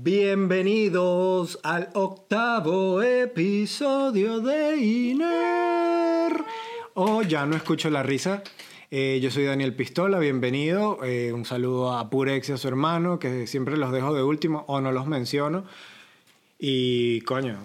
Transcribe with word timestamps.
Bienvenidos 0.00 1.58
al 1.64 1.88
octavo 1.92 3.02
episodio 3.02 4.38
de 4.38 4.76
INER. 4.76 6.44
Oh, 6.94 7.22
ya 7.22 7.44
no 7.46 7.56
escucho 7.56 7.90
la 7.90 8.04
risa. 8.04 8.44
Eh, 8.92 9.18
yo 9.20 9.32
soy 9.32 9.44
Daniel 9.46 9.74
Pistola, 9.74 10.20
bienvenido. 10.20 11.02
Eh, 11.02 11.32
un 11.32 11.44
saludo 11.44 11.98
a 11.98 12.10
Purex 12.10 12.48
y 12.48 12.52
a 12.52 12.58
su 12.58 12.68
hermano, 12.68 13.18
que 13.18 13.48
siempre 13.48 13.76
los 13.76 13.90
dejo 13.90 14.14
de 14.14 14.22
último 14.22 14.64
o 14.68 14.80
no 14.80 14.92
los 14.92 15.08
menciono. 15.08 15.64
Y 16.60 17.22
coño, 17.22 17.58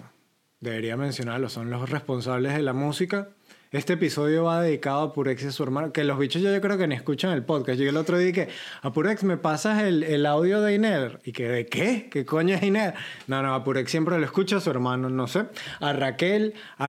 debería 0.58 0.96
mencionarlos, 0.96 1.52
son 1.52 1.70
los 1.70 1.88
responsables 1.88 2.54
de 2.54 2.62
la 2.62 2.72
música. 2.72 3.28
Este 3.74 3.94
episodio 3.94 4.44
va 4.44 4.62
dedicado 4.62 5.02
a 5.02 5.12
Purex 5.12 5.42
y 5.42 5.46
a 5.48 5.50
su 5.50 5.64
hermano, 5.64 5.92
que 5.92 6.04
los 6.04 6.16
bichos 6.16 6.40
yo, 6.40 6.54
yo 6.54 6.60
creo 6.60 6.78
que 6.78 6.86
ni 6.86 6.94
escuchan 6.94 7.32
el 7.32 7.42
podcast. 7.42 7.76
Yo 7.76 7.88
el 7.88 7.96
otro 7.96 8.16
día 8.18 8.32
que, 8.32 8.48
a 8.82 8.92
Purex 8.92 9.24
me 9.24 9.36
pasas 9.36 9.82
el, 9.82 10.04
el 10.04 10.26
audio 10.26 10.62
de 10.62 10.76
Iner. 10.76 11.18
Y 11.24 11.32
que, 11.32 11.48
¿de 11.48 11.66
qué? 11.66 12.08
¿Qué 12.08 12.24
coño 12.24 12.54
es 12.54 12.62
Iner? 12.62 12.94
No, 13.26 13.42
no, 13.42 13.52
a 13.52 13.64
Purex 13.64 13.90
siempre 13.90 14.16
lo 14.16 14.24
escucha, 14.24 14.58
a 14.58 14.60
su 14.60 14.70
hermano, 14.70 15.10
no 15.10 15.26
sé. 15.26 15.46
A 15.80 15.92
Raquel, 15.92 16.54
a, 16.78 16.86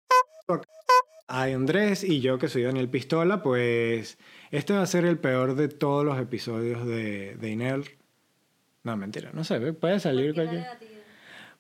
a 1.28 1.44
Andrés 1.46 2.04
y 2.04 2.22
yo 2.22 2.38
que 2.38 2.50
soy 2.50 2.62
Daniel 2.62 2.88
Pistola, 2.88 3.42
pues 3.42 4.20
este 4.52 4.74
va 4.74 4.84
a 4.84 4.86
ser 4.86 5.06
el 5.06 5.18
peor 5.18 5.56
de 5.56 5.70
todos 5.70 6.06
los 6.06 6.20
episodios 6.20 6.86
de, 6.86 7.36
de 7.36 7.50
Iner. 7.50 7.82
No, 8.84 8.96
mentira, 8.96 9.32
no 9.34 9.44
sé, 9.44 9.60
puede 9.74 10.00
salir 10.00 10.36
cualquier... 10.36 10.68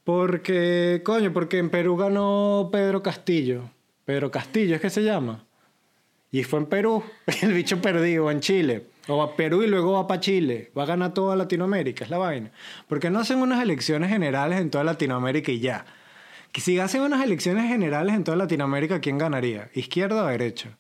Porque, 0.03 1.01
coño, 1.03 1.33
porque 1.33 1.57
en 1.57 1.71
Perú 1.71 1.97
ganó 1.97 2.69
Pedro 2.71 3.01
Castillo. 3.01 3.71
Pedro 4.05 4.29
Castillo 4.31 4.75
es 4.75 4.81
que 4.81 4.89
se 4.89 5.03
llama. 5.03 5.43
Y 6.31 6.43
fue 6.43 6.59
en 6.59 6.67
Perú. 6.67 7.03
El 7.41 7.53
bicho 7.53 7.81
perdido 7.81 8.29
en 8.29 8.39
Chile. 8.39 8.87
O 9.07 9.21
a 9.21 9.35
Perú 9.35 9.63
y 9.63 9.67
luego 9.67 9.93
va 9.93 10.07
para 10.07 10.19
Chile. 10.19 10.71
Va 10.77 10.83
a 10.83 10.87
ganar 10.87 11.13
toda 11.13 11.35
Latinoamérica, 11.35 12.05
es 12.05 12.09
la 12.09 12.17
vaina. 12.17 12.51
Porque 12.87 13.09
no 13.09 13.19
hacen 13.19 13.39
unas 13.39 13.61
elecciones 13.61 14.09
generales 14.09 14.59
en 14.59 14.69
toda 14.69 14.83
Latinoamérica 14.83 15.51
y 15.51 15.59
ya. 15.59 15.85
Que 16.51 16.61
si 16.61 16.79
hacen 16.79 17.01
unas 17.01 17.23
elecciones 17.23 17.67
generales 17.67 18.15
en 18.15 18.23
toda 18.23 18.37
Latinoamérica, 18.37 19.01
¿quién 19.01 19.17
ganaría? 19.17 19.69
¿Izquierda 19.73 20.23
o 20.23 20.27
derecha? 20.27 20.77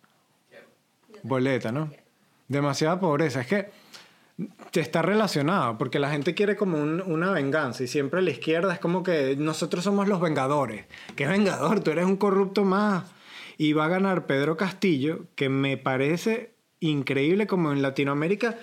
Boleta, 1.23 1.71
¿no? 1.71 1.91
Demasiada 2.47 2.99
pobreza. 2.99 3.41
Es 3.41 3.47
que 3.47 3.69
está 4.73 5.01
relacionado, 5.01 5.77
porque 5.77 5.99
la 5.99 6.09
gente 6.11 6.35
quiere 6.35 6.55
como 6.55 6.77
un, 6.77 7.01
una 7.01 7.31
venganza 7.31 7.83
y 7.83 7.87
siempre 7.87 8.21
la 8.21 8.31
izquierda 8.31 8.73
es 8.73 8.79
como 8.79 9.03
que 9.03 9.35
nosotros 9.37 9.83
somos 9.83 10.07
los 10.07 10.19
vengadores. 10.19 10.85
¿Qué 11.15 11.27
vengador? 11.27 11.79
Tú 11.79 11.91
eres 11.91 12.05
un 12.05 12.17
corrupto 12.17 12.63
más. 12.65 13.14
Y 13.57 13.73
va 13.73 13.85
a 13.85 13.89
ganar 13.89 14.25
Pedro 14.25 14.57
Castillo, 14.57 15.25
que 15.35 15.49
me 15.49 15.77
parece 15.77 16.53
increíble 16.79 17.47
como 17.47 17.71
en 17.71 17.81
Latinoamérica. 17.81 18.57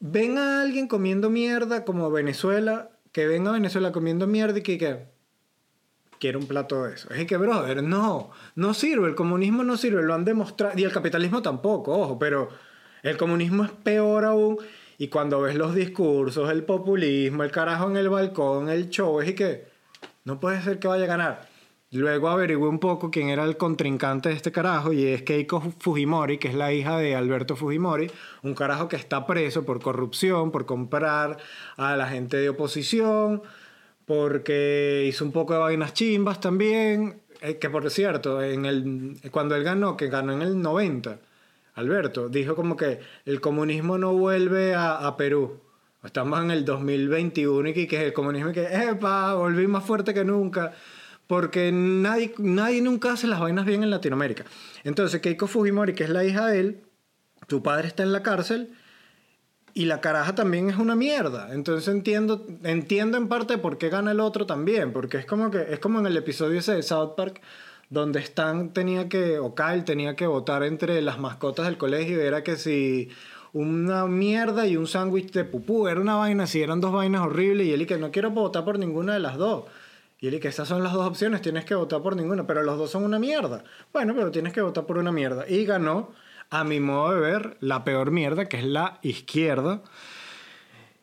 Ven 0.00 0.38
a 0.38 0.62
alguien 0.62 0.88
comiendo 0.88 1.30
mierda 1.30 1.84
como 1.84 2.10
Venezuela, 2.10 2.90
que 3.12 3.26
venga 3.26 3.50
a 3.50 3.54
Venezuela 3.54 3.92
comiendo 3.92 4.26
mierda 4.26 4.58
y 4.58 4.62
que, 4.62 4.78
que 4.78 5.06
quiere 6.18 6.38
un 6.38 6.46
plato 6.46 6.84
de 6.84 6.94
eso. 6.94 7.10
Es 7.10 7.26
que, 7.26 7.36
brother, 7.36 7.82
no, 7.82 8.30
no 8.54 8.74
sirve, 8.74 9.08
el 9.08 9.14
comunismo 9.14 9.62
no 9.62 9.76
sirve, 9.76 10.02
lo 10.02 10.14
han 10.14 10.24
demostrado, 10.24 10.78
y 10.78 10.84
el 10.84 10.92
capitalismo 10.92 11.42
tampoco, 11.42 11.96
ojo, 11.96 12.18
pero 12.18 12.48
el 13.02 13.16
comunismo 13.16 13.64
es 13.64 13.70
peor 13.70 14.24
aún 14.24 14.58
y 14.96 15.08
cuando 15.08 15.40
ves 15.40 15.56
los 15.56 15.74
discursos, 15.74 16.50
el 16.50 16.64
populismo, 16.64 17.42
el 17.42 17.50
carajo 17.50 17.90
en 17.90 17.96
el 17.96 18.08
balcón, 18.08 18.68
el 18.68 18.88
show, 18.90 19.20
es 19.20 19.34
que 19.34 19.66
no 20.24 20.40
puede 20.40 20.62
ser 20.62 20.78
que 20.78 20.88
vaya 20.88 21.04
a 21.04 21.08
ganar. 21.08 21.53
Luego 21.94 22.28
averigué 22.28 22.66
un 22.66 22.80
poco 22.80 23.08
quién 23.12 23.28
era 23.28 23.44
el 23.44 23.56
contrincante 23.56 24.28
de 24.28 24.34
este 24.34 24.50
carajo 24.50 24.92
y 24.92 25.06
es 25.06 25.22
Keiko 25.22 25.60
Fujimori, 25.78 26.38
que 26.38 26.48
es 26.48 26.54
la 26.54 26.72
hija 26.72 26.98
de 26.98 27.14
Alberto 27.14 27.54
Fujimori, 27.54 28.10
un 28.42 28.52
carajo 28.52 28.88
que 28.88 28.96
está 28.96 29.24
preso 29.28 29.64
por 29.64 29.80
corrupción, 29.80 30.50
por 30.50 30.66
comprar 30.66 31.36
a 31.76 31.96
la 31.96 32.08
gente 32.08 32.36
de 32.36 32.48
oposición, 32.48 33.42
porque 34.06 35.04
hizo 35.06 35.24
un 35.24 35.30
poco 35.30 35.52
de 35.52 35.60
vainas 35.60 35.94
chimbas 35.94 36.40
también, 36.40 37.20
eh, 37.40 37.58
que 37.58 37.70
por 37.70 37.88
cierto, 37.88 38.42
en 38.42 38.64
el, 38.66 39.20
cuando 39.30 39.54
él 39.54 39.62
ganó, 39.62 39.96
que 39.96 40.08
ganó 40.08 40.32
en 40.32 40.42
el 40.42 40.60
90, 40.60 41.20
Alberto, 41.76 42.28
dijo 42.28 42.56
como 42.56 42.76
que 42.76 42.98
el 43.24 43.40
comunismo 43.40 43.98
no 43.98 44.14
vuelve 44.14 44.74
a, 44.74 44.96
a 44.96 45.16
Perú. 45.16 45.60
Estamos 46.02 46.40
en 46.42 46.50
el 46.50 46.64
2021 46.64 47.68
y 47.68 47.86
que, 47.86 47.96
es 47.96 48.02
el 48.02 48.12
comunismo 48.12 48.50
y 48.50 48.52
que, 48.52 48.66
¡epa! 48.66 49.34
Volví 49.34 49.68
más 49.68 49.84
fuerte 49.84 50.12
que 50.12 50.24
nunca. 50.24 50.72
Porque 51.26 51.70
nadie, 51.72 52.34
nadie 52.38 52.82
nunca 52.82 53.12
hace 53.12 53.26
las 53.26 53.40
vainas 53.40 53.64
bien 53.64 53.82
en 53.82 53.90
Latinoamérica. 53.90 54.44
Entonces, 54.84 55.20
Keiko 55.20 55.46
Fujimori, 55.46 55.94
que 55.94 56.04
es 56.04 56.10
la 56.10 56.24
hija 56.24 56.46
de 56.46 56.60
él, 56.60 56.82
tu 57.46 57.62
padre 57.62 57.88
está 57.88 58.02
en 58.02 58.12
la 58.12 58.22
cárcel 58.22 58.74
y 59.74 59.86
la 59.86 60.00
caraja 60.00 60.34
también 60.34 60.70
es 60.70 60.76
una 60.76 60.94
mierda. 60.94 61.52
Entonces 61.52 61.92
entiendo, 61.92 62.46
entiendo 62.62 63.18
en 63.18 63.28
parte 63.28 63.58
por 63.58 63.76
qué 63.76 63.88
gana 63.88 64.12
el 64.12 64.20
otro 64.20 64.46
también. 64.46 64.92
Porque 64.92 65.18
es 65.18 65.26
como, 65.26 65.50
que, 65.50 65.66
es 65.70 65.80
como 65.80 65.98
en 65.98 66.06
el 66.06 66.16
episodio 66.16 66.60
ese 66.60 66.74
de 66.74 66.82
South 66.82 67.14
Park 67.16 67.40
donde 67.90 68.20
Stan 68.20 68.72
tenía 68.72 69.08
que, 69.08 69.38
o 69.38 69.54
Kyle 69.54 69.84
tenía 69.84 70.16
que 70.16 70.26
votar 70.26 70.62
entre 70.62 71.02
las 71.02 71.18
mascotas 71.18 71.66
del 71.66 71.76
colegio 71.76 72.20
era 72.20 72.42
que 72.42 72.56
si 72.56 73.10
una 73.52 74.06
mierda 74.06 74.66
y 74.66 74.76
un 74.76 74.86
sándwich 74.86 75.32
de 75.32 75.44
pupú, 75.44 75.86
era 75.86 76.00
una 76.00 76.16
vaina, 76.16 76.46
si 76.46 76.60
eran 76.60 76.80
dos 76.80 76.92
vainas 76.92 77.22
horribles 77.22 77.66
y 77.66 77.72
él 77.72 77.82
y 77.82 77.86
que 77.86 77.98
no 77.98 78.10
quiero 78.10 78.30
votar 78.30 78.64
por 78.64 78.78
ninguna 78.78 79.14
de 79.14 79.20
las 79.20 79.36
dos. 79.36 79.64
Y 80.24 80.28
él 80.28 80.40
que 80.40 80.48
esas 80.48 80.66
son 80.66 80.82
las 80.82 80.94
dos 80.94 81.06
opciones, 81.06 81.42
tienes 81.42 81.66
que 81.66 81.74
votar 81.74 82.00
por 82.00 82.16
ninguna, 82.16 82.46
pero 82.46 82.62
los 82.62 82.78
dos 82.78 82.90
son 82.90 83.04
una 83.04 83.18
mierda. 83.18 83.62
Bueno, 83.92 84.14
pero 84.16 84.30
tienes 84.30 84.54
que 84.54 84.62
votar 84.62 84.86
por 84.86 84.96
una 84.96 85.12
mierda. 85.12 85.46
Y 85.46 85.66
ganó, 85.66 86.12
a 86.48 86.64
mi 86.64 86.80
modo 86.80 87.12
de 87.12 87.20
ver, 87.20 87.58
la 87.60 87.84
peor 87.84 88.10
mierda, 88.10 88.46
que 88.46 88.56
es 88.56 88.64
la 88.64 89.00
izquierda. 89.02 89.82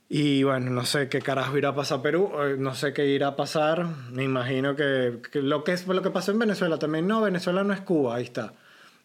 Y 0.09 0.41
bueno, 0.41 0.71
no 0.71 0.85
sé 0.85 1.07
qué 1.07 1.21
carajo 1.21 1.55
irá 1.55 1.69
a 1.69 1.75
pasar 1.75 2.01
Perú, 2.01 2.31
eh, 2.41 2.55
no 2.57 2.73
sé 2.73 2.93
qué 2.93 3.05
irá 3.05 3.27
a 3.27 3.35
pasar. 3.35 3.85
Me 4.11 4.23
imagino 4.23 4.75
que, 4.75 5.19
lo, 5.33 5.63
que 5.63 5.73
es, 5.73 5.85
lo 5.85 6.01
que 6.01 6.09
pasó 6.09 6.31
en 6.31 6.39
Venezuela 6.39 6.79
también, 6.79 7.07
no, 7.07 7.21
Venezuela 7.21 7.63
no 7.63 7.75
es 7.75 7.81
Cuba, 7.81 8.15
ahí 8.15 8.23
está. 8.23 8.53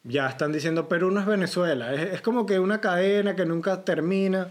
Ya 0.03 0.29
están 0.29 0.51
diciendo 0.51 0.89
Perú 0.89 1.11
no 1.11 1.21
es 1.21 1.27
Venezuela. 1.27 1.93
Es, 1.93 2.15
es 2.15 2.23
como 2.23 2.47
que 2.47 2.59
una 2.59 2.81
cadena 2.81 3.37
que 3.37 3.45
nunca 3.45 3.85
termina. 3.85 4.49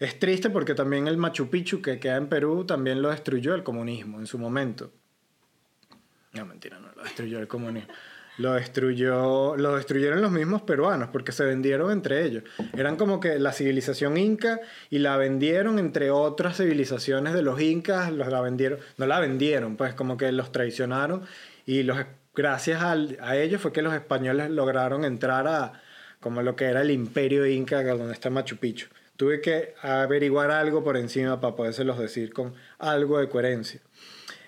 Es 0.00 0.18
triste 0.18 0.50
porque 0.50 0.74
también 0.74 1.06
el 1.06 1.16
Machu 1.16 1.48
Picchu 1.48 1.80
que 1.80 2.00
queda 2.00 2.16
en 2.16 2.28
Perú 2.28 2.64
también 2.64 3.00
lo 3.00 3.10
destruyó 3.10 3.54
el 3.54 3.62
comunismo 3.62 4.18
en 4.18 4.26
su 4.26 4.38
momento. 4.38 4.92
No, 6.32 6.44
mentira, 6.46 6.80
no 6.80 6.90
lo 6.96 7.04
destruyó 7.04 7.38
el 7.38 7.46
comunismo 7.46 7.92
lo 8.40 8.54
destruyó, 8.54 9.54
lo 9.56 9.76
destruyeron 9.76 10.22
los 10.22 10.32
mismos 10.32 10.62
peruanos 10.62 11.10
porque 11.12 11.30
se 11.30 11.44
vendieron 11.44 11.90
entre 11.90 12.24
ellos. 12.24 12.44
Eran 12.72 12.96
como 12.96 13.20
que 13.20 13.38
la 13.38 13.52
civilización 13.52 14.16
inca 14.16 14.60
y 14.88 14.98
la 14.98 15.18
vendieron 15.18 15.78
entre 15.78 16.10
otras 16.10 16.56
civilizaciones 16.56 17.34
de 17.34 17.42
los 17.42 17.60
incas, 17.60 18.10
los 18.10 18.28
la 18.28 18.40
vendieron, 18.40 18.78
no 18.96 19.06
la 19.06 19.20
vendieron, 19.20 19.76
pues 19.76 19.92
como 19.94 20.16
que 20.16 20.32
los 20.32 20.52
traicionaron 20.52 21.22
y 21.66 21.82
los 21.82 21.98
gracias 22.34 22.82
a 22.82 23.36
ellos 23.36 23.60
fue 23.60 23.72
que 23.72 23.82
los 23.82 23.92
españoles 23.92 24.50
lograron 24.50 25.04
entrar 25.04 25.46
a 25.46 25.82
como 26.20 26.40
lo 26.42 26.56
que 26.56 26.64
era 26.64 26.80
el 26.80 26.90
imperio 26.90 27.46
inca 27.46 27.82
donde 27.82 28.14
está 28.14 28.30
Machu 28.30 28.56
Picchu. 28.56 28.88
Tuve 29.20 29.42
que 29.42 29.74
averiguar 29.82 30.50
algo 30.50 30.82
por 30.82 30.96
encima 30.96 31.42
para 31.42 31.54
podérselos 31.54 31.98
decir 31.98 32.32
con 32.32 32.54
algo 32.78 33.18
de 33.18 33.28
coherencia. 33.28 33.82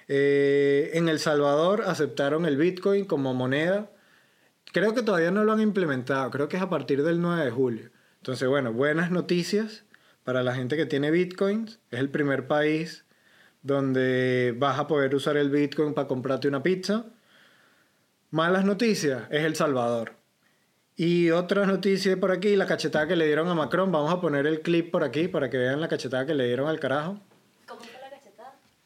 Eh, 0.08 0.92
en 0.94 1.10
El 1.10 1.18
Salvador 1.18 1.82
aceptaron 1.82 2.46
el 2.46 2.56
Bitcoin 2.56 3.04
como 3.04 3.34
moneda. 3.34 3.90
Creo 4.72 4.94
que 4.94 5.02
todavía 5.02 5.30
no 5.30 5.44
lo 5.44 5.52
han 5.52 5.60
implementado, 5.60 6.30
creo 6.30 6.48
que 6.48 6.56
es 6.56 6.62
a 6.62 6.70
partir 6.70 7.02
del 7.02 7.20
9 7.20 7.44
de 7.44 7.50
julio. 7.50 7.90
Entonces, 8.22 8.48
bueno, 8.48 8.72
buenas 8.72 9.10
noticias 9.10 9.84
para 10.24 10.42
la 10.42 10.54
gente 10.54 10.78
que 10.78 10.86
tiene 10.86 11.10
Bitcoins. 11.10 11.78
Es 11.90 12.00
el 12.00 12.08
primer 12.08 12.46
país 12.46 13.04
donde 13.60 14.54
vas 14.56 14.78
a 14.78 14.86
poder 14.86 15.14
usar 15.14 15.36
el 15.36 15.50
Bitcoin 15.50 15.92
para 15.92 16.08
comprarte 16.08 16.48
una 16.48 16.62
pizza. 16.62 17.04
Malas 18.30 18.64
noticias, 18.64 19.24
es 19.30 19.44
El 19.44 19.54
Salvador. 19.54 20.21
Y 20.96 21.30
otra 21.30 21.66
noticia 21.66 22.18
por 22.18 22.30
aquí, 22.30 22.54
la 22.54 22.66
cachetada 22.66 23.08
que 23.08 23.16
le 23.16 23.26
dieron 23.26 23.48
a 23.48 23.54
Macron. 23.54 23.90
Vamos 23.90 24.12
a 24.12 24.20
poner 24.20 24.46
el 24.46 24.60
clip 24.60 24.90
por 24.90 25.04
aquí 25.04 25.28
para 25.28 25.48
que 25.48 25.56
vean 25.56 25.80
la 25.80 25.88
cachetada 25.88 26.26
que 26.26 26.34
le 26.34 26.46
dieron 26.46 26.68
al 26.68 26.78
carajo. 26.78 27.18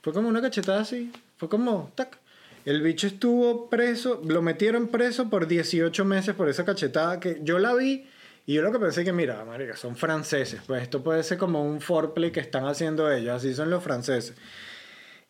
Fue 0.02 0.12
como 0.12 0.28
una 0.28 0.40
cachetada 0.40 0.80
así. 0.80 1.12
Fue 1.36 1.48
como, 1.48 1.90
tac. 1.94 2.18
El 2.64 2.82
bicho 2.82 3.06
estuvo 3.06 3.68
preso, 3.68 4.20
lo 4.24 4.42
metieron 4.42 4.88
preso 4.88 5.30
por 5.30 5.46
18 5.46 6.04
meses 6.04 6.34
por 6.34 6.48
esa 6.48 6.64
cachetada 6.64 7.20
que 7.20 7.38
yo 7.42 7.60
la 7.60 7.74
vi 7.74 8.08
y 8.46 8.54
yo 8.54 8.62
lo 8.62 8.70
que 8.70 8.78
pensé 8.78 9.04
que, 9.04 9.12
mira, 9.12 9.44
marica, 9.44 9.76
son 9.76 9.96
franceses. 9.96 10.60
Pues 10.66 10.82
esto 10.82 11.02
puede 11.02 11.24
ser 11.24 11.38
como 11.38 11.64
un 11.64 11.80
foreplay 11.80 12.30
que 12.30 12.40
están 12.40 12.66
haciendo 12.66 13.10
ellos, 13.10 13.34
así 13.34 13.54
son 13.54 13.70
los 13.70 13.82
franceses. 13.82 14.36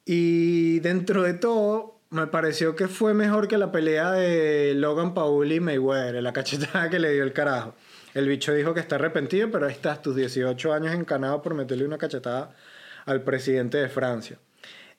Y 0.04 0.80
dentro 0.80 1.22
de 1.22 1.34
todo, 1.34 1.95
me 2.10 2.26
pareció 2.26 2.76
que 2.76 2.88
fue 2.88 3.14
mejor 3.14 3.48
que 3.48 3.58
la 3.58 3.72
pelea 3.72 4.12
de 4.12 4.74
Logan 4.74 5.14
Paul 5.14 5.50
y 5.50 5.60
Mayweather, 5.60 6.22
la 6.22 6.32
cachetada 6.32 6.90
que 6.90 6.98
le 6.98 7.12
dio 7.12 7.24
el 7.24 7.32
carajo. 7.32 7.74
El 8.14 8.28
bicho 8.28 8.54
dijo 8.54 8.72
que 8.74 8.80
está 8.80 8.96
arrepentido, 8.96 9.50
pero 9.50 9.66
ahí 9.66 9.72
estás, 9.72 10.02
tus 10.02 10.16
18 10.16 10.72
años 10.72 10.94
encanado 10.94 11.42
por 11.42 11.54
meterle 11.54 11.84
una 11.84 11.98
cachetada 11.98 12.54
al 13.04 13.22
presidente 13.22 13.78
de 13.78 13.88
Francia 13.88 14.38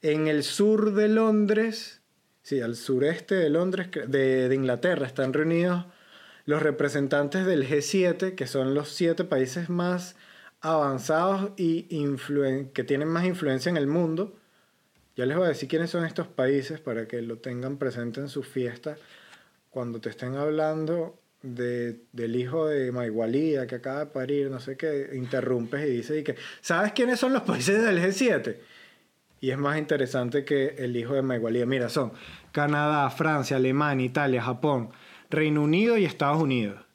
en 0.02 0.28
el 0.28 0.44
sur 0.44 0.94
de 0.94 1.08
Londres, 1.08 2.02
sí, 2.44 2.62
al 2.62 2.76
sureste 2.76 3.36
de 3.36 3.50
Londres, 3.50 3.90
de, 4.08 4.54
Inglaterra, 4.54 5.06
están 5.06 5.34
reunidos 5.34 5.86
los 6.46 6.62
representantes 6.62 7.46
del 7.46 7.68
G7, 7.68 8.36
que 8.36 8.48
son 8.48 8.74
los 8.74 8.90
siete 8.90 9.24
países 9.24 9.70
más 9.70 10.16
avanzados 10.62 11.52
y 11.58 11.84
que 12.74 12.84
tienen 12.84 13.10
más 13.10 13.26
influencia 13.26 13.70
en 13.70 13.78
el 13.78 13.88
mundo. 13.88 14.38
Ya 15.18 15.26
les 15.26 15.36
voy 15.36 15.46
a 15.46 15.50
decir 15.50 15.68
quiénes 15.68 15.90
son 15.90 16.06
estos 16.06 16.28
países 16.28 16.80
para 16.80 17.08
que 17.08 17.24
lo 17.24 17.40
tengan 17.40 17.78
presente 17.78 18.22
en 18.22 18.30
su 18.30 18.44
fiesta 18.44 18.98
cuando 19.72 20.00
te 20.00 20.10
estén 20.10 20.36
hablando 20.36 21.20
de, 21.42 22.02
del 22.14 22.36
hijo 22.36 22.68
de 22.68 22.92
Maigualía 22.92 23.66
que 23.66 23.76
acaba 23.76 24.02
de 24.02 24.06
parir, 24.06 24.52
no 24.52 24.60
sé 24.60 24.78
qué, 24.78 25.10
interrumpes 25.14 25.88
y 25.88 25.92
dices 25.92 26.22
y 26.22 26.24
que, 26.24 26.36
¿sabes 26.62 26.94
quiénes 26.94 27.20
son 27.20 27.34
los 27.34 27.42
países 27.42 27.84
del 27.84 27.98
G7? 27.98 28.58
Y 29.42 29.50
es 29.50 29.58
más 29.58 29.80
interesante 29.80 30.46
que 30.46 30.76
el 30.78 30.96
hijo 30.96 31.16
de 31.16 31.24
Maigualía. 31.24 31.66
Mira, 31.66 31.90
son 31.90 32.12
Canadá, 32.52 33.10
Francia, 33.10 33.58
Alemania, 33.58 34.06
Italia, 34.06 34.44
Japón, 34.44 34.92
Reino 35.32 35.64
Unido 35.64 35.98
y 35.98 36.06
Estados 36.06 36.42
Unidos. 36.42 36.87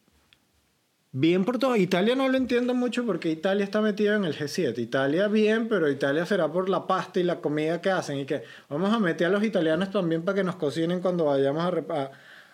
Bien 1.15 1.45
por 1.45 1.59
todo. 1.59 1.77
Italia 1.77 2.17
no 2.17 2.27
lo 2.29 2.39
entiendo 2.39 2.73
mucho 2.75 3.05
porque 3.05 3.31
Italia 3.31 3.65
está 3.65 3.83
metido 3.83 4.15
en 4.15 4.25
el 4.25 4.35
G7. 4.35 4.79
Italia 4.79 5.29
bien, 5.29 5.69
pero 5.69 5.91
Italia 5.91 6.25
será 6.25 6.51
por 6.51 6.71
la 6.71 6.87
pasta 6.87 7.21
y 7.21 7.23
la 7.23 7.41
comida 7.43 7.83
que 7.83 7.91
hacen. 7.91 8.19
Y 8.19 8.25
que 8.25 8.45
vamos 8.71 8.93
a 8.95 8.99
meter 8.99 9.27
a 9.27 9.31
los 9.31 9.45
italianos 9.45 9.91
también 9.91 10.23
para 10.23 10.37
que 10.37 10.45
nos 10.45 10.57
cocinen 10.57 11.01
cuando 11.01 11.27
vayamos 11.27 11.71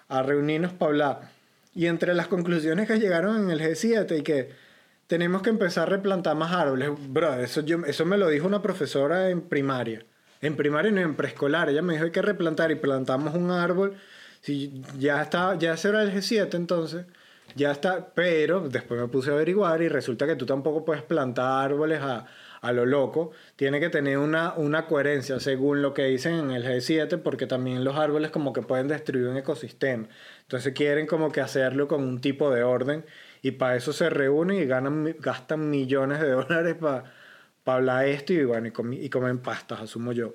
a, 0.09 0.23
reunirnos 0.23 0.73
para 0.73 0.91
hablar. 0.91 1.31
Y 1.73 1.87
entre 1.87 2.15
las 2.15 2.27
conclusiones 2.27 2.89
que 2.89 2.99
llegaron 2.99 3.37
en 3.45 3.51
el 3.51 3.61
G7 3.61 4.19
y 4.19 4.23
que 4.23 4.51
tenemos 5.07 5.43
que 5.43 5.51
empezar 5.51 5.85
a 5.85 5.91
replantar 5.91 6.35
más 6.37 6.53
árboles. 6.53 6.91
Bro, 6.99 7.35
eso, 7.35 7.61
yo, 7.61 7.79
eso 7.87 8.07
me 8.07 8.19
lo 8.19 8.29
dijo 8.29 8.49
una 8.49 8.61
profesora 8.61 9.31
en 9.31 9.43
primaria. 9.43 10.05
En 10.41 10.57
primaria 10.57 10.91
no 10.91 11.01
en 11.01 11.15
preescolar. 11.15 11.69
Ella 11.71 11.83
me 11.83 11.93
dijo 11.93 12.07
hay 12.07 12.11
que 12.11 12.23
replantar 12.23 12.73
y 12.73 12.75
plantamos 12.75 13.37
un 13.37 13.53
árbol. 13.53 13.95
Si 14.41 14.83
ya 14.99 15.23
está, 15.23 15.57
ya 15.57 15.77
será 15.77 16.03
el 16.03 16.13
G7 16.13 16.55
entonces 16.55 17.07
ya 17.57 17.73
está, 17.73 18.13
pero 18.15 18.69
después 18.69 19.01
me 19.01 19.09
puse 19.09 19.31
a 19.31 19.35
averiguar 19.35 19.83
y 19.83 19.89
resulta 19.89 20.27
que 20.27 20.37
tú 20.37 20.47
tampoco 20.47 20.85
puedes 20.85 21.03
plantar 21.03 21.65
árboles 21.65 22.01
a, 22.01 22.27
a 22.61 22.73
lo 22.73 22.87
loco, 22.87 23.33
tiene 23.57 23.81
que 23.81 23.89
tener 23.89 24.19
una, 24.19 24.55
una 24.55 24.87
coherencia 24.87 25.41
según 25.41 25.83
lo 25.83 25.95
que 25.95 26.05
dicen 26.05 26.35
en 26.35 26.51
el 26.51 26.65
G7, 26.65 27.21
porque 27.23 27.47
también 27.47 27.85
los 27.85 27.97
árboles 27.97 28.31
como 28.31 28.53
que 28.53 28.63
pueden 28.63 28.89
destruir 28.89 29.27
un 29.27 29.37
ecosistema. 29.37 30.09
Entonces 30.43 30.73
quieren 30.75 31.07
como 31.07 31.31
que 31.33 31.41
hacerlo 31.41 31.89
con 31.89 32.03
un 32.05 32.21
tipo 32.21 32.51
de 32.51 32.63
orden 32.63 33.05
y 33.43 33.53
para 33.53 33.77
eso 33.77 33.93
se 33.93 34.11
reúnen 34.11 34.59
y 34.59 34.67
ganan, 34.67 35.17
gastan 35.21 35.71
millones 35.71 36.21
de 36.21 36.31
dólares 36.31 36.77
para 36.79 37.05
hablar 37.67 38.07
esto 38.07 38.33
y 38.33 38.45
bueno, 38.45 38.69
y, 38.69 38.97
y 39.05 39.11
comen 39.11 39.39
pastas, 39.39 39.81
asumo 39.81 40.13
yo. 40.13 40.35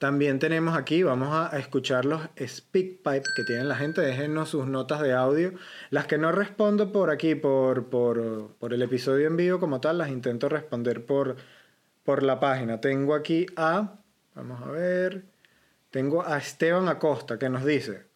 También 0.00 0.38
tenemos 0.38 0.78
aquí, 0.78 1.02
vamos 1.02 1.28
a 1.30 1.58
escuchar 1.58 2.06
los 2.06 2.22
SpeakPipe 2.42 3.22
que 3.36 3.44
tienen 3.44 3.68
la 3.68 3.76
gente. 3.76 4.00
Déjenos 4.00 4.48
sus 4.48 4.66
notas 4.66 5.02
de 5.02 5.12
audio. 5.12 5.52
Las 5.90 6.06
que 6.06 6.16
no 6.16 6.32
respondo 6.32 6.90
por 6.90 7.10
aquí, 7.10 7.34
por, 7.34 7.90
por, 7.90 8.54
por 8.54 8.72
el 8.72 8.80
episodio 8.80 9.26
en 9.26 9.36
vivo 9.36 9.60
como 9.60 9.78
tal, 9.78 9.98
las 9.98 10.08
intento 10.08 10.48
responder 10.48 11.04
por, 11.04 11.36
por 12.02 12.22
la 12.22 12.40
página. 12.40 12.80
Tengo 12.80 13.14
aquí 13.14 13.44
a, 13.56 13.98
vamos 14.34 14.62
a 14.62 14.70
ver, 14.70 15.24
tengo 15.90 16.26
a 16.26 16.38
Esteban 16.38 16.88
Acosta 16.88 17.38
que 17.38 17.50
nos 17.50 17.66
dice. 17.66 18.06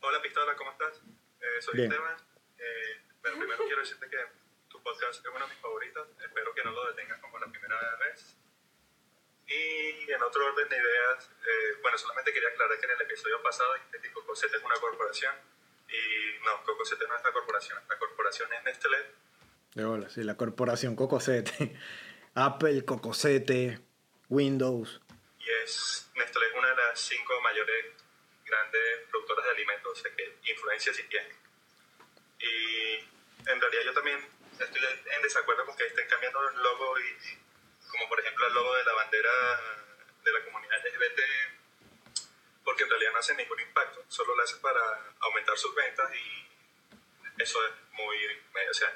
Hola 0.00 0.22
Pistola, 0.22 0.54
¿cómo 0.54 0.70
estás? 0.70 1.02
Eh, 1.40 1.60
soy 1.60 1.82
Esteban. 1.82 2.16
Eh, 2.56 3.02
pero 3.20 3.36
primero 3.36 3.64
quiero 3.66 3.80
decirte 3.80 4.06
que 4.08 4.18
tu 4.68 4.80
podcast 4.80 5.14
es 5.14 5.26
uno 5.28 5.44
de 5.44 5.50
mis 5.52 5.60
favoritos. 5.60 6.06
Espero 6.24 6.54
que 6.54 6.62
no 6.62 6.70
lo 6.70 6.86
detengas 6.86 7.18
como 7.18 7.36
la 7.40 7.48
primera 7.48 7.74
vez 7.96 8.36
y 9.52 10.10
en 10.10 10.22
otro 10.22 10.46
orden 10.46 10.68
de 10.68 10.76
ideas, 10.76 11.30
eh, 11.46 11.78
bueno, 11.82 11.98
solamente 11.98 12.32
quería 12.32 12.48
aclarar 12.48 12.78
que 12.78 12.86
en 12.86 12.92
el 12.92 13.00
episodio 13.02 13.42
pasado 13.42 13.74
dijiste 13.74 14.00
que 14.00 14.12
Cocosete 14.12 14.56
es 14.56 14.62
una 14.62 14.76
corporación. 14.76 15.34
Y 15.88 16.44
no, 16.44 16.62
Cocosete 16.64 17.06
no 17.06 17.16
es 17.16 17.24
la 17.24 17.32
corporación. 17.32 17.78
La 17.88 17.98
corporación 17.98 18.52
es 18.52 18.64
Nestlé. 18.64 18.98
De 19.74 19.84
hola, 19.84 20.08
sí, 20.08 20.22
la 20.22 20.36
corporación 20.36 20.96
Cocosete. 20.96 21.76
Apple, 22.34 22.84
Cocosete, 22.84 23.80
Windows. 24.28 25.00
Y 25.38 25.50
es, 25.64 26.10
Nestlé 26.14 26.46
es 26.46 26.54
una 26.54 26.68
de 26.68 26.76
las 26.76 26.98
cinco 26.98 27.40
mayores 27.42 27.86
grandes 28.46 29.00
productoras 29.10 29.44
de 29.44 29.50
alimentos, 29.50 29.92
o 29.92 30.02
sea 30.02 30.14
que 30.16 30.36
influencia 30.50 30.94
sí 30.94 31.02
tiene. 31.04 31.34
Y 32.40 33.50
en 33.50 33.60
realidad 33.60 33.82
yo 33.84 33.92
también 33.92 34.18
estoy 34.58 34.80
en 35.14 35.22
desacuerdo 35.22 35.66
con 35.66 35.76
que 35.76 35.86
estén 35.86 36.08
cambiando 36.08 36.48
el 36.48 36.62
logo 36.62 36.98
y 37.00 37.42
como 37.92 38.08
por 38.08 38.18
ejemplo 38.18 38.46
el 38.46 38.54
logo 38.54 38.74
de 38.74 38.84
la 38.84 38.92
bandera 38.94 39.30
de 40.24 40.32
la 40.32 40.44
comunidad 40.44 40.78
LGBT, 40.78 41.20
porque 42.64 42.84
en 42.84 42.90
realidad 42.90 43.12
no 43.12 43.18
hace 43.18 43.34
ningún 43.34 43.60
impacto, 43.60 44.02
solo 44.08 44.34
lo 44.34 44.42
hace 44.42 44.56
para 44.56 44.80
aumentar 45.20 45.56
sus 45.58 45.74
ventas 45.74 46.10
y 46.14 47.42
eso 47.42 47.64
es 47.66 47.72
muy, 47.92 48.16
o 48.70 48.74
sea, 48.74 48.92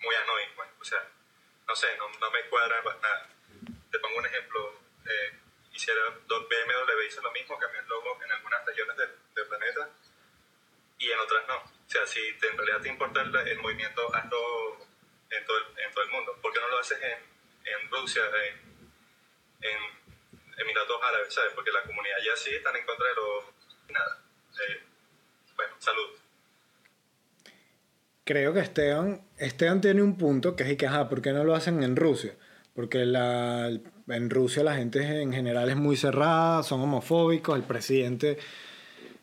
muy 0.00 0.14
annoying, 0.14 0.50
o 0.78 0.84
sea, 0.84 1.08
no 1.66 1.74
sé, 1.74 1.96
no, 1.96 2.08
no 2.20 2.30
me 2.30 2.44
cuadra 2.48 2.82
nada. 2.82 3.28
Te 3.90 3.98
pongo 3.98 4.18
un 4.18 4.26
ejemplo, 4.26 4.80
eh, 5.06 5.38
hiciera 5.72 6.02
BMW 6.26 7.02
hizo 7.06 7.22
lo 7.22 7.32
mismo, 7.32 7.58
cambió 7.58 7.80
el 7.80 7.86
logo 7.88 8.22
en 8.22 8.32
algunas 8.32 8.64
regiones 8.66 8.96
del, 8.96 9.10
planeta 9.48 9.88
y 10.98 11.10
en 11.10 11.18
otras 11.20 11.46
no. 11.46 11.56
O 11.56 11.90
sea, 11.90 12.04
si 12.06 12.20
en 12.20 12.56
realidad 12.56 12.80
te 12.82 12.88
importa 12.88 13.22
el, 13.22 13.34
el 13.34 13.58
movimiento, 13.60 14.14
hazlo 14.14 14.86
en 15.30 15.46
todo, 15.46 15.58
el, 15.58 15.78
en 15.78 15.92
todo 15.92 16.04
el 16.04 16.10
mundo. 16.10 16.36
¿Por 16.42 16.52
qué 16.52 16.60
no 16.60 16.68
lo 16.68 16.78
haces 16.78 17.00
en 17.00 17.37
en 17.68 17.90
Rusia, 17.90 18.22
en, 19.60 19.68
en 19.68 20.60
Emiratos 20.60 20.96
Árabes, 21.02 21.32
¿sabes? 21.32 21.52
Porque 21.54 21.70
la 21.70 21.82
comunidad 21.82 22.16
ya 22.24 22.36
sí 22.36 22.50
están 22.54 22.76
en 22.76 22.84
contra 22.84 23.06
de 23.08 23.14
los... 23.14 23.44
Nada. 23.90 24.18
Eh, 24.52 24.82
bueno, 25.56 25.72
salud. 25.78 26.08
Creo 28.24 28.52
que 28.52 28.60
Esteban, 28.60 29.22
Esteban 29.38 29.80
tiene 29.80 30.02
un 30.02 30.18
punto 30.18 30.54
que 30.54 30.64
es 30.70 30.76
que, 30.76 30.86
ajá, 30.86 31.08
¿por 31.08 31.22
qué 31.22 31.32
no 31.32 31.44
lo 31.44 31.54
hacen 31.54 31.82
en 31.82 31.96
Rusia? 31.96 32.34
Porque 32.74 33.06
la, 33.06 33.70
en 34.08 34.30
Rusia 34.30 34.62
la 34.62 34.74
gente 34.74 35.22
en 35.22 35.32
general 35.32 35.70
es 35.70 35.76
muy 35.76 35.96
cerrada, 35.96 36.62
son 36.62 36.80
homofóbicos, 36.82 37.56
el 37.56 37.64
presidente 37.64 38.38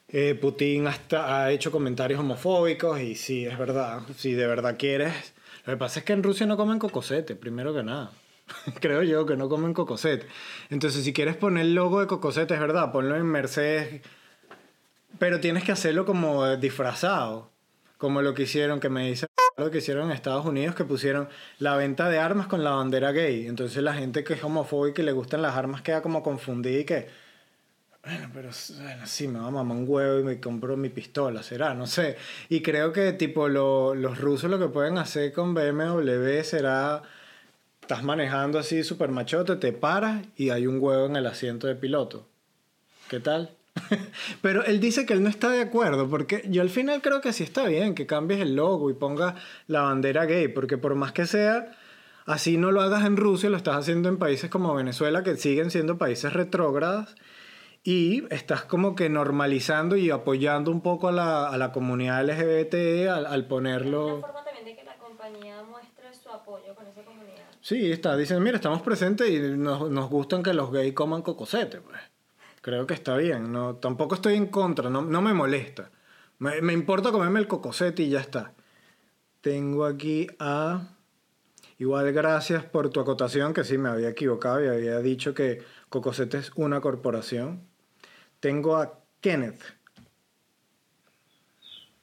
eh, 0.07 0.35
Putin 0.35 0.87
hasta 0.87 1.43
ha 1.43 1.51
hecho 1.51 1.71
comentarios 1.71 2.19
homofóbicos 2.19 2.99
y 2.99 3.15
sí, 3.15 3.45
es 3.45 3.57
verdad, 3.57 4.01
si 4.17 4.33
de 4.33 4.47
verdad 4.47 4.75
quieres... 4.77 5.33
Lo 5.65 5.73
que 5.73 5.77
pasa 5.77 5.99
es 5.99 6.05
que 6.05 6.13
en 6.13 6.21
Rusia 6.21 6.45
no 6.45 6.57
comen 6.57 6.77
cocosete, 6.77 7.35
primero 7.35 7.73
que 7.73 7.81
nada. 7.81 8.11
Creo 8.79 9.03
yo 9.03 9.25
que 9.25 9.35
no 9.35 9.49
comen 9.49 9.73
cocosete. 9.73 10.27
Entonces, 10.69 11.03
si 11.03 11.13
quieres 11.13 11.35
poner 11.35 11.65
el 11.65 11.75
logo 11.75 11.99
de 11.99 12.07
cocosete, 12.07 12.53
es 12.53 12.59
verdad, 12.59 12.91
ponlo 12.91 13.15
en 13.15 13.25
Mercedes. 13.25 14.01
Pero 15.19 15.39
tienes 15.39 15.63
que 15.63 15.71
hacerlo 15.71 16.05
como 16.05 16.55
disfrazado. 16.57 17.51
Como 17.97 18.21
lo 18.21 18.33
que 18.33 18.43
hicieron, 18.43 18.79
que 18.79 18.89
me 18.89 19.07
dice 19.07 19.27
lo 19.57 19.71
que 19.71 19.77
hicieron 19.77 20.07
en 20.07 20.11
Estados 20.11 20.45
Unidos, 20.45 20.75
que 20.75 20.83
pusieron 20.83 21.29
la 21.59 21.77
venta 21.77 22.09
de 22.09 22.19
armas 22.19 22.47
con 22.47 22.63
la 22.63 22.71
bandera 22.71 23.11
gay. 23.11 23.47
Entonces 23.47 23.81
la 23.81 23.93
gente 23.93 24.23
que 24.23 24.33
es 24.33 24.43
homofóbica 24.43 25.01
y 25.01 25.05
le 25.05 25.13
gustan 25.13 25.41
las 25.41 25.55
armas 25.55 25.81
queda 25.81 26.01
como 26.01 26.21
confundida 26.21 26.79
y 26.79 26.83
que, 26.83 27.07
bueno, 28.03 28.29
pero 28.33 28.49
bueno, 28.81 29.07
sí, 29.07 29.27
me 29.29 29.39
va 29.39 29.47
a 29.47 29.51
mamar 29.51 29.77
un 29.77 29.85
huevo 29.87 30.19
y 30.19 30.23
me 30.23 30.39
compro 30.41 30.75
mi 30.75 30.89
pistola, 30.89 31.41
será, 31.41 31.73
no 31.73 31.87
sé. 31.87 32.17
Y 32.49 32.61
creo 32.61 32.91
que 32.91 33.13
tipo 33.13 33.47
los 33.47 34.17
rusos 34.19 34.51
lo 34.51 34.59
que 34.59 34.67
pueden 34.67 34.97
hacer 34.97 35.31
con 35.31 35.53
BMW 35.53 36.41
será 36.43 37.01
estás 37.85 38.03
manejando 38.03 38.57
así 38.57 38.83
súper 38.83 39.11
machote, 39.11 39.57
te 39.57 39.71
paras 39.71 40.25
y 40.35 40.49
hay 40.49 40.65
un 40.65 40.79
huevo 40.81 41.05
en 41.05 41.17
el 41.17 41.27
asiento 41.27 41.67
de 41.67 41.75
piloto. 41.75 42.27
¿Qué 43.09 43.19
tal? 43.19 43.51
Pero 44.41 44.65
él 44.65 44.79
dice 44.79 45.05
que 45.05 45.13
él 45.13 45.21
no 45.21 45.29
está 45.29 45.51
de 45.51 45.61
acuerdo, 45.61 46.09
porque 46.09 46.43
yo 46.49 46.63
al 46.63 46.71
final 46.71 47.03
creo 47.03 47.21
que 47.21 47.31
sí 47.31 47.43
está 47.43 47.67
bien 47.67 47.93
que 47.93 48.07
cambies 48.07 48.41
el 48.41 48.55
logo 48.55 48.89
y 48.89 48.95
pongas 48.95 49.35
la 49.67 49.83
bandera 49.83 50.25
gay, 50.25 50.47
porque 50.47 50.79
por 50.79 50.95
más 50.95 51.11
que 51.11 51.27
sea, 51.27 51.77
así 52.25 52.57
no 52.57 52.71
lo 52.71 52.81
hagas 52.81 53.05
en 53.05 53.17
Rusia, 53.17 53.51
lo 53.51 53.57
estás 53.57 53.75
haciendo 53.75 54.09
en 54.09 54.17
países 54.17 54.49
como 54.49 54.73
Venezuela, 54.73 55.21
que 55.21 55.35
siguen 55.35 55.69
siendo 55.69 55.99
países 55.99 56.33
retrógrados, 56.33 57.15
y 57.83 58.23
estás 58.33 58.63
como 58.63 58.95
que 58.95 59.09
normalizando 59.09 59.95
y 59.95 60.09
apoyando 60.09 60.71
un 60.71 60.81
poco 60.81 61.09
a 61.09 61.11
la, 61.11 61.49
a 61.49 61.57
la 61.59 61.71
comunidad 61.71 62.25
LGBT 62.25 63.09
al, 63.09 63.27
al 63.27 63.45
ponerlo... 63.45 64.15
Una 64.15 64.25
forma 64.25 64.43
también 64.43 64.65
de 64.65 64.75
que 64.75 64.83
la 64.83 64.97
compañía 64.97 65.61
muestre 65.61 66.11
su 66.15 66.29
apoyo 66.29 66.73
con 66.73 66.87
esa 66.87 67.03
comunidad. 67.03 67.44
Sí, 67.65 67.91
está. 67.91 68.15
Dicen, 68.15 68.43
mira, 68.43 68.57
estamos 68.57 68.83
presentes 68.83 69.27
y 69.27 69.39
nos, 69.39 69.89
nos 69.89 70.07
gustan 70.07 70.43
que 70.43 70.53
los 70.53 70.71
gays 70.71 70.93
coman 70.93 71.23
cocosete, 71.23 71.81
pues. 71.81 71.99
Creo 72.61 72.85
que 72.85 72.93
está 72.93 73.17
bien. 73.17 73.51
No, 73.51 73.77
tampoco 73.77 74.13
estoy 74.13 74.35
en 74.35 74.45
contra, 74.49 74.91
no, 74.91 75.01
no 75.01 75.19
me 75.19 75.33
molesta. 75.33 75.89
Me, 76.37 76.61
me 76.61 76.73
importa 76.73 77.11
comerme 77.11 77.39
el 77.39 77.47
cocosete 77.47 78.03
y 78.03 78.11
ya 78.11 78.19
está. 78.19 78.53
Tengo 79.41 79.85
aquí 79.85 80.27
a... 80.37 80.89
Igual 81.79 82.13
gracias 82.13 82.63
por 82.63 82.91
tu 82.91 82.99
acotación, 82.99 83.51
que 83.51 83.63
sí 83.63 83.79
me 83.79 83.89
había 83.89 84.09
equivocado 84.09 84.63
y 84.63 84.67
había 84.67 84.99
dicho 84.99 85.33
que 85.33 85.63
Cocosete 85.89 86.37
es 86.37 86.51
una 86.53 86.81
corporación. 86.81 87.67
Tengo 88.39 88.75
a 88.75 88.99
Kenneth. 89.21 89.63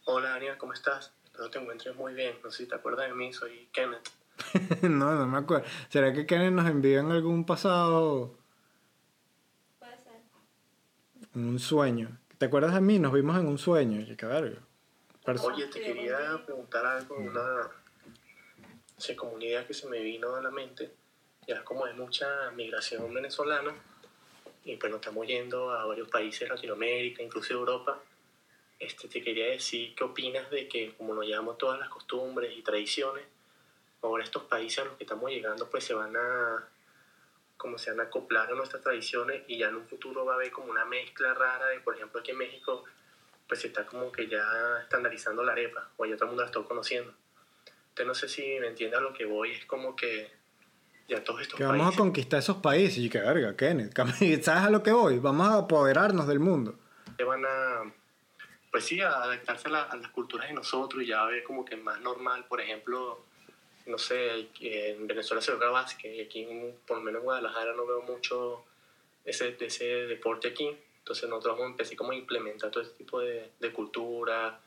Hola 0.07 0.31
Daniel, 0.31 0.59
¿cómo 0.59 0.73
estás? 0.73 1.13
Espero 1.25 1.49
te 1.51 1.61
encuentres 1.61 1.95
muy 1.95 2.15
bien. 2.15 2.35
No 2.43 2.51
sé 2.51 2.65
si 2.65 2.69
te 2.69 2.75
acuerdas 2.75 3.07
de 3.07 3.15
mí, 3.15 3.33
soy 3.33 3.69
Kenneth. 3.73 4.22
no, 4.83 5.15
no 5.15 5.27
me 5.27 5.39
acuerdo. 5.39 5.67
¿Será 5.89 6.13
que 6.13 6.27
Kenneth 6.27 6.53
nos 6.53 6.69
envió 6.69 7.01
en 7.01 7.11
algún 7.11 7.45
pasado? 7.45 8.37
Puede 9.79 9.99
ser. 9.99 10.21
En 11.35 11.45
un 11.49 11.59
sueño. 11.59 12.19
¿Te 12.39 12.47
acuerdas 12.47 12.75
de 12.75 12.81
mí? 12.81 12.99
Nos 12.99 13.13
vimos 13.13 13.39
en 13.39 13.47
un 13.47 13.59
sueño. 13.59 14.05
Qué 14.17 14.27
Oye, 15.25 15.67
te 15.69 15.81
quería 15.81 16.43
preguntar 16.45 16.85
algo, 16.85 17.15
una, 17.17 17.71
sí, 18.97 19.15
como 19.15 19.33
una 19.33 19.45
idea 19.45 19.67
que 19.67 19.73
se 19.73 19.89
me 19.89 20.01
vino 20.01 20.35
a 20.35 20.43
la 20.43 20.51
mente. 20.51 20.93
ya 21.47 21.63
como 21.63 21.85
hay 21.85 21.95
mucha 21.95 22.51
migración 22.57 23.15
venezolana, 23.15 23.73
y 24.65 24.77
pues 24.77 24.91
nos 24.91 25.01
estamos 25.01 25.27
yendo 25.27 25.71
a 25.71 25.85
varios 25.87 26.09
países 26.09 26.41
de 26.41 26.49
Latinoamérica, 26.49 27.23
incluso 27.23 27.53
Europa, 27.53 28.01
este, 28.79 29.07
te 29.07 29.23
quería 29.23 29.47
decir 29.47 29.95
qué 29.95 30.03
opinas 30.03 30.51
de 30.51 30.67
que 30.67 30.95
como 30.97 31.15
nos 31.15 31.25
llevamos 31.25 31.57
todas 31.57 31.79
las 31.79 31.89
costumbres 31.89 32.57
y 32.57 32.63
tradiciones, 32.63 33.25
ahora 34.03 34.25
estos 34.25 34.43
países 34.45 34.81
a 34.81 34.85
los 34.85 34.97
que 34.97 35.05
estamos 35.05 35.31
llegando 35.31 35.69
pues 35.71 35.85
se 35.85 35.95
van 35.95 36.17
a 36.17 36.69
como 37.57 37.79
se 37.79 37.91
van 37.93 38.01
a 38.01 38.05
acoplar 38.05 38.51
a 38.51 38.55
nuestras 38.57 38.83
tradiciones 38.83 39.43
y 39.47 39.59
ya 39.59 39.69
en 39.69 39.77
un 39.77 39.87
futuro 39.87 40.25
va 40.25 40.33
a 40.33 40.35
haber 40.37 40.51
como 40.51 40.71
una 40.71 40.85
mezcla 40.85 41.33
rara 41.35 41.67
de, 41.69 41.79
por 41.81 41.95
ejemplo, 41.95 42.19
aquí 42.21 42.33
en 42.33 42.39
México 42.39 42.85
pues 43.47 43.61
se 43.61 43.69
está 43.69 43.87
como 43.87 44.11
que 44.11 44.27
ya 44.27 44.43
estandarizando 44.83 45.43
la 45.45 45.53
arepa 45.53 45.89
o 45.97 46.05
ya 46.05 46.15
todo 46.17 46.25
el 46.25 46.29
mundo 46.31 46.43
la 46.43 46.47
está 46.49 46.61
conociendo. 46.63 47.13
Entonces 47.91 48.07
no 48.07 48.15
sé 48.15 48.29
si 48.29 48.59
me 48.59 48.67
entiendes 48.69 48.99
a 48.99 49.03
lo 49.03 49.13
que 49.13 49.27
voy, 49.27 49.53
es 49.53 49.65
como 49.67 49.95
que 49.95 50.33
ya 51.07 51.23
todos 51.23 51.43
estos 51.43 51.57
Que 51.59 51.65
vamos 51.65 51.83
países 51.83 51.95
a 51.95 52.03
conquistar 52.03 52.39
esos 52.41 52.57
países. 52.57 52.99
Y 52.99 53.09
que 53.11 53.21
verga, 53.21 53.55
Kenneth. 53.57 53.95
¿Sabes 54.43 54.65
a 54.65 54.71
lo 54.71 54.83
que 54.83 54.91
voy? 54.93 55.19
Vamos 55.21 55.47
a 55.49 55.59
apoderarnos 55.59 56.27
del 56.27 56.41
mundo. 56.41 56.77
se 57.17 57.23
van 57.25 57.45
a, 57.45 57.93
pues 58.73 58.85
sí, 58.87 59.01
a 59.03 59.11
adaptarse 59.11 59.69
a, 59.69 59.71
la- 59.71 59.83
a 59.85 59.97
las 59.97 60.11
culturas 60.11 60.49
de 60.49 60.55
nosotros 60.55 61.03
y 61.03 61.07
ya 61.07 61.25
ver 61.27 61.45
como 61.45 61.65
que 61.65 61.77
más 61.77 62.01
normal, 62.01 62.47
por 62.49 62.61
ejemplo, 62.61 63.27
no 63.87 63.99
sé, 63.99 64.49
en 64.61 65.07
Venezuela 65.07 65.41
se 65.41 65.53
juega 65.53 65.71
básquet 65.71 66.15
y 66.15 66.21
aquí 66.21 66.47
por 66.87 66.99
lo 66.99 67.03
menos 67.03 67.21
en 67.21 67.25
Guadalajara 67.25 67.75
no 67.75 67.87
veo 67.87 68.03
mucho 68.03 68.65
ese, 69.25 69.57
ese 69.61 69.85
deporte 70.07 70.49
aquí, 70.49 70.77
entonces 70.99 71.29
nosotros 71.29 71.61
empezar 71.61 71.97
como 71.97 72.13
a 72.13 72.17
implementar 72.17 72.71
todo 72.71 72.83
este 72.83 72.97
tipo 72.97 73.21
de, 73.21 73.51
de 73.59 73.73
cultura, 73.73 74.61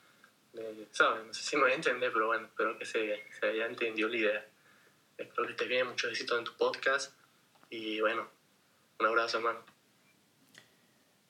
de, 0.53 0.87
¿sabes? 0.91 1.25
No 1.25 1.33
sé 1.33 1.43
si 1.43 1.55
me 1.55 1.63
voy 1.63 1.71
a 1.71 1.75
entender, 1.75 2.11
pero 2.13 2.27
bueno, 2.27 2.45
espero 2.47 2.77
que 2.77 2.85
se, 2.85 3.23
se 3.39 3.45
haya 3.45 3.65
entendido 3.65 4.09
la 4.09 4.17
idea. 4.17 4.45
Espero 5.17 5.45
que 5.47 5.51
estés 5.51 5.67
bien, 5.67 5.87
mucho 5.87 6.09
éxito 6.09 6.37
en 6.37 6.43
tu 6.43 6.53
podcast 6.53 7.13
y 7.69 7.99
bueno, 8.01 8.27
un 8.99 9.05
abrazo 9.05 9.37
hermano. 9.37 9.59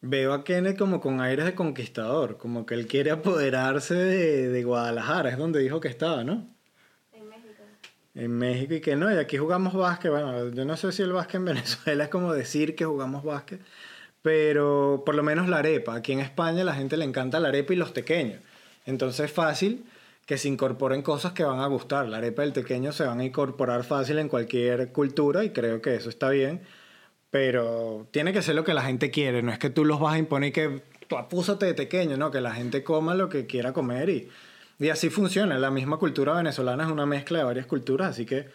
Veo 0.01 0.33
a 0.33 0.43
Kenneth 0.43 0.77
como 0.77 1.01
con 1.01 1.19
aires 1.19 1.45
de 1.45 1.55
conquistador. 1.55 2.37
Como 2.37 2.67
que 2.67 2.75
él 2.75 2.85
quiere 2.85 3.09
apoderarse 3.09 3.95
de, 3.95 4.49
de 4.49 4.63
Guadalajara. 4.63 5.31
Es 5.31 5.37
donde 5.37 5.59
dijo 5.59 5.79
que 5.79 5.87
estaba, 5.87 6.23
¿no? 6.23 6.54
En 8.15 8.31
México. 8.31 8.73
Y 8.73 8.81
que 8.81 8.95
no, 8.95 9.13
y 9.13 9.17
aquí 9.17 9.37
jugamos 9.37 9.73
básquet. 9.73 10.11
Bueno, 10.11 10.49
yo 10.49 10.65
no 10.65 10.77
sé 10.77 10.91
si 10.91 11.03
el 11.03 11.11
básquet 11.11 11.35
en 11.35 11.45
Venezuela 11.45 12.05
es 12.05 12.09
como 12.09 12.33
decir 12.33 12.75
que 12.75 12.85
jugamos 12.85 13.23
básquet, 13.23 13.61
pero 14.21 15.03
por 15.05 15.15
lo 15.15 15.23
menos 15.23 15.47
la 15.49 15.57
arepa. 15.57 15.95
Aquí 15.95 16.13
en 16.13 16.21
España 16.21 16.61
a 16.61 16.65
la 16.65 16.73
gente 16.73 16.97
le 16.97 17.05
encanta 17.05 17.39
la 17.39 17.49
arepa 17.49 17.73
y 17.73 17.75
los 17.75 17.93
tequeños. 17.93 18.39
Entonces 18.85 19.25
es 19.25 19.31
fácil 19.31 19.85
que 20.25 20.37
se 20.37 20.47
incorporen 20.47 21.01
cosas 21.01 21.33
que 21.33 21.43
van 21.43 21.59
a 21.59 21.67
gustar. 21.67 22.07
La 22.07 22.17
arepa 22.17 22.43
y 22.43 22.47
el 22.47 22.53
tequeño 22.53 22.91
se 22.91 23.03
van 23.03 23.19
a 23.19 23.25
incorporar 23.25 23.83
fácil 23.83 24.17
en 24.19 24.29
cualquier 24.29 24.91
cultura 24.91 25.43
y 25.43 25.51
creo 25.51 25.81
que 25.81 25.95
eso 25.95 26.09
está 26.09 26.29
bien. 26.29 26.61
Pero 27.29 28.07
tiene 28.11 28.33
que 28.33 28.41
ser 28.41 28.55
lo 28.55 28.63
que 28.63 28.73
la 28.73 28.81
gente 28.81 29.11
quiere, 29.11 29.43
no 29.43 29.51
es 29.51 29.59
que 29.59 29.69
tú 29.69 29.83
los 29.83 29.99
vas 29.99 30.13
a 30.13 30.17
imponer 30.17 30.53
que 30.53 30.81
tú 31.07 31.17
apúsate 31.17 31.65
de 31.65 31.73
tequeño, 31.73 32.17
no, 32.17 32.31
que 32.31 32.41
la 32.41 32.53
gente 32.53 32.83
coma 32.83 33.13
lo 33.13 33.29
que 33.29 33.45
quiera 33.45 33.73
comer 33.73 34.09
y, 34.09 34.29
y 34.79 34.89
así 34.89 35.09
funciona. 35.09 35.57
La 35.57 35.71
misma 35.71 35.97
cultura 35.97 36.33
venezolana 36.33 36.85
es 36.85 36.91
una 36.91 37.05
mezcla 37.05 37.39
de 37.39 37.45
varias 37.45 37.65
culturas, 37.65 38.11
así 38.11 38.25
que 38.25 38.49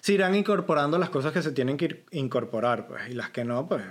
se 0.00 0.12
irán 0.12 0.34
incorporando 0.34 0.98
las 0.98 1.10
cosas 1.10 1.32
que 1.32 1.42
se 1.42 1.52
tienen 1.52 1.76
que 1.76 2.04
incorporar, 2.12 2.86
pues, 2.86 3.08
y 3.10 3.14
las 3.14 3.30
que 3.30 3.44
no, 3.44 3.66
pues 3.66 3.82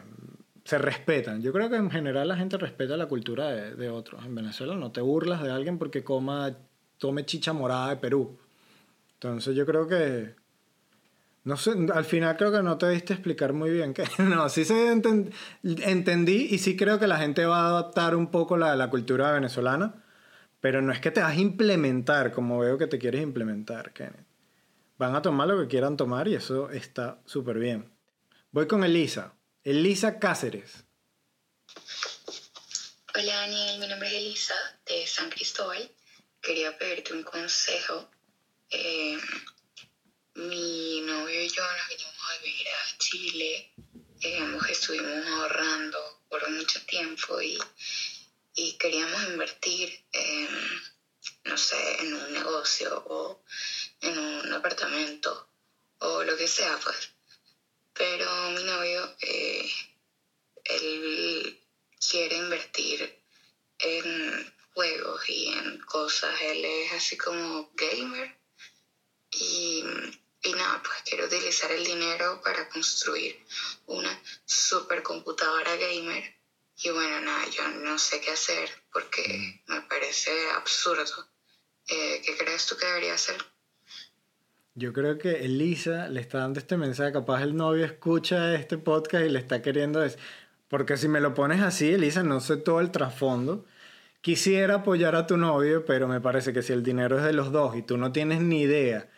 se 0.63 0.77
respetan. 0.79 1.41
Yo 1.41 1.53
creo 1.53 1.69
que 1.69 1.75
en 1.75 1.91
general 1.91 2.27
la 2.27 2.35
gente 2.35 2.57
respeta 2.57 2.97
la 2.97 3.05
cultura 3.05 3.49
de, 3.49 3.89
otros. 3.89 4.25
En 4.25 4.33
Venezuela 4.33 4.75
no 4.75 4.91
te 4.91 5.01
burlas 5.01 5.43
de 5.43 5.51
alguien 5.51 5.77
porque 5.77 6.03
coma, 6.03 6.57
tome 6.97 7.25
chicha 7.25 7.53
morada 7.53 7.89
de 7.89 7.97
Perú. 7.97 8.37
Entonces 9.13 9.55
yo 9.55 9.65
creo 9.65 9.87
que 9.87 10.35
no 11.43 11.57
sé, 11.57 11.73
al 11.93 12.05
final 12.05 12.35
creo 12.37 12.51
que 12.51 12.63
no 12.63 12.79
te 12.79 12.89
diste 12.89 13.13
explicar 13.13 13.53
muy 13.53 13.69
bien 13.69 13.93
que 13.93 14.03
no, 14.23 14.49
sí 14.49 14.65
se 14.65 14.91
enten- 14.91 15.31
entendí 15.63 16.47
y 16.49 16.57
sí 16.57 16.75
creo 16.75 16.97
que 16.97 17.05
la 17.05 17.17
gente 17.17 17.45
va 17.45 17.59
a 17.59 17.67
adaptar 17.67 18.15
un 18.15 18.31
poco 18.31 18.57
la, 18.57 18.75
la 18.75 18.89
cultura 18.89 19.31
venezolana, 19.31 19.93
pero 20.65 20.81
no 20.81 20.91
es 20.91 21.00
que 21.00 21.12
te 21.12 21.22
vas 21.22 21.34
a 21.34 21.39
implementar 21.39 22.31
como 22.31 22.57
veo 22.57 22.75
que 22.75 22.88
te 22.88 22.98
quieres 22.98 23.22
implementar, 23.22 23.93
Kenneth. 23.93 24.25
Van 24.98 25.15
a 25.15 25.22
tomar 25.22 25.48
lo 25.48 25.62
que 25.62 25.67
quieran 25.67 25.95
tomar 25.95 26.27
y 26.27 26.34
eso 26.34 26.72
está 26.72 27.22
súper 27.27 27.60
bien. 27.60 27.95
Voy 28.50 28.67
con 28.67 28.84
Elisa. 28.84 29.36
Elisa 29.63 30.17
Cáceres. 30.17 30.86
Hola 33.13 33.36
Daniel, 33.41 33.79
mi 33.79 33.88
nombre 33.88 34.07
es 34.07 34.15
Elisa 34.15 34.55
de 34.88 35.05
San 35.05 35.29
Cristóbal. 35.29 35.88
Quería 36.41 36.75
pedirte 36.75 37.13
un 37.13 37.22
consejo. 37.22 38.10
Eh, 38.72 39.19
mi 40.34 41.01
novio 41.01 41.43
y 41.43 41.48
yo 41.48 41.62
nos 41.62 41.89
vinimos 41.89 42.15
a 42.27 42.43
vivir 42.43 42.67
a 42.69 42.98
Chile. 42.98 43.72
Eh, 44.19 44.57
estuvimos 44.72 45.27
ahorrando 45.27 46.24
por 46.27 46.50
mucho 46.50 46.84
tiempo 46.88 47.39
y, 47.39 47.55
y 48.55 48.77
queríamos 48.77 49.24
invertir 49.25 50.05
en, 50.12 50.47
no 51.43 51.57
sé, 51.57 52.01
en 52.01 52.13
un 52.13 52.33
negocio 52.33 53.03
o 53.07 53.43
en 54.01 54.17
un 54.17 54.53
apartamento 54.53 55.50
o 56.00 56.24
lo 56.24 56.35
que 56.38 56.47
sea, 56.47 56.77
pues. 56.83 57.12
Pero 57.93 58.50
mi 58.50 58.63
novio, 58.63 59.15
eh, 59.21 59.69
él 60.63 61.59
quiere 62.09 62.38
invertir 62.38 63.21
en 63.79 64.53
juegos 64.74 65.29
y 65.29 65.47
en 65.47 65.79
cosas. 65.79 66.41
Él 66.41 66.63
es 66.65 66.91
así 66.93 67.17
como 67.17 67.71
gamer. 67.74 68.38
Y, 69.31 69.83
y 70.43 70.53
nada, 70.53 70.81
pues 70.83 71.01
quiero 71.03 71.25
utilizar 71.25 71.71
el 71.71 71.85
dinero 71.85 72.41
para 72.41 72.69
construir 72.69 73.38
una 73.85 74.21
supercomputadora 74.45 75.75
gamer. 75.75 76.35
Y 76.84 76.89
bueno, 76.89 77.22
nada, 77.22 77.46
yo 77.50 77.67
no 77.84 77.98
sé 77.98 78.20
qué 78.20 78.32
hacer 78.32 78.70
porque 78.91 79.62
me 79.67 79.82
parece 79.84 80.32
absurdo. 80.55 81.29
Eh, 81.88 82.22
¿Qué 82.25 82.36
crees 82.38 82.65
tú 82.65 82.75
que 82.77 82.86
debería 82.86 83.13
hacer? 83.13 83.38
Yo 84.74 84.91
creo 84.91 85.17
que 85.17 85.46
Elisa 85.46 86.10
le 86.10 86.20
está 86.20 86.39
dando 86.39 86.60
este 86.60 86.75
mensaje. 86.75 87.13
Capaz 87.13 87.44
el 87.44 87.55
novio 87.55 87.86
escucha 87.86 88.53
este 88.55 88.77
podcast 88.77 89.25
y 89.25 89.29
le 89.29 89.39
está 89.39 89.62
queriendo 89.62 90.01
decir. 90.01 90.20
Porque 90.67 90.98
si 90.98 91.08
me 91.08 91.22
lo 91.22 91.34
pones 91.34 91.62
así, 91.62 91.94
Elisa, 91.94 92.24
no 92.24 92.41
sé 92.41 92.58
todo 92.58 92.82
el 92.82 92.91
trasfondo. 92.91 93.65
Quisiera 94.20 94.75
apoyar 94.75 95.15
a 95.15 95.27
tu 95.27 95.38
novio, 95.38 95.86
pero 95.86 96.08
me 96.08 96.20
parece 96.20 96.51
que 96.51 96.63
si 96.63 96.74
el 96.74 96.84
dinero 96.84 97.20
es 97.20 97.24
de 97.24 97.32
los 97.32 97.51
dos 97.51 97.77
y 97.77 97.84
tú 97.84 97.96
no 97.98 98.12
tienes 98.12 98.41
ni 98.41 98.63
idea, 98.63 99.10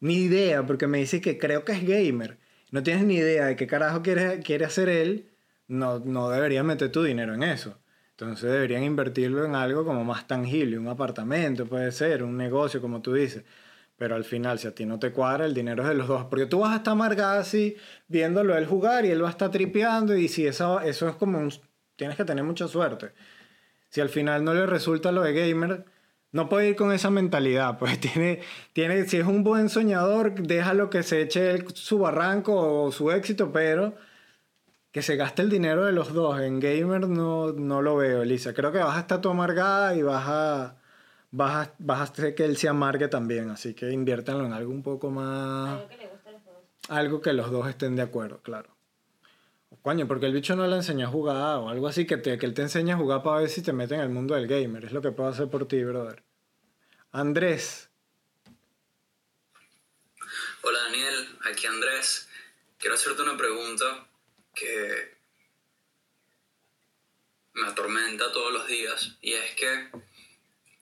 ni 0.00 0.16
idea, 0.16 0.66
porque 0.66 0.88
me 0.88 0.98
dice 0.98 1.20
que 1.20 1.38
creo 1.38 1.64
que 1.64 1.72
es 1.72 1.86
gamer, 1.86 2.36
no 2.72 2.82
tienes 2.82 3.04
ni 3.04 3.14
idea 3.14 3.46
de 3.46 3.56
qué 3.56 3.68
carajo 3.68 4.02
quiere, 4.02 4.40
quiere 4.40 4.64
hacer 4.64 4.88
él, 4.88 5.29
no, 5.70 6.00
no 6.00 6.28
deberías 6.30 6.64
meter 6.64 6.90
tu 6.90 7.02
dinero 7.02 7.34
en 7.34 7.44
eso. 7.44 7.78
Entonces 8.10 8.50
deberían 8.50 8.82
invertirlo 8.82 9.44
en 9.46 9.54
algo 9.54 9.84
como 9.84 10.04
más 10.04 10.26
tangible, 10.26 10.78
un 10.78 10.88
apartamento 10.88 11.66
puede 11.66 11.90
ser, 11.92 12.22
un 12.22 12.36
negocio, 12.36 12.80
como 12.80 13.00
tú 13.00 13.14
dices. 13.14 13.44
Pero 13.96 14.14
al 14.16 14.24
final, 14.24 14.58
si 14.58 14.66
a 14.66 14.74
ti 14.74 14.84
no 14.84 14.98
te 14.98 15.12
cuadra, 15.12 15.46
el 15.46 15.54
dinero 15.54 15.82
es 15.82 15.88
de 15.88 15.94
los 15.94 16.08
dos. 16.08 16.24
Porque 16.24 16.46
tú 16.46 16.60
vas 16.60 16.72
a 16.72 16.76
estar 16.76 16.92
amargada 16.92 17.38
así, 17.40 17.76
viéndolo 18.08 18.56
él 18.56 18.66
jugar 18.66 19.04
y 19.04 19.10
él 19.10 19.22
va 19.22 19.28
a 19.28 19.30
estar 19.30 19.50
tripeando. 19.50 20.16
Y 20.16 20.28
si 20.28 20.46
eso, 20.46 20.80
eso 20.80 21.08
es 21.08 21.14
como 21.16 21.38
un... 21.38 21.52
Tienes 21.96 22.16
que 22.16 22.24
tener 22.24 22.44
mucha 22.44 22.66
suerte. 22.66 23.12
Si 23.90 24.00
al 24.00 24.08
final 24.08 24.42
no 24.44 24.54
le 24.54 24.66
resulta 24.66 25.12
lo 25.12 25.22
de 25.22 25.34
gamer, 25.34 25.84
no 26.32 26.48
puede 26.48 26.70
ir 26.70 26.76
con 26.76 26.92
esa 26.92 27.10
mentalidad. 27.10 27.78
Pues 27.78 28.00
tiene, 28.00 28.40
tiene, 28.72 29.06
si 29.06 29.18
es 29.18 29.26
un 29.26 29.44
buen 29.44 29.68
soñador, 29.68 30.34
déjalo 30.34 30.90
que 30.90 31.02
se 31.02 31.22
eche 31.22 31.64
su 31.74 31.98
barranco 31.98 32.84
o 32.84 32.92
su 32.92 33.10
éxito, 33.10 33.52
pero 33.52 33.94
que 34.92 35.02
se 35.02 35.16
gaste 35.16 35.42
el 35.42 35.50
dinero 35.50 35.84
de 35.84 35.92
los 35.92 36.12
dos. 36.12 36.40
En 36.40 36.60
gamer 36.60 37.08
no, 37.08 37.52
no 37.52 37.82
lo 37.82 37.96
veo, 37.96 38.22
Elisa. 38.22 38.52
Creo 38.54 38.72
que 38.72 38.78
vas 38.78 38.96
a 38.96 39.00
estar 39.00 39.20
tú 39.20 39.30
amargada 39.30 39.94
y 39.94 40.02
vas 40.02 40.24
a, 40.26 40.76
vas 41.30 41.68
a, 41.68 41.74
vas 41.78 42.00
a 42.00 42.02
hacer 42.04 42.34
que 42.34 42.44
él 42.44 42.56
se 42.56 42.68
amargue 42.68 43.08
también. 43.08 43.50
Así 43.50 43.74
que 43.74 43.90
inviértanlo 43.90 44.46
en 44.46 44.52
algo 44.52 44.72
un 44.72 44.82
poco 44.82 45.10
más... 45.10 45.80
Algo 45.80 45.88
que 45.88 45.96
le 45.96 46.08
guste 46.08 46.28
a 46.28 46.32
los 46.32 46.44
dos. 46.44 46.56
Algo 46.88 47.20
que 47.20 47.32
los 47.32 47.50
dos 47.50 47.68
estén 47.68 47.96
de 47.96 48.02
acuerdo, 48.02 48.40
claro. 48.42 48.70
Coño, 49.82 50.06
porque 50.06 50.26
el 50.26 50.32
bicho 50.32 50.56
no 50.56 50.66
le 50.66 50.76
enseñó 50.76 51.06
a 51.06 51.10
jugar 51.10 51.58
o 51.58 51.68
algo 51.70 51.88
así, 51.88 52.06
que, 52.06 52.16
te, 52.16 52.36
que 52.36 52.44
él 52.44 52.54
te 52.54 52.62
enseña 52.62 52.96
a 52.96 52.98
jugar 52.98 53.22
para 53.22 53.40
ver 53.40 53.48
si 53.48 53.62
te 53.62 53.72
mete 53.72 53.94
en 53.94 54.00
el 54.00 54.10
mundo 54.10 54.34
del 54.34 54.46
gamer. 54.46 54.84
Es 54.84 54.92
lo 54.92 55.00
que 55.00 55.12
puedo 55.12 55.30
hacer 55.30 55.48
por 55.48 55.66
ti, 55.66 55.82
brother. 55.84 56.22
Andrés, 57.12 57.90
Hola 60.62 60.78
Daniel, 60.84 61.38
aquí 61.50 61.66
Andrés. 61.66 62.28
Quiero 62.78 62.94
hacerte 62.94 63.22
una 63.22 63.36
pregunta 63.36 64.09
que 64.60 65.16
me 67.54 67.66
atormenta 67.66 68.30
todos 68.30 68.52
los 68.52 68.66
días 68.66 69.16
y 69.22 69.32
es 69.32 69.54
que 69.54 69.90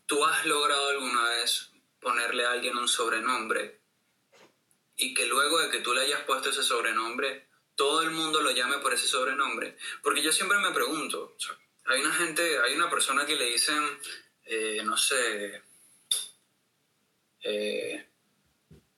tú 0.07 0.25
has 0.25 0.45
logrado 0.47 0.89
alguna 0.89 1.29
vez 1.31 1.71
ponerle 2.01 2.45
a 2.45 2.53
alguien 2.53 2.77
un 2.77 2.89
sobrenombre 2.89 3.81
y 4.97 5.15
que 5.15 5.27
luego 5.27 5.61
de 5.61 5.71
que 5.71 5.81
tú 5.81 5.95
le 5.95 6.03
hayas 6.03 6.23
puesto 6.23 6.51
ese 6.51 6.65
sobrenombre, 6.65 7.47
todo 7.77 8.03
el 8.03 8.11
mundo 8.11 8.41
lo 8.41 8.51
llame 8.51 8.79
por 8.79 8.93
ese 8.93 9.07
sobrenombre. 9.07 9.77
Porque 10.03 10.23
yo 10.23 10.33
siempre 10.33 10.59
me 10.59 10.73
pregunto, 10.73 11.37
hay 11.85 12.01
una 12.01 12.13
gente, 12.15 12.59
hay 12.59 12.75
una 12.75 12.91
persona 12.91 13.25
que 13.25 13.37
le 13.37 13.45
dicen, 13.45 13.81
eh, 14.45 14.83
no 14.85 14.97
sé, 14.97 15.63
eh, 17.43 18.09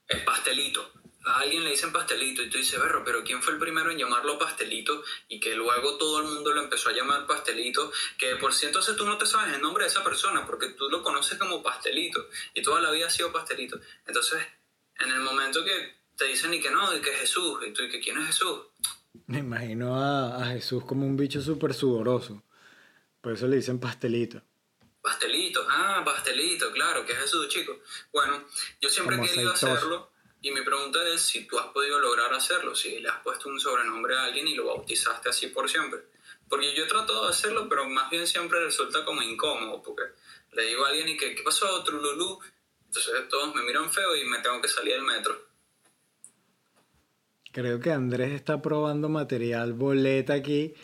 el 0.09 0.25
pastelito. 0.25 1.00
A 1.25 1.41
alguien 1.41 1.65
le 1.65 1.71
dicen 1.71 1.93
pastelito 1.93 2.43
y 2.43 2.49
tú 2.49 2.59
dices, 2.59 2.81
berro, 2.81 3.03
pero 3.05 3.23
¿quién 3.23 3.43
fue 3.43 3.53
el 3.53 3.59
primero 3.59 3.91
en 3.91 3.99
llamarlo 3.99 4.39
pastelito? 4.39 5.03
Y 5.29 5.39
que 5.39 5.55
luego 5.55 5.97
todo 5.99 6.21
el 6.21 6.27
mundo 6.27 6.53
lo 6.53 6.63
empezó 6.63 6.89
a 6.89 6.93
llamar 6.93 7.27
pastelito, 7.27 7.93
que 8.17 8.37
por 8.37 8.55
si 8.55 8.67
entonces 8.67 8.97
tú 8.97 9.05
no 9.05 9.19
te 9.19 9.27
sabes 9.27 9.55
el 9.55 9.61
nombre 9.61 9.85
de 9.85 9.91
esa 9.91 10.03
persona, 10.03 10.47
porque 10.47 10.69
tú 10.71 10.89
lo 10.89 11.03
conoces 11.03 11.39
como 11.39 11.63
pastelito, 11.63 12.27
y 12.55 12.63
toda 12.63 12.81
la 12.81 12.91
vida 12.91 13.07
ha 13.07 13.11
sido 13.11 13.33
pastelito. 13.33 13.79
Entonces, 14.07 14.41
en 14.99 15.11
el 15.11 15.21
momento 15.21 15.65
que 15.65 16.01
te 16.17 16.25
dicen 16.25 16.55
y 16.55 16.61
que 16.61 16.71
no, 16.71 16.95
y 16.97 17.01
que 17.01 17.11
Jesús, 17.11 17.59
y 17.67 17.73
tú, 17.73 17.83
y 17.83 17.91
que 17.91 18.01
quién 18.01 18.19
es 18.19 18.27
Jesús, 18.29 18.61
Me 19.27 19.39
imagino 19.39 19.97
a, 19.97 20.43
a 20.43 20.47
Jesús 20.47 20.85
como 20.85 21.07
un 21.07 21.17
bicho 21.17 21.43
súper 21.43 21.75
sudoroso. 21.75 22.43
Por 23.21 23.33
eso 23.33 23.47
le 23.47 23.57
dicen 23.57 23.79
pastelito. 23.79 24.41
Pastelito, 25.03 25.67
ah, 25.69 26.03
pastelito, 26.05 26.71
claro, 26.73 27.05
que 27.05 27.13
es 27.13 27.19
Jesús, 27.19 27.49
chicos. 27.49 27.77
Bueno, 28.13 28.45
yo 28.81 28.89
siempre 28.89 29.17
he 29.17 29.21
querido 29.21 29.53
aceitoso. 29.53 29.77
hacerlo 29.77 30.10
y 30.43 30.51
mi 30.51 30.63
pregunta 30.63 30.99
es 31.09 31.21
si 31.21 31.45
tú 31.47 31.59
has 31.59 31.67
podido 31.67 32.01
lograr 32.01 32.33
hacerlo, 32.33 32.75
si 32.75 32.99
le 32.99 33.09
has 33.09 33.19
puesto 33.19 33.49
un 33.49 33.61
sobrenombre 33.61 34.17
a 34.17 34.25
alguien 34.25 34.49
y 34.49 34.55
lo 34.55 34.67
bautizaste 34.67 35.29
así 35.29 35.49
por 35.49 35.69
siempre. 35.69 36.01
Porque 36.49 36.75
yo 36.75 36.85
he 36.85 36.89
tratado 36.89 37.25
de 37.25 37.31
hacerlo, 37.31 37.69
pero 37.69 37.87
más 37.89 38.11
bien 38.11 38.27
siempre 38.27 38.65
resulta 38.65 39.05
como 39.05 39.23
incómodo, 39.23 39.83
porque 39.83 40.05
le 40.53 40.65
digo 40.65 40.85
a 40.85 40.89
alguien 40.89 41.09
y 41.09 41.17
que, 41.17 41.35
¿qué 41.35 41.43
pasó, 41.43 41.85
Trululú? 41.85 42.41
Entonces 42.87 43.29
todos 43.29 43.55
me 43.55 43.63
miran 43.63 43.91
feo 43.91 44.17
y 44.17 44.25
me 44.25 44.39
tengo 44.39 44.61
que 44.61 44.69
salir 44.69 44.95
del 44.95 45.03
metro. 45.03 45.51
Creo 47.53 47.79
que 47.81 47.93
Andrés 47.93 48.33
está 48.33 48.63
probando 48.63 49.09
material 49.09 49.75
boleta 49.75 50.35
aquí. 50.35 50.75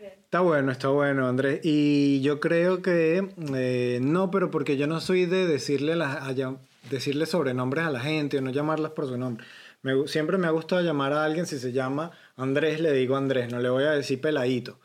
Está 0.00 0.40
bueno, 0.40 0.72
está 0.72 0.88
bueno, 0.88 1.28
Andrés. 1.28 1.60
Y 1.62 2.22
yo 2.22 2.40
creo 2.40 2.80
que 2.80 3.28
eh, 3.54 3.98
no, 4.00 4.30
pero 4.30 4.50
porque 4.50 4.76
yo 4.76 4.86
no 4.86 5.00
soy 5.00 5.26
de 5.26 5.46
decirle, 5.46 5.94
las, 5.94 6.16
a 6.16 6.34
decirle 6.90 7.26
sobrenombres 7.26 7.84
a 7.84 7.90
la 7.90 8.00
gente 8.00 8.38
o 8.38 8.40
no 8.40 8.50
llamarlas 8.50 8.92
por 8.92 9.06
su 9.06 9.16
nombre. 9.16 9.44
Siempre 10.06 10.38
me 10.38 10.46
ha 10.46 10.50
gustado 10.50 10.80
llamar 10.82 11.12
a 11.12 11.24
alguien, 11.24 11.46
si 11.46 11.58
se 11.58 11.72
llama 11.72 12.12
Andrés, 12.36 12.80
le 12.80 12.92
digo 12.92 13.16
Andrés, 13.16 13.50
no 13.50 13.58
le 13.58 13.68
voy 13.68 13.84
a 13.84 13.90
decir 13.90 14.20
peladito. 14.20 14.78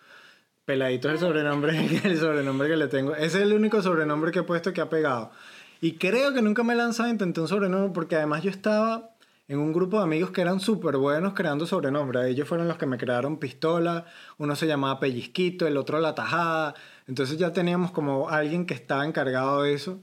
Peladito 0.66 1.08
es 1.08 1.16
el 1.16 1.20
sobrenombre, 1.20 2.02
el 2.04 2.18
sobrenombre 2.18 2.68
que 2.68 2.78
le 2.78 2.88
tengo. 2.88 3.16
Ese 3.16 3.38
es 3.38 3.44
el 3.44 3.54
único 3.54 3.82
sobrenombre 3.82 4.32
que 4.32 4.40
he 4.40 4.44
puesto 4.44 4.74
que 4.74 4.82
ha 4.82 4.90
pegado. 4.90 5.32
Y 5.80 5.94
creo 5.94 6.34
que 6.34 6.42
nunca 6.42 6.64
me 6.64 6.74
he 6.74 6.76
lanzado 6.76 7.10
a 7.10 7.12
intentar 7.12 7.44
un 7.44 7.48
sobrenombre 7.48 7.92
porque 7.94 8.16
además 8.16 8.44
yo 8.44 8.50
estaba 8.50 9.12
en 9.48 9.60
un 9.60 9.72
grupo 9.72 9.98
de 9.98 10.04
amigos 10.04 10.32
que 10.32 10.42
eran 10.42 10.60
súper 10.60 10.98
buenos 10.98 11.34
creando 11.34 11.66
sobrenombres. 11.66 12.26
Ellos 12.26 12.48
fueron 12.48 12.68
los 12.68 12.78
que 12.78 12.86
me 12.86 12.98
crearon 12.98 13.38
pistola, 13.38 14.06
uno 14.38 14.56
se 14.56 14.68
llamaba 14.68 15.00
Pellizquito, 15.00 15.68
el 15.68 15.78
otro 15.78 16.00
La 16.00 16.16
Tajada. 16.16 16.74
Entonces 17.08 17.38
ya 17.38 17.54
teníamos 17.54 17.92
como 17.92 18.30
alguien 18.30 18.66
que 18.66 18.74
estaba 18.74 19.06
encargado 19.06 19.62
de 19.62 19.74
eso. 19.74 20.00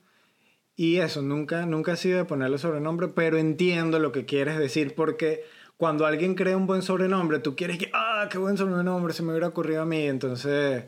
Y 0.77 0.97
eso, 0.97 1.23
nunca, 1.23 1.67
nunca 1.67 1.93
he 1.93 1.97
sido 1.97 2.19
de 2.19 2.25
ponerle 2.25 2.59
sobrenombre, 2.59 3.09
pero 3.09 3.39
entiendo 3.39 3.99
lo 4.01 4.11
que 4.11 4.25
quieres 4.25 4.59
decir 4.59 4.95
porque 4.95 5.45
cuando 5.77 6.07
alguien 6.07 6.35
crea 6.35 6.57
un 6.57 6.67
buen 6.67 6.83
sobrenombre, 6.83 7.39
tú 7.39 7.57
quieres 7.57 7.79
que, 7.79 7.91
ah, 7.93 8.29
qué 8.31 8.39
buen 8.39 8.57
sobrenombre, 8.57 9.13
se 9.13 9.23
me 9.23 9.31
hubiera 9.31 9.49
ocurrido 9.49 9.83
a 9.83 9.87
mí. 9.87 10.03
Entonces, 10.07 10.85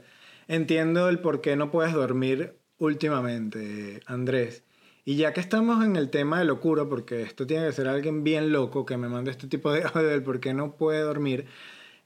entiendo 0.48 1.08
el 1.08 1.20
por 1.20 1.40
qué 1.40 1.56
no 1.56 1.70
puedes 1.70 1.92
dormir 1.92 2.58
últimamente, 2.78 4.00
Andrés. 4.06 4.64
Y 5.04 5.16
ya 5.16 5.32
que 5.32 5.40
estamos 5.40 5.84
en 5.84 5.94
el 5.94 6.10
tema 6.10 6.40
de 6.40 6.46
locura, 6.46 6.86
porque 6.86 7.22
esto 7.22 7.46
tiene 7.46 7.66
que 7.66 7.72
ser 7.72 7.86
alguien 7.86 8.24
bien 8.24 8.52
loco 8.52 8.84
que 8.84 8.96
me 8.96 9.08
mande 9.08 9.30
este 9.30 9.46
tipo 9.46 9.72
de 9.72 9.84
audio 9.94 10.08
del 10.08 10.22
por 10.22 10.40
qué 10.40 10.52
no 10.52 10.76
puede 10.76 11.00
dormir, 11.00 11.46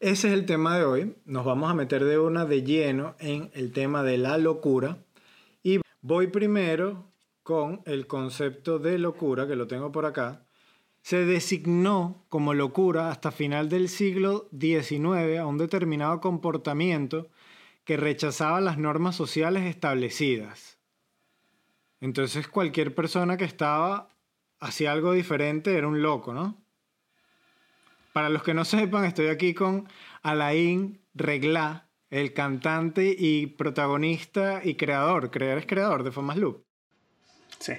ese 0.00 0.28
es 0.28 0.34
el 0.34 0.46
tema 0.46 0.78
de 0.78 0.84
hoy. 0.84 1.16
Nos 1.26 1.44
vamos 1.44 1.70
a 1.70 1.74
meter 1.74 2.04
de 2.04 2.18
una 2.18 2.44
de 2.46 2.62
lleno 2.62 3.16
en 3.18 3.50
el 3.54 3.72
tema 3.72 4.02
de 4.02 4.18
la 4.18 4.38
locura. 4.38 4.98
Y 5.62 5.80
voy 6.02 6.28
primero 6.28 7.09
con 7.42 7.83
el 7.87 8.07
concepto 8.07 8.79
de 8.79 8.98
locura, 8.98 9.46
que 9.46 9.57
lo 9.57 9.66
tengo 9.66 9.92
por 9.92 10.07
acá. 10.07 10.44
Se 11.03 11.24
designó 11.24 12.24
como 12.29 12.55
locura 12.55 13.11
hasta 13.11 13.31
final 13.31 13.68
del 13.68 13.88
siglo 13.88 14.48
XIX 14.59 15.38
a 15.38 15.46
un 15.46 15.59
determinado 15.59 16.20
comportamiento 16.20 17.29
que 17.85 17.96
rechazaba 17.96 18.61
las 18.61 18.79
normas 18.79 19.16
sociales 19.16 19.64
establecidas. 19.64 20.79
Entonces 22.00 22.48
cualquier 22.48 22.94
persona 22.94 23.37
que 23.37 23.44
estaba 23.44 24.09
hacía 24.59 24.92
algo 24.92 25.12
diferente 25.12 25.76
era 25.76 25.88
un 25.88 26.03
loco, 26.03 26.33
¿no? 26.35 26.62
Para 28.12 28.29
los 28.29 28.42
que 28.42 28.55
no 28.55 28.64
sepan, 28.64 29.05
estoy 29.05 29.29
aquí 29.29 29.55
con 29.55 29.88
Alain 30.22 31.00
Reglá, 31.14 31.88
el 32.11 32.33
cantante 32.33 33.14
y 33.16 33.46
protagonista 33.46 34.61
y 34.64 34.74
creador, 34.74 35.31
creador 35.31 35.59
es 35.59 35.66
creador 35.66 36.03
de 36.03 36.12
Famas 36.12 36.37
Loop. 36.37 36.69
Sí. 37.60 37.74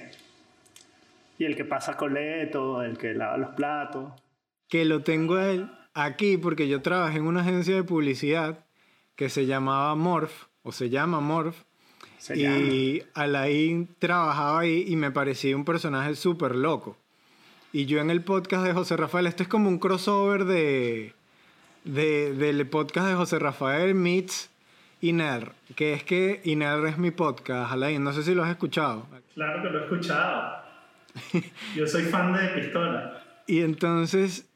Y 1.38 1.44
el 1.44 1.56
que 1.56 1.64
pasa 1.64 1.96
coleto, 1.96 2.82
el 2.82 2.96
que 2.98 3.14
lava 3.14 3.36
los 3.36 3.50
platos. 3.50 4.12
que 4.68 4.84
lo 4.86 5.02
tengo 5.02 5.36
aquí 5.92 6.36
porque 6.38 6.66
yo 6.68 6.80
trabajé 6.80 7.18
en 7.18 7.26
una 7.26 7.42
agencia 7.42 7.74
de 7.74 7.84
publicidad 7.84 8.64
que 9.16 9.28
se 9.28 9.44
llamaba 9.46 9.94
Morph, 9.94 10.46
o 10.62 10.72
se 10.72 10.88
llama 10.88 11.20
Morph, 11.20 11.56
Se 12.18 12.38
y 12.38 13.02
Alain 13.14 13.88
trabajaba 13.98 14.60
ahí 14.60 14.84
y 14.88 14.96
me 14.96 15.10
parecía 15.10 15.54
un 15.56 15.64
personaje 15.66 16.14
súper 16.16 16.54
loco. 16.56 16.96
Y 17.72 17.84
yo 17.86 18.00
en 18.00 18.10
el 18.10 18.22
podcast 18.22 18.64
de 18.64 18.72
José 18.72 18.96
Rafael, 18.96 19.26
este 19.26 19.42
es 19.42 19.48
como 19.48 19.68
un 19.68 19.78
crossover 19.78 20.44
de, 20.44 21.12
de- 21.84 22.32
del 22.34 22.66
podcast 22.68 23.08
de 23.08 23.14
José 23.14 23.38
Rafael 23.38 23.94
meets 23.94 24.48
Iner, 25.02 25.52
que 25.76 25.92
es 25.94 26.04
que 26.04 26.40
Iner 26.44 26.86
es 26.86 26.96
mi 26.96 27.10
podcast, 27.10 27.72
Alain, 27.72 28.02
no 28.02 28.12
sé 28.12 28.22
si 28.22 28.34
lo 28.34 28.44
has 28.44 28.50
escuchado. 28.50 29.06
Claro 29.34 29.62
que 29.62 29.68
lo 29.70 29.80
he 29.80 29.82
escuchado. 29.84 30.62
Yo 31.76 31.86
soy 31.86 32.04
fan 32.04 32.32
de 32.32 32.48
Pistola. 32.60 33.22
Y 33.46 33.60
entonces 33.62 34.48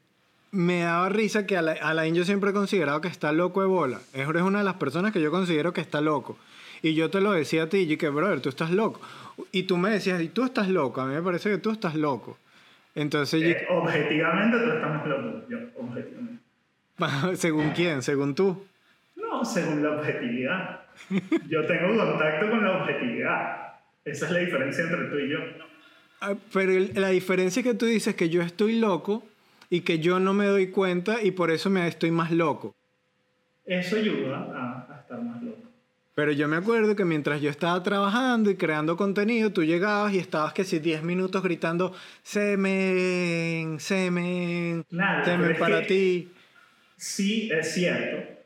me 0.51 0.79
daba 0.79 1.09
risa 1.09 1.45
que 1.45 1.57
Ala- 1.57 1.77
Alain 1.81 2.15
yo 2.15 2.23
siempre 2.23 2.51
he 2.51 2.53
considerado 2.53 3.01
que 3.01 3.07
está 3.09 3.31
loco 3.33 3.61
de 3.61 3.67
bola. 3.67 3.99
Es 4.13 4.25
una 4.27 4.59
de 4.59 4.63
las 4.63 4.75
personas 4.75 5.11
que 5.11 5.21
yo 5.21 5.29
considero 5.31 5.73
que 5.73 5.81
está 5.81 6.01
loco. 6.01 6.37
Y 6.81 6.93
yo 6.93 7.09
te 7.09 7.21
lo 7.21 7.31
decía 7.33 7.63
a 7.63 7.69
ti, 7.69 7.79
y 7.79 7.97
que, 7.97 8.07
brother, 8.09 8.39
tú 8.39 8.49
estás 8.49 8.71
loco. 8.71 9.01
Y 9.51 9.63
tú 9.63 9.77
me 9.77 9.89
decías, 9.89 10.21
y 10.21 10.29
tú 10.29 10.43
estás 10.45 10.69
loco. 10.69 11.01
A 11.01 11.05
mí 11.07 11.13
me 11.15 11.21
parece 11.21 11.49
que 11.49 11.57
tú 11.57 11.71
estás 11.71 11.95
loco. 11.95 12.37
Entonces, 12.95 13.41
yo- 13.41 13.49
Eh, 13.49 13.67
objetivamente 13.69 14.57
tú 14.59 14.71
estás 14.71 15.07
loco. 15.07 15.41
Yo, 15.49 15.57
objetivamente. 15.77 16.43
según 17.35 17.71
quién, 17.71 18.01
según 18.01 18.33
tú. 18.35 18.63
Según 19.45 19.83
la 19.83 19.91
objetividad. 19.91 20.81
Yo 21.47 21.65
tengo 21.65 21.95
contacto 21.95 22.49
con 22.49 22.63
la 22.63 22.77
objetividad. 22.81 23.73
Esa 24.03 24.25
es 24.25 24.31
la 24.31 24.39
diferencia 24.39 24.83
entre 24.83 25.05
tú 25.05 25.17
y 25.17 25.29
yo. 25.29 25.39
Ah, 26.21 26.35
Pero 26.53 26.71
la 26.95 27.09
diferencia 27.09 27.59
es 27.59 27.65
que 27.65 27.73
tú 27.73 27.85
dices 27.85 28.15
que 28.15 28.29
yo 28.29 28.41
estoy 28.41 28.79
loco 28.79 29.23
y 29.69 29.81
que 29.81 29.99
yo 29.99 30.19
no 30.19 30.33
me 30.33 30.45
doy 30.45 30.67
cuenta 30.67 31.21
y 31.21 31.31
por 31.31 31.51
eso 31.51 31.69
me 31.69 31.87
estoy 31.87 32.11
más 32.11 32.31
loco. 32.31 32.73
Eso 33.65 33.97
ayuda 33.97 34.37
a, 34.37 34.93
a 34.93 34.99
estar 35.01 35.21
más 35.21 35.41
loco. 35.43 35.67
Pero 36.15 36.31
yo 36.31 36.47
me 36.47 36.55
acuerdo 36.55 36.95
que 36.95 37.05
mientras 37.05 37.41
yo 37.41 37.49
estaba 37.51 37.83
trabajando 37.83 38.49
y 38.49 38.55
creando 38.55 38.97
contenido, 38.97 39.51
tú 39.51 39.63
llegabas 39.63 40.13
y 40.15 40.17
estabas 40.17 40.51
que 40.51 40.63
si 40.63 40.79
10 40.79 41.03
minutos 41.03 41.43
gritando 41.43 41.93
semen, 42.23 43.79
semen, 43.79 44.83
Claro, 44.89 45.25
semen 45.25 45.51
es 45.51 45.57
para 45.59 45.85
ti. 45.85 46.31
Sí, 46.95 47.51
es 47.51 47.71
cierto. 47.71 48.36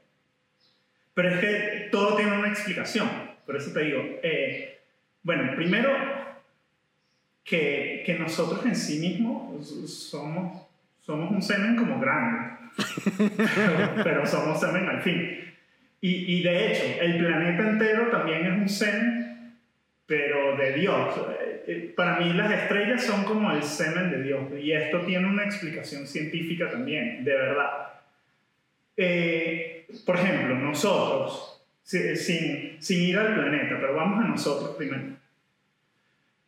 Pero 1.14 1.30
es 1.30 1.40
que 1.40 1.90
todo 1.92 2.16
tiene 2.16 2.38
una 2.38 2.50
explicación. 2.50 3.10
Por 3.46 3.56
eso 3.56 3.74
te 3.74 3.84
digo, 3.84 4.02
eh, 4.24 4.80
bueno, 5.24 5.56
primero 5.56 5.90
que, 7.44 8.04
que 8.06 8.18
nosotros 8.18 8.66
en 8.66 8.76
sí 8.76 9.00
mismos 9.00 9.68
somos, 10.10 10.68
somos 11.02 11.32
un 11.32 11.42
semen 11.42 11.76
como 11.76 12.00
grande, 12.00 12.56
pero, 13.38 13.92
pero 14.04 14.26
somos 14.26 14.60
semen 14.60 14.88
al 14.88 15.02
fin. 15.02 15.54
Y, 16.00 16.38
y 16.38 16.44
de 16.44 16.72
hecho, 16.72 16.84
el 17.02 17.18
planeta 17.18 17.70
entero 17.70 18.08
también 18.10 18.46
es 18.46 18.54
un 18.54 18.70
semen, 18.70 19.58
pero 20.06 20.58
de 20.58 20.74
Dios. 20.74 21.16
Eh, 21.40 21.64
eh, 21.68 21.94
Para 21.96 22.20
mí 22.20 22.34
las 22.34 22.52
estrellas 22.52 23.04
son 23.04 23.24
como 23.24 23.52
el 23.52 23.64
semen 23.64 24.12
de 24.12 24.24
Dios. 24.24 24.42
Y 24.60 24.72
esto 24.72 25.02
tiene 25.02 25.28
una 25.28 25.44
explicación 25.44 26.08
científica 26.08 26.70
también, 26.70 27.24
de 27.24 27.34
verdad. 27.34 28.01
Eh, 28.98 29.88
por 30.06 30.16
ejemplo, 30.18 30.56
nosotros, 30.56 31.62
si- 31.84 32.16
sin, 32.16 32.82
sin 32.82 33.02
ir 33.04 33.18
al 33.18 33.34
planeta, 33.36 33.78
pero 33.80 33.96
vamos 33.96 34.24
a 34.24 34.28
nosotros 34.28 34.76
primero. 34.76 35.16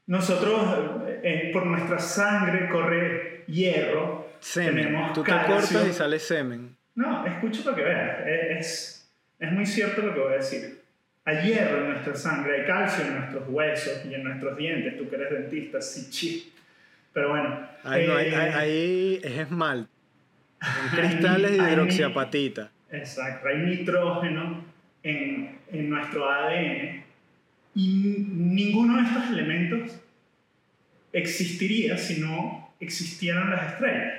Nosotros, 0.07 1.05
eh, 1.07 1.19
eh, 1.23 1.49
por 1.53 1.65
nuestra 1.65 1.99
sangre 1.99 2.67
corre 2.69 3.43
hierro. 3.47 4.23
Semen. 4.39 4.75
tenemos 4.75 5.13
Tú 5.13 5.23
te 5.23 5.31
cortas 5.31 5.87
y 5.87 5.93
sale 5.93 6.19
semen. 6.19 6.75
No, 6.95 7.25
escucha 7.25 7.63
para 7.63 7.77
que 7.77 7.83
veas. 7.83 8.27
Es, 8.27 8.59
es, 8.59 9.11
es 9.39 9.51
muy 9.53 9.65
cierto 9.65 10.01
lo 10.01 10.13
que 10.13 10.19
voy 10.19 10.33
a 10.33 10.37
decir. 10.37 10.81
Hay 11.25 11.47
hierro 11.47 11.77
en 11.77 11.89
nuestra 11.91 12.15
sangre, 12.15 12.59
hay 12.61 12.67
calcio 12.67 13.05
en 13.05 13.15
nuestros 13.19 13.43
huesos 13.47 14.05
y 14.05 14.13
en 14.13 14.23
nuestros 14.25 14.57
dientes. 14.57 14.97
Tú 14.97 15.09
que 15.09 15.15
eres 15.15 15.31
dentista, 15.31 15.81
sí, 15.81 16.09
chi. 16.11 16.53
Pero 17.13 17.29
bueno. 17.29 17.65
Ahí, 17.85 18.05
no, 18.07 18.19
eh, 18.19 18.35
ahí- 18.35 18.51
ahí 18.53 19.21
es 19.23 19.39
esmalte. 19.39 19.92
Son 20.63 20.99
Hay- 20.99 21.07
cristales 21.09 21.51
de 21.51 21.61
hay- 21.61 21.73
hidroxiapatita. 21.73 22.71
Exacto, 22.91 23.47
hay 23.47 23.57
nitrógeno 23.57 24.63
en, 25.03 25.57
en 25.71 25.89
nuestro 25.89 26.29
ADN 26.29 27.03
y 27.75 28.25
ninguno 28.29 28.97
de 28.97 29.03
estos 29.07 29.29
elementos 29.31 29.99
existiría 31.11 31.97
si 31.97 32.19
no 32.21 32.73
existieran 32.79 33.49
las 33.49 33.73
estrellas. 33.73 34.13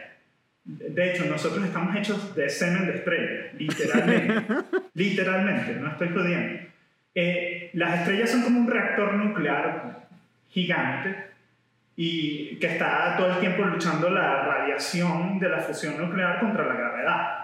De 0.64 1.10
hecho, 1.10 1.26
nosotros 1.26 1.64
estamos 1.64 1.94
hechos 1.96 2.34
de 2.34 2.48
semen 2.48 2.86
de 2.86 2.94
estrella, 2.96 3.52
literalmente. 3.58 4.54
literalmente, 4.94 5.74
no 5.74 5.90
estoy 5.90 6.08
jodiendo. 6.08 6.62
Eh, 7.14 7.70
las 7.74 8.00
estrellas 8.00 8.30
son 8.30 8.42
como 8.42 8.60
un 8.60 8.66
reactor 8.70 9.14
nuclear 9.14 10.08
gigante 10.50 11.14
y 11.96 12.56
que 12.56 12.66
está 12.66 13.14
todo 13.16 13.32
el 13.34 13.38
tiempo 13.38 13.62
luchando 13.64 14.10
la 14.10 14.44
radiación 14.44 15.38
de 15.38 15.48
la 15.48 15.58
fusión 15.58 15.96
nuclear 15.98 16.40
contra 16.40 16.66
la 16.66 16.74
gravedad. 16.74 17.38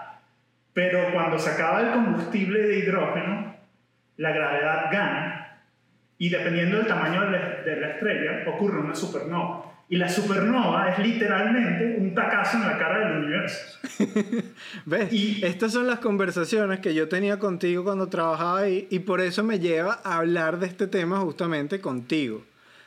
Pero 0.73 1.11
cuando 1.13 1.37
se 1.39 1.51
acaba 1.51 1.81
el 1.81 1.91
combustible 1.91 2.59
de 2.61 2.79
hidrógeno, 2.79 3.55
la 4.17 4.31
gravedad 4.31 4.89
gana 4.91 5.57
y 6.17 6.29
dependiendo 6.29 6.77
del 6.77 6.87
tamaño 6.87 7.21
de 7.31 7.31
la, 7.77 7.87
estrella 7.87 8.43
ocurre 8.49 8.79
una 8.79 8.93
supernova. 8.95 9.65
Y 9.89 9.97
la 9.97 10.07
supernova 10.07 10.89
es 10.89 10.99
literalmente 10.99 11.97
un 11.99 12.13
tacazo 12.13 12.57
en 12.57 12.67
la 12.67 12.77
cara 12.77 12.99
del 12.99 13.23
universo. 13.23 13.79
¿Ves? 14.85 15.11
Y- 15.11 15.43
Estas 15.43 15.73
son 15.73 15.87
las 15.87 15.99
conversaciones 15.99 16.79
que 16.79 16.93
yo 16.93 17.09
tenía 17.09 17.39
contigo 17.39 17.83
cuando 17.83 18.07
trabajaba 18.07 18.59
ahí 18.59 18.87
y 18.89 18.99
por 18.99 19.19
eso 19.19 19.43
me 19.43 19.59
lleva 19.59 19.99
a 20.03 20.17
hablar 20.17 20.59
de 20.59 20.67
este 20.67 20.87
tema 20.87 21.17
justamente 21.19 21.81
contigo, 21.81 22.43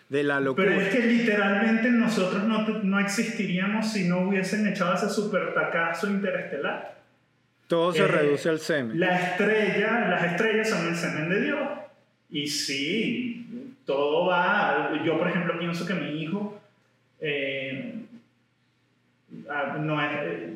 de 0.08 0.22
la 0.22 0.40
locura. 0.40 0.66
Pero 0.68 0.80
es 0.80 0.88
que 0.88 1.00
literalmente 1.06 1.90
nosotros 1.90 2.44
no, 2.44 2.66
no 2.82 3.00
existiríamos 3.00 3.92
si 3.92 4.08
no 4.08 4.20
hubiesen 4.28 4.66
echado 4.66 4.94
ese 4.94 5.08
super 5.08 5.54
tacazo 5.54 6.08
interestelar. 6.08 6.94
Todo 7.66 7.92
se 7.92 8.02
Eh, 8.04 8.08
reduce 8.08 8.48
al 8.48 8.58
semen. 8.60 9.00
La 9.00 9.18
estrella, 9.18 10.06
las 10.08 10.24
estrellas 10.24 10.68
son 10.68 10.86
el 10.88 10.94
semen 10.96 11.28
de 11.30 11.40
Dios. 11.42 11.58
Y 12.30 12.46
sí, 12.46 13.46
todo 13.86 14.26
va. 14.26 15.00
Yo, 15.04 15.18
por 15.18 15.28
ejemplo, 15.28 15.58
pienso 15.58 15.86
que 15.86 15.94
mi 15.94 16.22
hijo 16.22 16.60
eh, 17.20 17.94
no 19.80 20.02
es- 20.02 20.10
eh, 20.22 20.54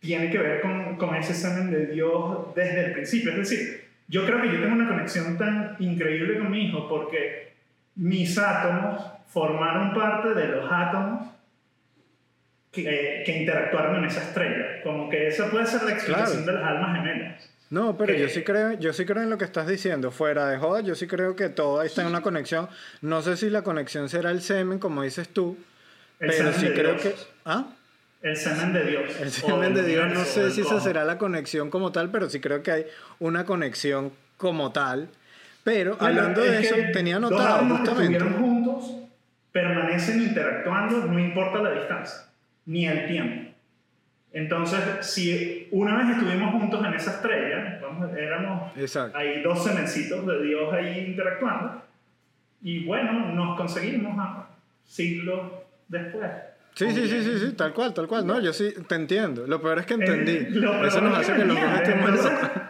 tiene 0.00 0.30
que 0.30 0.38
ver 0.38 0.60
con, 0.60 0.96
con 0.96 1.14
ese 1.14 1.34
semen 1.34 1.70
de 1.70 1.86
Dios 1.86 2.54
desde 2.54 2.86
el 2.86 2.92
principio. 2.92 3.30
Es 3.32 3.36
decir, 3.38 3.84
yo 4.08 4.24
creo 4.26 4.40
que 4.42 4.48
yo 4.48 4.60
tengo 4.60 4.74
una 4.74 4.88
conexión 4.88 5.36
tan 5.38 5.76
increíble 5.78 6.38
con 6.38 6.50
mi 6.50 6.66
hijo 6.66 6.88
porque 6.88 7.49
mis 8.00 8.36
átomos 8.38 9.02
formaron 9.28 9.92
parte 9.94 10.34
de 10.34 10.48
los 10.48 10.68
átomos 10.72 11.28
que, 12.72 12.82
eh, 13.20 13.22
que 13.24 13.36
interactuaron 13.38 13.96
en 13.96 14.04
esa 14.06 14.22
estrella. 14.22 14.82
Como 14.82 15.08
que 15.10 15.26
esa 15.28 15.50
puede 15.50 15.66
ser 15.66 15.82
la 15.82 15.92
explicación 15.92 16.44
Claro. 16.44 16.58
de 16.58 16.64
las 16.64 16.70
almas 16.76 16.96
gemelas. 16.96 17.50
No, 17.68 17.96
pero 17.96 18.12
que- 18.14 18.20
yo 18.20 18.28
sí 18.28 18.42
creo, 18.42 18.72
yo 18.74 18.92
sí 18.92 19.04
creo 19.04 19.22
en 19.22 19.30
lo 19.30 19.38
que 19.38 19.44
estás 19.44 19.66
diciendo. 19.68 20.10
Fuera 20.10 20.48
de 20.48 20.58
joda, 20.58 20.80
yo 20.80 20.94
sí 20.94 21.06
creo 21.06 21.36
que 21.36 21.48
todo 21.48 21.82
está 21.82 22.02
en 22.02 22.08
una 22.08 22.20
conexión. 22.22 22.68
No 23.02 23.22
sé 23.22 23.36
si 23.36 23.50
la 23.50 23.62
conexión 23.62 24.08
será 24.08 24.30
el 24.30 24.40
semen, 24.42 24.78
como 24.78 25.02
dices 25.02 25.28
tú, 25.28 25.56
El 26.18 26.30
pero 26.30 26.52
semen 26.52 26.54
sí 26.54 26.66
de 26.68 26.74
creo 26.74 26.92
Dios. 26.94 27.02
que. 27.02 27.14
¿Ah? 27.44 27.66
El 28.22 28.36
semen 28.36 28.72
de 28.72 28.84
Dios. 28.84 29.20
El 29.20 29.30
semen 29.30 29.74
de 29.74 29.82
Dios, 29.84 30.12
no 30.12 30.24
sé 30.24 30.50
si 30.50 30.60
esa 30.62 30.80
será 30.80 31.04
la 31.04 31.16
conexión 31.18 31.70
como 31.70 31.92
tal, 31.92 32.10
pero 32.10 32.28
sí 32.28 32.40
creo 32.40 32.62
que 32.62 32.70
hay 32.72 32.86
una 33.18 33.44
conexión 33.46 34.12
como 34.36 34.72
tal. 34.72 35.08
Pero 35.64 35.96
hablando 36.00 36.40
de 36.42 36.60
eso, 36.60 36.74
tenía 36.92 37.18
notado 37.18 37.56
átomos 37.56 37.80
que 37.80 37.86
justamente. 37.88 38.16
estuvieron 38.18 38.42
juntos, 38.42 38.96
permanecen 39.52 40.22
interactuando, 40.22 41.06
no 41.06 41.18
importa 41.18 41.58
la 41.60 41.72
distancia, 41.72 42.26
ni 42.66 42.86
el 42.86 43.06
tiempo. 43.06 43.50
Entonces, 44.32 44.80
si 45.00 45.68
una 45.72 45.96
vez 45.98 46.16
estuvimos 46.16 46.52
juntos 46.52 46.84
en 46.86 46.94
esa 46.94 47.10
estrella, 47.12 47.78
vamos, 47.82 48.16
éramos 48.16 48.76
Exacto. 48.76 49.18
hay 49.18 49.42
dos 49.42 49.64
semencitos 49.64 50.24
de 50.26 50.42
Dios 50.44 50.72
ahí 50.72 51.06
interactuando, 51.08 51.82
y 52.62 52.84
bueno, 52.84 53.32
nos 53.32 53.56
conseguimos 53.56 54.16
a 54.18 54.46
siglos 54.84 55.50
después. 55.88 56.30
Sí, 56.74 56.90
sí, 56.92 57.08
sí, 57.08 57.22
sí, 57.24 57.38
sí, 57.40 57.52
tal 57.54 57.72
cual, 57.74 57.92
tal 57.92 58.06
cual. 58.06 58.24
No, 58.26 58.40
yo 58.40 58.52
sí 58.52 58.72
te 58.86 58.94
entiendo. 58.94 59.46
Lo 59.46 59.60
peor 59.60 59.80
es 59.80 59.86
que 59.86 59.94
entendí. 59.94 60.32
Eh, 60.32 60.82
Eso 60.86 61.00
nos 61.00 61.18
hace 61.18 61.34
que 61.34 61.44
los 61.44 61.60
dos 61.60 61.72
estemos 61.74 62.12
desacuerdo. 62.12 62.62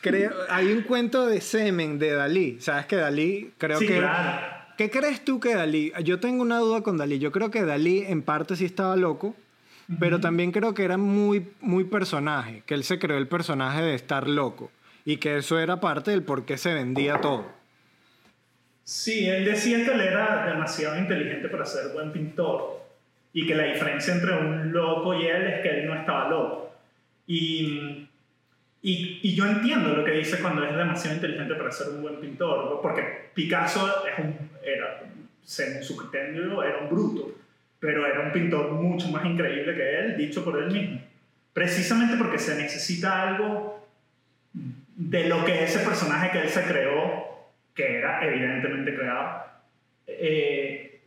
Creo, 0.00 0.32
hay 0.48 0.72
un 0.72 0.82
cuento 0.82 1.26
de 1.26 1.40
semen 1.40 1.98
de 1.98 2.12
Dalí. 2.12 2.58
¿Sabes 2.60 2.86
que 2.86 2.96
Dalí 2.96 3.52
creo 3.58 3.78
Sí, 3.78 3.86
que 3.86 3.98
claro. 3.98 4.60
¿Qué 4.78 4.90
crees 4.90 5.24
tú 5.24 5.40
que 5.40 5.54
Dalí? 5.54 5.92
Yo 6.04 6.20
tengo 6.20 6.40
una 6.42 6.58
duda 6.58 6.80
con 6.82 6.96
Dalí. 6.96 7.18
Yo 7.18 7.32
creo 7.32 7.50
que 7.50 7.64
Dalí 7.64 8.02
en 8.06 8.22
parte 8.22 8.56
sí 8.56 8.64
estaba 8.64 8.96
loco, 8.96 9.36
pero 9.98 10.20
también 10.20 10.52
creo 10.52 10.72
que 10.72 10.84
era 10.84 10.96
muy, 10.96 11.48
muy 11.60 11.84
personaje, 11.84 12.62
que 12.64 12.74
él 12.74 12.84
se 12.84 12.98
creó 12.98 13.18
el 13.18 13.28
personaje 13.28 13.82
de 13.82 13.94
estar 13.94 14.26
loco 14.26 14.70
y 15.04 15.18
que 15.18 15.36
eso 15.36 15.58
era 15.58 15.80
parte 15.80 16.12
del 16.12 16.22
por 16.22 16.44
qué 16.46 16.56
se 16.56 16.72
vendía 16.72 17.20
todo. 17.20 17.44
Sí, 18.84 19.28
él 19.28 19.44
decía 19.44 19.84
que 19.84 19.92
él 19.92 20.00
era 20.00 20.46
demasiado 20.46 20.98
inteligente 20.98 21.48
para 21.48 21.66
ser 21.66 21.92
buen 21.92 22.12
pintor 22.12 22.80
y 23.32 23.46
que 23.46 23.54
la 23.54 23.64
diferencia 23.64 24.14
entre 24.14 24.36
un 24.36 24.72
loco 24.72 25.14
y 25.14 25.26
él 25.26 25.46
es 25.46 25.60
que 25.60 25.80
él 25.80 25.86
no 25.86 25.94
estaba 25.94 26.28
loco. 26.28 26.74
Y, 27.26 28.08
y, 28.82 29.20
y 29.22 29.34
yo 29.34 29.46
entiendo 29.46 29.90
lo 29.90 30.04
que 30.04 30.12
dice 30.12 30.40
cuando 30.40 30.64
es 30.64 30.74
demasiado 30.76 31.16
inteligente 31.16 31.54
para 31.54 31.70
ser 31.70 31.88
un 31.90 32.02
buen 32.02 32.16
pintor, 32.20 32.80
porque 32.80 33.30
Picasso 33.34 34.04
es 34.06 34.18
un, 34.18 34.50
era, 34.64 35.02
según 35.44 35.82
su 35.82 35.96
criterio, 35.96 36.62
era 36.62 36.78
un 36.78 36.88
bruto, 36.88 37.34
pero 37.78 38.06
era 38.06 38.20
un 38.20 38.32
pintor 38.32 38.70
mucho 38.72 39.08
más 39.08 39.24
increíble 39.24 39.74
que 39.74 39.98
él, 39.98 40.16
dicho 40.16 40.44
por 40.44 40.58
él 40.62 40.70
mismo. 40.70 41.00
Precisamente 41.52 42.16
porque 42.16 42.38
se 42.38 42.54
necesita 42.56 43.28
algo 43.28 43.86
de 44.52 45.28
lo 45.28 45.44
que 45.44 45.64
ese 45.64 45.80
personaje 45.80 46.30
que 46.30 46.40
él 46.40 46.48
se 46.48 46.62
creó 46.64 47.28
que 47.74 47.96
era 47.98 48.24
evidentemente 48.26 48.94
creado, 48.94 49.44
eh, 50.06 51.00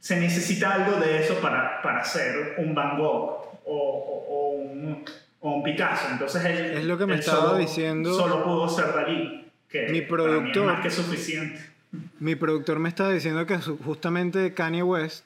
se 0.00 0.18
necesita 0.20 0.74
algo 0.74 0.98
de 1.00 1.18
eso 1.18 1.40
para, 1.40 1.82
para 1.82 2.00
hacer 2.00 2.54
un 2.58 2.74
Van 2.74 2.96
Gogh 2.98 3.58
o, 3.64 3.74
o- 3.74 4.26
o 4.28 4.50
un, 4.52 5.04
o 5.40 5.54
un 5.56 5.62
Picasso. 5.62 6.08
Entonces 6.10 6.44
él, 6.44 6.64
Es 6.78 6.84
lo 6.84 6.96
que 6.98 7.06
me 7.06 7.14
estaba 7.16 7.48
solo, 7.50 7.58
diciendo- 7.58 8.14
Solo 8.14 8.42
pudo 8.44 8.68
ser 8.68 8.86
Dalí, 8.94 9.46
que 9.68 9.88
Mi 9.90 10.00
para 10.02 10.24
mí 10.24 10.28
es 10.30 10.54
productor- 10.56 10.66
más 10.66 10.80
que 10.80 10.90
suficiente. 10.90 11.60
Mi 12.20 12.34
productor 12.34 12.78
me 12.78 12.88
estaba 12.88 13.10
diciendo 13.10 13.46
que 13.46 13.56
justamente 13.58 14.52
Kanye 14.54 14.82
West, 14.82 15.24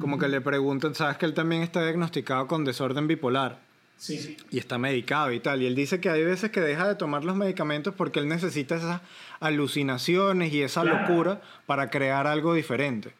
como 0.00 0.18
que 0.18 0.28
le 0.28 0.40
preguntan, 0.42 0.94
sabes 0.94 1.16
que 1.16 1.24
él 1.26 1.32
también 1.34 1.62
está 1.62 1.82
diagnosticado 1.82 2.46
con 2.46 2.64
desorden 2.64 3.06
bipolar. 3.06 3.64
Sí. 3.98 4.36
y 4.50 4.58
está 4.58 4.76
medicado 4.76 5.32
y 5.32 5.40
tal. 5.40 5.62
Y 5.62 5.66
él 5.66 5.74
dice 5.74 6.00
que 6.02 6.10
hay 6.10 6.22
veces 6.22 6.50
que 6.50 6.60
deja 6.60 6.86
de 6.86 6.96
tomar 6.96 7.24
los 7.24 7.34
medicamentos 7.34 7.94
porque 7.96 8.20
él 8.20 8.28
necesita 8.28 8.74
esas 8.76 9.00
alucinaciones 9.40 10.52
y 10.52 10.60
esa 10.60 10.82
Claro. 10.82 11.00
locura 11.08 11.40
para 11.64 11.88
crear 11.88 12.26
algo 12.26 12.52
diferente. 12.52 13.14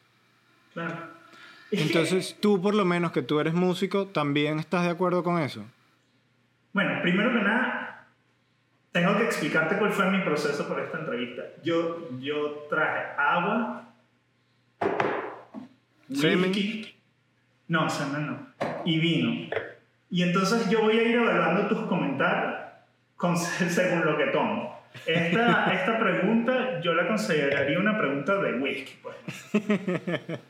Claro. 0.75 0.95
Entonces, 1.71 2.37
tú 2.41 2.61
por 2.61 2.75
lo 2.75 2.85
menos 2.85 3.13
que 3.13 3.23
tú 3.23 3.41
eres 3.41 3.55
músico, 3.55 4.07
¿también 4.07 4.59
estás 4.59 4.85
de 4.85 4.91
acuerdo 4.91 5.25
con 5.25 5.41
eso? 5.41 5.65
Bueno, 6.77 7.01
primero 7.01 7.33
que 7.33 7.41
nada, 7.41 8.07
tengo 8.93 9.17
que 9.17 9.25
explicarte 9.25 9.79
cuál 9.79 9.93
fue 9.93 10.11
mi 10.11 10.21
proceso 10.21 10.69
para 10.69 10.85
esta 10.85 10.99
entrevista. 10.99 11.43
Yo, 11.65 12.11
yo 12.21 12.67
traje 12.69 13.15
agua, 13.17 13.95
Semen. 16.13 16.51
whisky, 16.51 16.95
no, 17.69 17.89
semen 17.89 18.27
no, 18.27 18.49
y 18.85 18.99
vino. 18.99 19.49
Y 20.11 20.23
entonces 20.23 20.69
yo 20.69 20.83
voy 20.83 20.99
a 20.99 21.03
ir 21.05 21.15
evaluando 21.15 21.67
tus 21.67 21.81
comentarios 21.87 22.57
con, 23.17 23.39
según 23.39 24.05
lo 24.05 24.19
que 24.19 24.27
tomo. 24.27 24.79
Esta, 25.07 25.73
esta 25.73 25.99
pregunta 25.99 26.83
yo 26.83 26.93
la 26.93 27.09
consideraría 27.09 27.79
una 27.79 27.97
pregunta 27.97 28.37
de 28.37 28.53
whisky, 28.53 28.99
pues. 29.03 29.17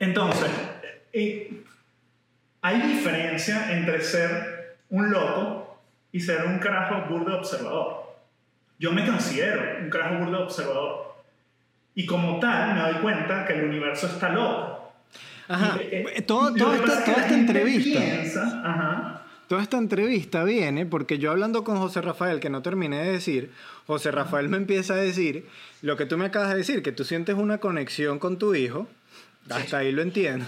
Entonces, 0.00 0.50
eh, 1.12 1.62
hay 2.62 2.80
diferencia 2.82 3.72
entre 3.76 4.00
ser 4.02 4.76
un 4.90 5.10
loco 5.10 5.78
y 6.12 6.20
ser 6.20 6.44
un 6.44 6.58
carajo 6.58 7.08
burdo 7.08 7.38
observador. 7.38 8.00
Yo 8.78 8.92
me 8.92 9.06
considero 9.06 9.82
un 9.82 9.90
carajo 9.90 10.24
burdo 10.24 10.44
observador. 10.44 11.14
Y 11.94 12.06
como 12.06 12.38
tal, 12.40 12.74
me 12.74 12.80
doy 12.80 13.00
cuenta 13.02 13.44
que 13.44 13.54
el 13.54 13.64
universo 13.64 14.06
está 14.06 14.30
loco. 14.30 14.92
Ajá. 15.48 15.76
Y, 15.76 15.84
eh, 15.94 16.04
Eh, 16.16 16.22
todo- 16.22 16.54
toda 16.54 16.76
esta, 16.76 17.04
toda 17.04 17.16
esta 17.22 17.34
entrevista. 17.34 17.98
piensa- 18.00 18.62
ajá, 18.64 19.16
Toda 19.48 19.62
esta 19.62 19.78
entrevista 19.78 20.44
viene 20.44 20.86
porque 20.86 21.18
yo 21.18 21.32
hablando 21.32 21.64
con 21.64 21.76
José 21.78 22.00
Rafael, 22.00 22.38
que 22.38 22.48
no 22.50 22.62
terminé 22.62 23.02
de 23.02 23.10
decir, 23.10 23.50
José 23.88 24.12
Rafael 24.12 24.48
me 24.48 24.56
empieza 24.56 24.94
a 24.94 24.98
decir 24.98 25.44
lo 25.82 25.96
que 25.96 26.06
tú 26.06 26.16
me 26.16 26.26
acabas 26.26 26.50
de 26.50 26.56
decir, 26.58 26.84
que 26.84 26.92
tú 26.92 27.02
sientes 27.02 27.34
una 27.34 27.58
conexión 27.58 28.20
con 28.20 28.38
tu 28.38 28.54
hijo, 28.54 28.86
hasta 29.50 29.78
ahí 29.78 29.90
lo 29.90 30.02
entiendo, 30.02 30.46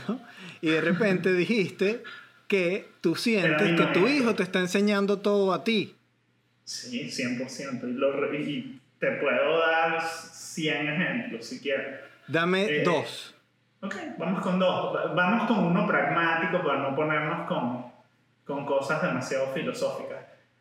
y 0.62 0.70
de 0.70 0.80
repente 0.80 1.32
dijiste 1.34 2.02
que 2.48 2.88
tú 3.02 3.14
sientes 3.16 3.60
que 3.76 3.82
no 3.84 3.92
tu 3.92 4.06
es. 4.06 4.14
hijo 4.20 4.34
te 4.34 4.42
está 4.42 4.60
enseñando 4.60 5.18
todo 5.18 5.52
a 5.52 5.62
ti. 5.64 5.94
Sí, 6.64 7.10
100%. 7.10 7.82
Y, 7.88 7.92
lo 7.92 8.34
y 8.34 8.80
te 8.98 9.10
puedo 9.12 9.58
dar 9.58 10.00
100 10.02 10.88
ejemplos 10.88 11.44
si 11.46 11.60
quieres. 11.60 12.00
Dame 12.28 12.64
Eh, 12.64 12.82
dos. 12.84 13.34
Ok, 13.80 13.96
vamos 14.16 14.40
con 14.42 14.58
dos. 14.60 14.94
Va- 14.96 15.12
Vamos 15.12 15.46
con 15.48 15.58
uno 15.64 15.86
pragmático 15.86 16.62
para 16.62 16.78
no 16.88 16.94
ponernos 16.94 17.48
con, 17.48 17.86
con 18.44 18.64
cosas 18.64 19.02
demasiado 19.02 19.52
filosóficas. 19.52 20.18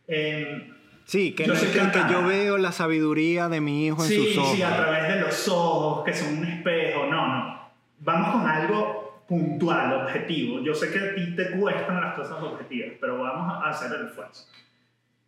Eh, 0.08 0.72
Sí, 1.06 1.34
que, 1.34 1.46
yo 1.46 1.54
en 1.54 1.60
soy 1.60 1.68
el 1.68 1.74
que, 1.74 1.80
en 1.80 1.92
que 1.92 2.00
yo 2.14 2.26
veo 2.26 2.58
la 2.58 2.72
sabiduría 2.72 3.50
de 3.50 3.60
mi 3.60 3.86
hijo 3.88 4.02
en 4.04 4.10
sí, 4.10 4.16
sus 4.16 4.38
ojos. 4.38 4.56
sí, 4.56 4.62
a 4.64 4.76
través 4.78 5.08
de 5.14 5.20
los 5.22 5.48
ojos, 5.50 6.06
que 6.06 6.14
son 6.14 6.38
un 6.38 6.46
espejo. 6.46 7.06
No, 7.08 7.28
no. 7.28 7.72
Vamos 8.00 8.32
con 8.32 8.48
algo 8.50 9.11
puntual, 9.32 9.94
objetivo. 9.94 10.60
Yo 10.60 10.76
sé 10.76 10.92
que 10.92 11.00
a 11.00 11.16
ti 11.16 11.34
te 11.38 11.52
cuestan 11.52 12.02
las 12.02 12.16
cosas 12.16 12.44
objetivas, 12.44 12.98
pero 13.00 13.18
vamos 13.18 13.64
a 13.64 13.70
hacer 13.70 13.98
el 13.98 14.08
esfuerzo. 14.08 14.46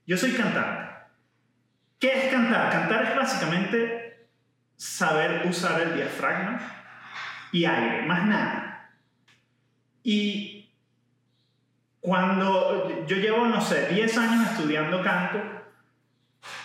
Yo 0.06 0.18
soy 0.18 0.34
cantante. 0.34 0.92
¿Qué 2.00 2.12
es 2.12 2.34
cantar? 2.34 2.70
Cantar 2.70 3.06
es 3.06 3.16
básicamente 3.16 4.28
saber 4.76 5.48
usar 5.48 5.80
el 5.80 5.96
diafragma 5.96 6.60
y 7.54 7.64
aire, 7.64 8.02
más 8.02 8.26
nada. 8.26 8.92
Y 10.04 10.70
cuando 12.02 13.06
yo 13.08 13.16
llevo, 13.16 13.46
no 13.46 13.62
sé, 13.62 13.88
10 13.88 14.18
años 14.18 14.52
estudiando 14.52 15.02
canto 15.02 15.40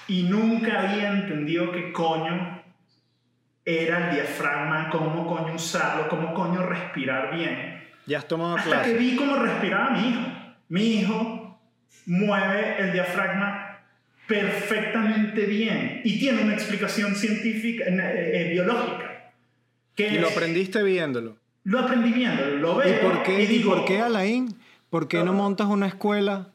y 0.09 0.24
nunca 0.24 0.81
había 0.81 1.11
entendido 1.11 1.70
qué 1.70 1.92
coño 1.92 2.58
era 3.68 4.09
el 4.09 4.14
diafragma, 4.16 4.88
cómo 4.90 5.26
coño 5.26 5.54
usarlo, 5.54 6.09
cómo 6.09 6.33
coño 6.33 6.62
respirar 6.62 7.37
bien. 7.37 7.85
Ya 8.07 8.18
has 8.18 8.26
tomado 8.26 8.57
Hasta 8.57 8.70
clase. 8.70 8.92
que 8.92 8.98
vi 8.98 9.14
cómo 9.14 9.37
respiraba 9.37 9.90
mi 9.90 10.09
hijo. 10.09 10.20
Mi 10.68 10.83
hijo 10.94 11.61
mueve 12.07 12.76
el 12.78 12.92
diafragma 12.92 13.81
perfectamente 14.26 15.44
bien 15.46 16.00
y 16.04 16.18
tiene 16.18 16.42
una 16.42 16.54
explicación 16.54 17.14
científica, 17.14 17.85
eh, 17.87 18.46
eh, 18.46 18.50
biológica. 18.52 19.33
Que 19.94 20.14
Y 20.14 20.18
lo 20.18 20.28
aprendiste 20.28 20.83
viéndolo. 20.83 21.37
Lo 21.64 21.81
aprendí 21.81 22.12
viendo, 22.12 22.46
lo 22.46 22.76
veo. 22.76 22.88
¿Y 22.88 23.04
por 23.04 23.22
qué, 23.22 23.40
y 23.40 23.42
y 23.42 23.46
digo, 23.46 23.74
por 23.74 23.85
qué 23.85 24.00
Alain? 24.00 24.48
¿Por 24.88 25.09
qué 25.09 25.22
no 25.22 25.35
montas 25.35 25.66
una 25.66 25.87
escuela 25.87 26.48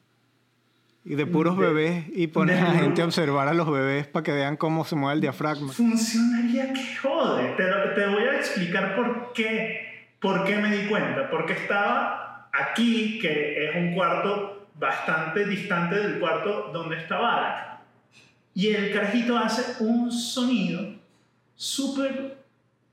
y 1.05 1.15
de 1.15 1.25
puros 1.25 1.57
De- 1.57 1.65
bebés 1.67 2.05
y 2.13 2.27
pones 2.27 2.55
de 2.55 2.61
a 2.61 2.69
la 2.73 2.79
gente 2.79 3.01
a 3.01 3.05
observar 3.05 3.47
a 3.47 3.53
los 3.53 3.69
bebés 3.69 4.07
para 4.07 4.23
que 4.23 4.31
vean 4.31 4.55
cómo 4.57 4.85
se 4.85 4.95
mueve 4.95 5.15
el 5.15 5.21
diafragma? 5.21 5.71
Funcionaría 5.73 6.71
que 6.73 6.95
jode. 7.01 7.49
Te, 7.57 7.63
te 7.95 8.07
voy 8.07 8.23
a 8.23 8.37
explicar 8.37 8.95
por 8.95 9.33
qué, 9.33 10.07
por 10.19 10.45
qué 10.45 10.55
me 10.57 10.75
di 10.75 10.87
cuenta. 10.87 11.29
Porque 11.29 11.53
estaba 11.53 12.49
aquí, 12.53 13.19
que 13.19 13.69
es 13.69 13.75
un 13.75 13.93
cuarto 13.93 14.67
bastante 14.79 15.45
distante 15.45 15.95
del 15.95 16.19
cuarto 16.19 16.69
donde 16.73 16.97
estaba 16.97 17.35
Alec. 17.37 17.79
Y 18.55 18.67
el 18.69 18.93
carajito 18.93 19.37
hace 19.37 19.83
un 19.83 20.11
sonido 20.11 20.95
súper... 21.55 22.41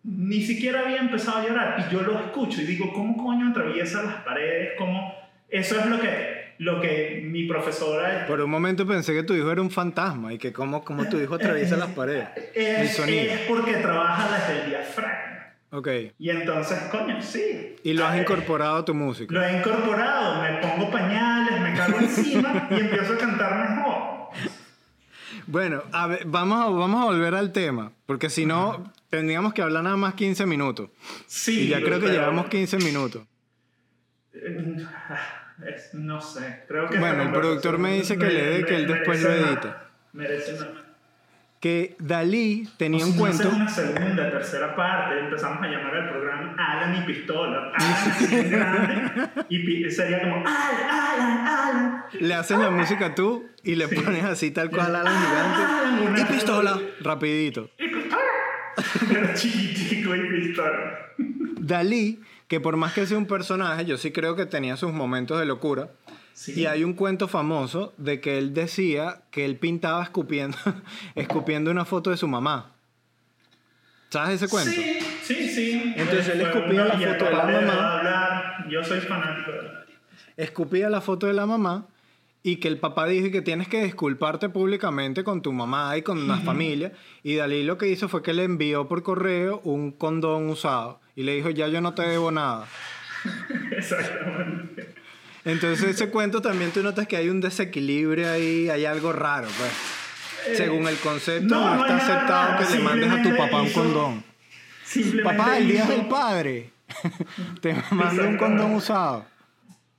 Ni 0.02 0.40
siquiera 0.40 0.80
había 0.80 0.96
empezado 0.96 1.38
a 1.38 1.46
llorar. 1.46 1.86
Y 1.86 1.92
yo 1.92 2.00
lo 2.00 2.18
escucho 2.18 2.62
y 2.62 2.64
digo, 2.64 2.90
¿cómo 2.94 3.22
coño 3.22 3.50
atraviesa 3.50 4.02
las 4.02 4.14
paredes? 4.22 4.70
¿Cómo? 4.78 5.14
Eso 5.50 5.78
es 5.78 5.84
lo 5.86 6.00
que, 6.00 6.39
lo 6.60 6.78
que 6.80 7.22
mi 7.24 7.44
profesora... 7.48 8.26
Por 8.26 8.40
un 8.42 8.50
momento 8.50 8.86
pensé 8.86 9.14
que 9.14 9.22
tu 9.22 9.34
hijo 9.34 9.50
era 9.50 9.62
un 9.62 9.70
fantasma 9.70 10.32
y 10.34 10.38
que 10.38 10.52
cómo, 10.52 10.84
cómo 10.84 11.08
tu 11.08 11.18
hijo 11.18 11.34
atraviesa 11.36 11.76
las 11.76 11.88
paredes. 11.90 12.28
Es, 12.54 12.98
es 12.98 13.40
porque 13.48 13.74
trabaja 13.76 14.28
desde 14.36 14.62
el 14.64 14.68
diafragma. 14.70 15.54
Ok. 15.72 15.88
Y 16.18 16.28
entonces, 16.30 16.78
coño, 16.90 17.22
sí. 17.22 17.76
Y 17.82 17.94
lo 17.94 18.04
has 18.04 18.16
Eh, 18.16 18.20
incorporado 18.22 18.76
a 18.76 18.84
tu 18.84 18.92
música. 18.92 19.32
Lo 19.32 19.42
he 19.42 19.56
incorporado, 19.58 20.42
me 20.42 20.58
pongo 20.58 20.90
pañales, 20.90 21.60
me 21.62 21.72
cago 21.74 21.98
encima 21.98 22.68
y 22.70 22.74
empiezo 22.80 23.14
a 23.14 23.16
cantar 23.18 23.70
mejor. 23.76 24.28
Bueno, 25.46 25.82
a 25.92 26.06
ver, 26.08 26.24
vamos, 26.26 26.60
a, 26.60 26.68
vamos 26.68 27.02
a 27.02 27.04
volver 27.06 27.34
al 27.36 27.52
tema, 27.52 27.92
porque 28.04 28.28
si 28.28 28.44
no, 28.46 28.92
tendríamos 29.08 29.54
que 29.54 29.62
hablar 29.62 29.82
nada 29.84 29.96
más 29.96 30.12
15 30.14 30.44
minutos. 30.44 30.90
Sí. 31.26 31.62
Y 31.62 31.68
ya 31.68 31.78
creo 31.80 32.00
que 32.00 32.06
pero- 32.06 32.12
llevamos 32.20 32.46
15 32.48 32.76
minutos. 32.78 33.22
Es- 35.66 35.94
no 35.94 36.20
sé, 36.20 36.64
creo 36.68 36.88
que... 36.88 36.98
Bueno, 36.98 37.22
el 37.22 37.30
productor 37.32 37.78
me 37.78 37.94
dice 37.94 38.16
que 38.18 38.26
le 38.26 38.42
dé, 38.44 38.64
que 38.64 38.76
él 38.76 38.86
después 38.86 39.22
lo 39.22 39.30
edita. 39.32 39.84
Merece 40.12 40.52
más. 40.54 40.68
Que 41.60 41.94
Dalí 41.98 42.66
tenía 42.78 43.04
O 43.04 43.08
un 43.08 43.12
si 43.12 43.18
no 43.18 43.22
cuento... 43.26 43.42
hacer 43.48 43.54
una 43.54 43.68
segunda, 43.68 44.30
tercera 44.30 44.74
parte, 44.74 45.18
empezamos 45.20 45.62
a 45.62 45.66
llamar 45.68 45.94
al 45.94 46.08
programa 46.10 46.54
Alan 46.58 47.02
y 47.02 47.06
Pistola. 47.06 47.72
Alan 47.74 49.30
y 49.48 49.58
pi- 49.66 49.90
sería 49.90 50.22
como 50.22 50.36
Alan, 50.36 50.90
Alan, 50.90 51.46
Alan. 51.46 52.04
Le 52.18 52.32
haces 52.34 52.58
la 52.58 52.70
música 52.70 53.14
tú 53.14 53.46
y 53.62 53.74
le 53.74 53.88
pones 53.88 54.24
así 54.24 54.50
tal 54.52 54.70
cual 54.70 54.96
a 54.96 55.02
la 55.02 55.10
Ah, 55.10 55.84
gigante. 55.92 56.10
una- 56.10 56.20
Y 56.20 56.24
pistola, 56.32 56.80
rapidito. 57.02 57.68
Pero 57.76 59.28
chiquitico 59.34 60.16
y 60.16 60.20
pistola. 60.30 60.98
Dalí, 61.58 62.20
que 62.50 62.58
por 62.58 62.76
más 62.76 62.92
que 62.94 63.06
sea 63.06 63.16
un 63.16 63.26
personaje, 63.26 63.84
yo 63.84 63.96
sí 63.96 64.10
creo 64.10 64.34
que 64.34 64.44
tenía 64.44 64.76
sus 64.76 64.92
momentos 64.92 65.38
de 65.38 65.46
locura. 65.46 65.90
Sí. 66.32 66.62
Y 66.62 66.66
hay 66.66 66.82
un 66.82 66.94
cuento 66.94 67.28
famoso 67.28 67.94
de 67.96 68.20
que 68.20 68.38
él 68.38 68.54
decía 68.54 69.22
que 69.30 69.44
él 69.44 69.54
pintaba 69.54 70.02
escupiendo, 70.02 70.58
escupiendo 71.14 71.70
una 71.70 71.84
foto 71.84 72.10
de 72.10 72.16
su 72.16 72.26
mamá. 72.26 72.72
¿Sabes 74.08 74.42
ese 74.42 74.48
cuento? 74.48 74.68
Sí, 74.68 74.98
sí, 75.22 75.48
sí. 75.48 75.94
Entonces 75.96 76.28
él 76.30 76.40
escupía 76.40 76.86
la 76.86 76.98
foto 76.98 77.24
de 77.24 77.30
la 77.30 77.44
mamá. 77.44 78.66
Yo 78.68 78.82
soy 78.82 78.98
fanático. 78.98 79.52
Escupía 80.36 80.90
la 80.90 81.00
foto 81.00 81.28
de 81.28 81.34
la 81.34 81.46
mamá 81.46 81.86
y 82.42 82.56
que 82.56 82.68
el 82.68 82.78
papá 82.78 83.06
dijo 83.06 83.30
que 83.30 83.42
tienes 83.42 83.68
que 83.68 83.84
disculparte 83.84 84.48
públicamente 84.48 85.24
con 85.24 85.42
tu 85.42 85.52
mamá 85.52 85.96
y 85.96 86.02
con 86.02 86.26
la 86.26 86.38
familia. 86.38 86.92
Y 87.22 87.34
Dalí 87.34 87.62
lo 87.64 87.76
que 87.76 87.88
hizo 87.88 88.08
fue 88.08 88.22
que 88.22 88.32
le 88.32 88.44
envió 88.44 88.88
por 88.88 89.02
correo 89.02 89.60
un 89.64 89.92
condón 89.92 90.48
usado 90.48 91.00
y 91.16 91.22
le 91.24 91.34
dijo, 91.34 91.50
ya 91.50 91.68
yo 91.68 91.80
no 91.80 91.92
te 91.94 92.02
debo 92.02 92.30
nada. 92.30 92.66
Exactamente. 93.72 94.94
Entonces 95.44 95.88
ese 95.90 96.10
cuento 96.10 96.42
también 96.42 96.70
tú 96.70 96.82
notas 96.82 97.06
que 97.06 97.16
hay 97.16 97.28
un 97.28 97.40
desequilibrio 97.40 98.30
ahí, 98.30 98.68
hay 98.68 98.84
algo 98.84 99.12
raro, 99.12 99.48
pues. 99.58 100.56
Según 100.56 100.86
el 100.88 100.96
concepto, 100.96 101.54
no, 101.54 101.74
no, 101.76 101.82
está 101.84 101.96
nada 101.96 102.16
aceptado 102.56 102.66
que 102.68 102.76
le 102.76 102.82
mandes 102.82 103.10
a 103.10 103.22
tu 103.22 103.36
papá 103.36 103.60
un 103.60 103.66
hizo- 103.68 103.82
condón. 103.82 104.24
Simplemente 104.84 105.38
Papá, 105.38 105.58
el 105.58 105.68
día 105.68 105.84
hizo- 105.84 105.92
del 105.92 106.06
padre. 106.08 106.70
Te 107.60 107.76
mando 107.90 108.26
un 108.26 108.36
condón 108.36 108.74
usado. 108.74 109.24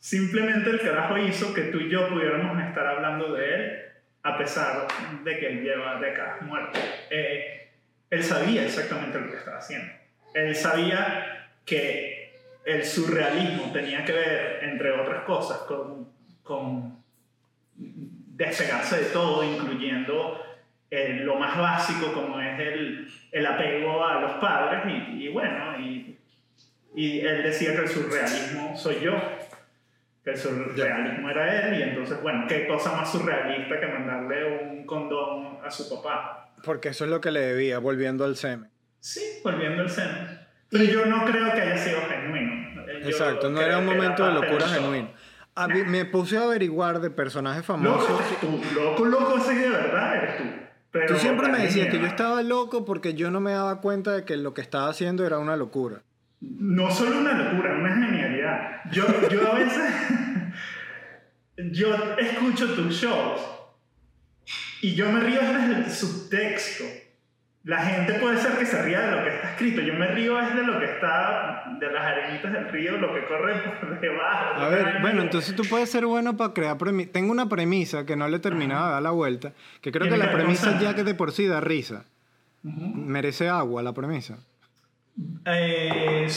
Simplemente 0.02 0.72
el 0.72 0.82
carajo 0.82 1.16
hizo 1.20 1.54
que 1.54 1.66
tú 1.66 1.78
y 1.78 1.88
yo 1.88 2.10
pudiéramos 2.10 2.60
estar 2.64 2.88
hablando 2.88 3.34
de 3.34 3.54
él, 3.54 3.82
a 4.24 4.36
pesar 4.36 4.88
de 5.24 5.38
que 5.38 5.48
él 5.48 5.62
lleva 5.62 6.00
décadas 6.00 6.42
muerto. 6.42 6.80
Eh, 7.12 7.70
él 8.10 8.24
sabía 8.24 8.66
exactamente 8.66 9.20
lo 9.20 9.30
que 9.30 9.38
estaba 9.38 9.60
haciendo. 9.60 9.94
Él 10.34 10.56
sabía 10.56 11.52
que 11.64 12.34
el 12.66 12.84
surrealismo 12.84 13.72
tenía 13.72 14.04
que 14.04 14.12
ver, 14.12 14.64
entre 14.64 14.92
otras 14.92 15.24
cosas, 15.24 15.60
con, 15.60 16.12
con 16.42 17.04
despegarse 17.76 19.02
de 19.02 19.06
todo, 19.12 19.44
incluyendo 19.44 20.44
eh, 20.90 21.20
lo 21.22 21.36
más 21.36 21.56
básico 21.60 22.12
como 22.12 22.42
es 22.42 22.60
el, 22.60 23.08
el 23.32 23.46
apego 23.46 24.04
a 24.04 24.20
los 24.20 24.32
padres 24.34 24.82
y, 25.14 25.28
bueno, 25.28 25.80
y, 25.80 26.18
y 26.96 27.20
él 27.20 27.44
decía 27.44 27.76
que 27.76 27.82
el 27.84 27.88
surrealismo 27.88 28.76
soy 28.76 29.00
yo, 29.00 29.14
que 30.24 30.32
el 30.32 30.38
surrealismo 30.38 31.30
era 31.30 31.68
él 31.70 31.80
y 31.80 31.84
entonces 31.84 32.22
bueno, 32.22 32.46
qué 32.48 32.68
cosa 32.68 32.94
más 32.96 33.12
surrealista 33.12 33.80
que 33.80 33.88
mandarle 33.88 34.64
un 34.64 34.86
condón 34.86 35.58
a 35.66 35.70
su 35.72 35.90
papá. 35.90 36.54
Porque 36.64 36.90
eso 36.90 37.06
es 37.06 37.10
lo 37.10 37.20
que 37.22 37.32
le 37.32 37.40
debía, 37.40 37.80
volviendo 37.80 38.24
al 38.24 38.36
semen. 38.36 38.70
Sí, 39.00 39.22
volviendo 39.44 39.82
al 39.82 39.90
seno. 39.90 40.14
Pero 40.70 40.84
yo 40.84 41.06
no 41.08 41.26
creo 41.26 41.52
que 41.54 41.62
haya 41.62 41.78
sido 41.78 42.00
genuino. 42.08 42.86
Yo 43.02 43.10
Exacto, 43.10 43.50
no 43.50 43.60
era 43.62 43.80
un 43.80 43.86
momento 43.86 44.24
de 44.26 44.32
parte 44.32 44.46
del 44.46 44.56
locura 44.60 44.68
genuino. 44.68 45.10
A 45.56 45.68
mí- 45.68 45.84
me 45.84 46.06
puse 46.06 46.38
a 46.38 46.44
averiguar 46.44 47.00
de 47.02 47.10
personajes 47.10 47.66
famosos. 47.66 48.08
Loco 48.10 48.22
eres 48.24 48.40
tú, 48.40 48.80
loco, 48.80 49.06
loco 49.06 49.38
ese 49.38 49.56
de 49.56 49.70
verdad 49.70 50.16
eres 50.18 50.38
tú. 50.38 50.44
Pero 50.92 51.08
Tú 51.08 51.16
siempre 51.16 51.48
me 51.50 51.60
decías 51.60 51.88
que 51.88 52.00
yo 52.00 52.06
estaba 52.06 52.42
loco 52.44 52.86
porque 52.86 53.14
yo 53.16 53.32
no 53.32 53.40
me 53.40 53.52
daba 53.52 53.82
cuenta 53.82 54.12
de 54.12 54.24
que 54.26 54.38
lo 54.38 54.54
que 54.54 54.62
estaba 54.62 54.90
haciendo 54.90 55.26
era 55.26 55.40
una 55.40 55.56
locura. 55.58 56.04
No 56.42 56.90
solo 56.92 57.20
una 57.20 57.34
locura, 57.34 57.74
una 57.76 57.96
genialidad. 57.96 58.31
Yo, 58.92 59.06
yo 59.30 59.52
a 59.52 59.56
veces. 59.56 59.94
yo 61.72 62.18
escucho 62.18 62.74
tus 62.74 63.00
shows 63.00 63.42
y 64.82 64.96
yo 64.96 65.12
me 65.12 65.20
río 65.22 65.42
desde 65.42 65.76
el 65.78 65.92
subtexto. 65.92 66.84
La 67.64 67.86
gente 67.86 68.14
puede 68.16 68.40
ser 68.40 68.58
que 68.58 68.66
se 68.66 68.82
ría 68.82 69.02
de 69.02 69.12
lo 69.12 69.24
que 69.24 69.36
está 69.36 69.52
escrito. 69.52 69.82
Yo 69.82 69.94
me 69.94 70.08
río 70.08 70.40
es 70.40 70.56
de 70.56 70.64
lo 70.64 70.80
que 70.80 70.86
está, 70.86 71.64
de 71.80 71.92
las 71.92 72.04
arenitas 72.04 72.52
del 72.52 72.70
río, 72.70 72.98
lo 72.98 73.14
que 73.14 73.24
corre 73.26 73.54
por 73.80 74.00
debajo. 74.02 74.60
A 74.60 74.68
ver, 74.70 75.02
bueno, 75.02 75.22
entonces 75.22 75.56
tú 75.56 75.62
puedes 75.70 75.92
ser 75.92 76.08
bueno 76.08 76.36
para 76.36 76.56
crear 76.56 76.80
premisas. 76.80 77.14
Tengo 77.14 77.32
una 77.32 77.48
premisa 77.48 78.04
que 78.04 78.16
no 78.16 78.28
le 78.28 78.38
he 78.38 78.40
terminado 78.40 78.88
de 78.88 78.94
dar 78.94 79.02
la 79.04 79.12
vuelta, 79.12 79.54
que 79.82 79.92
creo 79.92 80.10
que 80.10 80.18
la 80.18 80.32
premisa 80.32 80.80
ya 80.80 80.96
que 80.96 81.04
de 81.04 81.14
por 81.14 81.32
sí 81.32 81.46
da 81.46 81.62
risa. 81.62 82.06
Merece 82.64 83.48
agua 83.48 83.84
la 83.84 83.94
premisa. 83.94 84.38
Eh, 85.46 86.28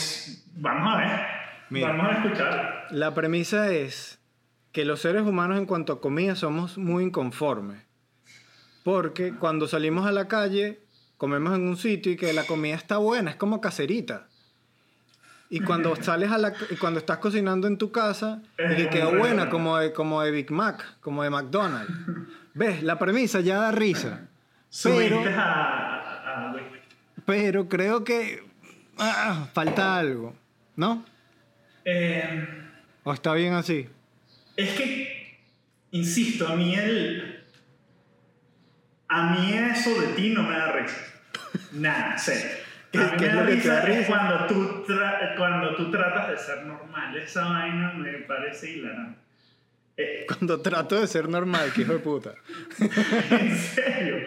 vamos 0.57 0.95
a 0.95 0.99
ver. 0.99 1.44
Mira. 1.75 1.89
Vamos 1.89 2.07
a 2.07 2.13
escuchar. 2.13 2.87
La 2.91 3.15
premisa 3.15 3.73
es 3.73 4.21
que 4.71 4.85
los 4.85 5.01
seres 5.01 5.23
humanos 5.23 5.59
en 5.59 5.67
cuanto 5.67 5.93
a 5.93 6.01
comida 6.01 6.37
somos 6.37 6.79
muy 6.79 7.03
inconformes. 7.05 7.83
Porque 8.85 9.35
cuando 9.35 9.67
salimos 9.67 10.07
a 10.07 10.13
la 10.13 10.29
calle, 10.29 10.81
comemos 11.17 11.57
en 11.57 11.67
un 11.67 11.77
sitio 11.77 12.13
y 12.13 12.17
que 12.17 12.33
la 12.33 12.45
comida 12.45 12.77
está 12.77 12.99
buena, 12.99 13.31
es 13.31 13.37
como 13.37 13.61
caserita. 13.61 14.29
Y 15.51 15.61
cuando 15.61 15.97
sales 16.03 16.31
a 16.31 16.39
la, 16.39 16.55
cuando 16.79 17.01
estás 17.01 17.19
cocinando 17.19 17.67
en 17.67 17.77
tu 17.77 17.91
casa 17.91 18.41
y 18.59 18.77
que 18.77 18.89
quedó 18.89 19.17
buena 19.17 19.51
como 19.51 19.77
de, 19.79 19.93
como 19.93 20.23
de 20.23 20.31
Big 20.31 20.53
Mac, 20.53 20.99
como 21.01 21.25
de 21.25 21.31
McDonald's. 21.31 21.93
¿Ves? 22.55 22.85
La 22.85 23.01
premisa 23.01 23.41
ya 23.41 23.59
da 23.59 23.73
risa. 23.73 24.29
Pero, 24.83 25.23
pero 27.27 27.69
creo 27.69 28.05
que 28.05 28.45
ah, 28.99 29.49
falta 29.53 29.97
algo, 29.97 30.35
¿no? 30.77 31.05
Eh, 31.85 32.49
¿O 33.03 33.13
está 33.13 33.35
bien 33.35 33.53
así? 33.55 33.89
es 34.57 34.71
que, 34.75 35.39
insisto, 35.91 36.47
a 36.49 36.57
mí 36.57 36.75
el... 36.75 37.45
A 39.09 39.31
mí 39.33 39.53
eso 39.55 40.01
de 40.01 40.09
ti 40.15 40.31
no 40.31 40.43
me 40.43 40.57
da 40.57 40.73
risa. 40.73 40.97
Nada, 41.73 42.19
serio. 42.19 42.51
¿Qué- 42.93 42.99
A 42.99 43.11
mí 43.13 43.17
qué 43.19 43.27
me 43.27 43.35
da 43.35 43.47
que 43.47 43.53
risa 43.55 43.75
da 43.75 43.81
es 43.83 43.99
risa? 43.99 44.07
cuando 44.09 44.47
tú, 44.47 44.85
cuando 45.37 45.75
tú 45.77 45.91
tratas 45.91 46.29
de 46.31 46.39
ser 46.39 46.65
normal. 46.65 47.17
Esa 47.17 47.45
vaina 47.45 47.93
me 47.95 48.13
parece 48.21 48.71
hilarante. 48.73 49.19
Eh, 49.97 50.27
Cuando 50.27 50.61
trato 50.61 51.01
de 51.01 51.07
ser 51.07 51.29
normal, 51.29 51.73
que 51.73 51.83
hijo 51.83 51.93
de 51.93 51.99
puta. 52.01 52.33
en 53.31 53.57
serio. 53.57 54.27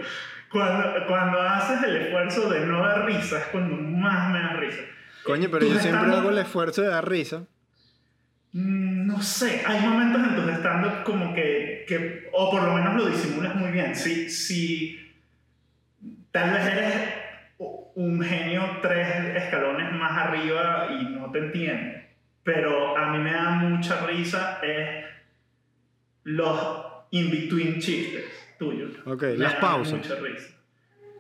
Cuando, 0.49 1.05
cuando 1.07 1.41
haces 1.41 1.83
el 1.83 1.97
esfuerzo 1.97 2.49
de 2.49 2.65
no 2.65 2.79
dar 2.85 3.05
risa 3.05 3.39
es 3.39 3.45
cuando 3.47 3.75
más 3.75 4.31
me 4.31 4.39
da 4.39 4.53
risa. 4.53 4.79
Coño, 5.27 5.49
pero 5.51 5.65
yo 5.67 5.79
siempre 5.79 6.11
hago 6.11 6.29
el 6.29 6.37
esfuerzo 6.39 6.81
de 6.81 6.87
dar 6.89 7.07
risa. 7.07 7.45
Mm, 8.53 9.05
No 9.07 9.21
sé, 9.21 9.63
hay 9.65 9.79
momentos 9.81 10.21
en 10.27 10.35
tus 10.35 10.51
stand-up 10.57 11.03
como 11.03 11.33
que, 11.33 11.85
que, 11.87 12.29
o 12.33 12.49
por 12.51 12.63
lo 12.63 12.73
menos 12.73 12.95
lo 12.95 13.05
disimulas 13.07 13.55
muy 13.55 13.71
bien. 13.71 13.95
Si, 13.95 14.29
si 14.29 14.99
tal 16.31 16.51
vez 16.51 16.65
eres 16.67 17.13
un 17.59 18.21
genio 18.21 18.77
tres 18.81 19.07
escalones 19.35 19.91
más 19.93 20.11
arriba 20.27 20.87
y 20.99 21.05
no 21.05 21.31
te 21.31 21.39
entiende, 21.39 22.09
pero 22.43 22.95
a 22.97 23.11
mí 23.11 23.17
me 23.19 23.31
da 23.33 23.49
mucha 23.51 24.05
risa 24.05 24.59
es 24.63 25.05
los 26.23 26.59
in-between 27.11 27.79
chistes 27.79 28.25
tuyos. 28.59 28.91
Ok, 29.05 29.23
Me 29.23 29.37
las 29.37 29.55
pausas. 29.55 29.93
Mucha 29.97 30.15
risa. 30.15 30.56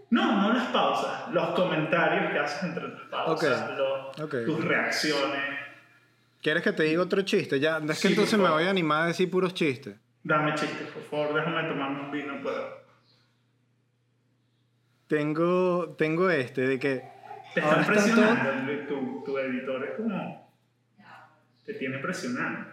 No, 0.09 0.41
no 0.41 0.53
las 0.53 0.67
pausas, 0.67 1.31
los 1.33 1.49
comentarios 1.49 2.31
que 2.31 2.39
haces 2.39 2.63
entre 2.63 2.87
las 2.87 3.01
pausas, 3.09 3.69
Ok, 3.69 3.77
los- 3.77 4.19
ok. 4.21 4.35
tus 4.45 4.63
reacciones. 4.63 5.59
¿Quieres 6.41 6.63
que 6.63 6.71
te 6.71 6.83
diga 6.83 7.01
otro 7.01 7.21
chiste? 7.23 7.59
Ya, 7.59 7.77
es 7.77 7.83
que 7.87 7.93
Sí, 7.93 8.07
entonces 8.09 8.39
me 8.39 8.47
voy 8.49 8.63
a 8.63 8.69
animar 8.69 9.03
a 9.03 9.07
decir 9.07 9.29
puros 9.29 9.53
chistes. 9.53 9.97
Dame 10.23 10.53
chistes, 10.55 10.87
por 10.91 11.03
favor, 11.03 11.35
déjame 11.35 11.67
tomarme 11.67 12.01
un 12.01 12.11
vino 12.11 12.41
para... 12.43 12.77
Tengo, 15.07 15.95
tengo 15.97 16.29
este, 16.29 16.61
de 16.61 16.79
que... 16.79 17.03
Te 17.53 17.61
están 17.61 17.85
presionando, 17.85 18.85
tu, 18.87 19.23
tu 19.25 19.37
editor 19.37 19.83
es 19.85 19.95
como... 19.95 20.51
Te 21.65 21.73
tiene 21.73 21.97
presionado. 21.99 22.65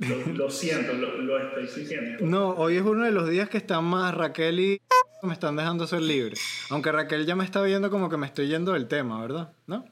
Lo, 0.00 0.32
lo 0.34 0.50
siento, 0.50 0.92
lo, 0.94 1.16
lo 1.18 1.38
estoy 1.38 1.66
sintiendo. 1.68 2.24
No, 2.26 2.50
hoy 2.50 2.76
es 2.76 2.82
uno 2.82 3.04
de 3.04 3.10
los 3.10 3.28
días 3.28 3.48
que 3.48 3.56
están 3.58 3.84
más 3.84 4.14
Raquel 4.14 4.60
y 4.60 4.81
me 5.22 5.34
están 5.34 5.54
dejando 5.54 5.86
ser 5.86 6.02
libre. 6.02 6.34
Aunque 6.70 6.90
Raquel 6.90 7.24
ya 7.26 7.36
me 7.36 7.44
está 7.44 7.62
viendo 7.62 7.90
como 7.90 8.08
que 8.08 8.16
me 8.16 8.26
estoy 8.26 8.48
yendo 8.48 8.72
del 8.72 8.88
tema, 8.88 9.20
¿verdad? 9.20 9.52
¿No? 9.68 9.84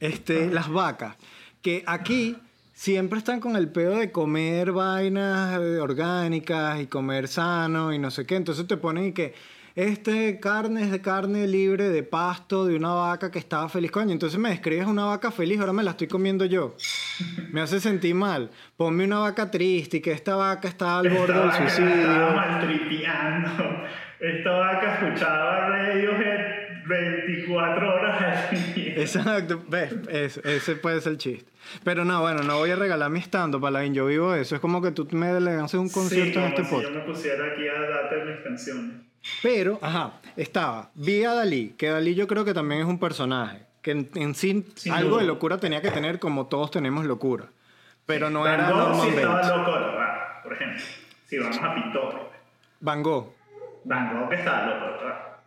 Este, 0.00 0.50
las 0.50 0.68
vacas. 0.68 1.16
Que 1.62 1.84
aquí 1.86 2.36
siempre 2.72 3.18
están 3.18 3.38
con 3.38 3.54
el 3.54 3.68
pedo 3.68 3.96
de 3.96 4.10
comer 4.10 4.72
vainas 4.72 5.60
eh, 5.60 5.78
orgánicas 5.78 6.80
y 6.80 6.86
comer 6.88 7.28
sano 7.28 7.92
y 7.92 7.98
no 8.00 8.10
sé 8.10 8.26
qué. 8.26 8.34
Entonces 8.34 8.66
te 8.66 8.76
ponen 8.76 9.06
y 9.06 9.12
que 9.12 9.34
este 9.76 10.40
carne 10.40 10.82
es 10.82 10.90
de 10.90 11.00
carne 11.00 11.46
libre 11.46 11.88
de 11.88 12.02
pasto 12.02 12.66
de 12.66 12.74
una 12.74 12.92
vaca 12.92 13.30
que 13.30 13.38
estaba 13.38 13.68
feliz. 13.68 13.92
Coño, 13.92 14.10
entonces 14.10 14.40
me 14.40 14.50
describes 14.50 14.86
una 14.86 15.04
vaca 15.04 15.30
feliz, 15.30 15.60
ahora 15.60 15.72
me 15.72 15.84
la 15.84 15.92
estoy 15.92 16.08
comiendo 16.08 16.44
yo. 16.44 16.74
Me 17.52 17.60
hace 17.60 17.78
sentir 17.78 18.16
mal. 18.16 18.50
Ponme 18.76 19.04
una 19.04 19.20
vaca 19.20 19.48
triste 19.48 19.98
y 19.98 20.00
que 20.00 20.10
esta 20.10 20.34
vaca 20.34 20.66
está 20.66 20.98
al 20.98 21.08
borde 21.08 21.34
del 21.34 21.52
suicidio. 21.52 22.00
Estaba 22.00 22.34
maltripeando. 22.34 24.09
Esta 24.20 24.50
vaca 24.50 24.94
escuchaba 25.02 25.68
Radiohead 25.68 26.60
24 26.86 27.94
horas 27.94 28.22
al 28.50 28.74
día. 28.74 28.94
Exacto, 28.96 29.62
ves, 29.68 29.92
ese, 30.10 30.56
ese 30.56 30.76
puede 30.76 31.00
ser 31.00 31.12
el 31.12 31.18
chiste. 31.18 31.50
Pero 31.84 32.04
no, 32.04 32.20
bueno, 32.20 32.42
no 32.42 32.58
voy 32.58 32.70
a 32.70 32.76
regalar 32.76 33.10
mi 33.10 33.20
stand-up, 33.20 33.64
Alain, 33.64 33.94
yo 33.94 34.06
vivo 34.06 34.34
eso. 34.34 34.54
Es 34.56 34.60
como 34.60 34.82
que 34.82 34.90
tú 34.90 35.06
me 35.12 35.38
le 35.40 35.52
haces 35.52 35.78
un 35.80 35.88
concierto 35.88 36.34
sí, 36.34 36.38
en 36.38 36.44
este 36.46 36.64
si 36.64 36.70
podcast. 36.70 36.92
yo 36.92 36.98
me 37.00 37.04
pusiera 37.06 37.44
aquí 37.52 37.68
a 37.68 37.80
darte 37.80 38.24
mis 38.24 38.40
canciones. 38.40 38.92
Pero, 39.42 39.78
ajá, 39.82 40.14
estaba. 40.36 40.90
Vi 40.94 41.24
a 41.24 41.34
Dalí, 41.34 41.74
que 41.78 41.88
Dalí 41.90 42.14
yo 42.14 42.26
creo 42.26 42.44
que 42.44 42.54
también 42.54 42.80
es 42.82 42.86
un 42.86 42.98
personaje. 42.98 43.62
Que 43.82 43.92
en, 43.92 44.10
en 44.14 44.34
sí 44.34 44.66
Sin 44.76 44.92
algo 44.92 45.10
duda. 45.12 45.20
de 45.22 45.26
locura 45.26 45.58
tenía 45.58 45.80
que 45.80 45.90
tener 45.90 46.18
como 46.18 46.46
todos 46.46 46.70
tenemos 46.70 47.04
locura. 47.04 47.46
Pero 48.06 48.28
no 48.30 48.40
Van 48.40 48.54
era 48.54 48.70
Gogh 48.70 48.78
Norman 48.78 49.00
sí 49.02 49.08
estaba 49.16 49.56
loco, 49.56 49.72
verdad, 49.72 50.42
por 50.42 50.52
ejemplo. 50.54 50.82
Si 51.26 51.38
vamos 51.38 51.58
a 51.62 51.74
pintores. 51.74 52.20
Van 52.80 53.02
Gogh. 53.02 53.34
Van 53.84 54.12
Gogh 54.20 54.32
estaba 54.32 54.66
loco. 54.66 54.86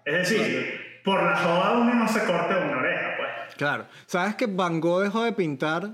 Es 0.06 0.30
decir, 0.30 1.00
por 1.04 1.22
la 1.24 1.36
joda 1.38 1.72
uno 1.80 1.94
no 1.94 2.08
se 2.08 2.24
corte 2.26 2.56
una 2.56 2.78
oreja, 2.78 3.14
pues. 3.18 3.56
Claro. 3.56 3.86
¿Sabes 4.06 4.36
que 4.36 4.46
Van 4.48 4.80
Gogh 4.82 5.02
dejó 5.04 5.24
de 5.24 5.34
pintar 5.34 5.92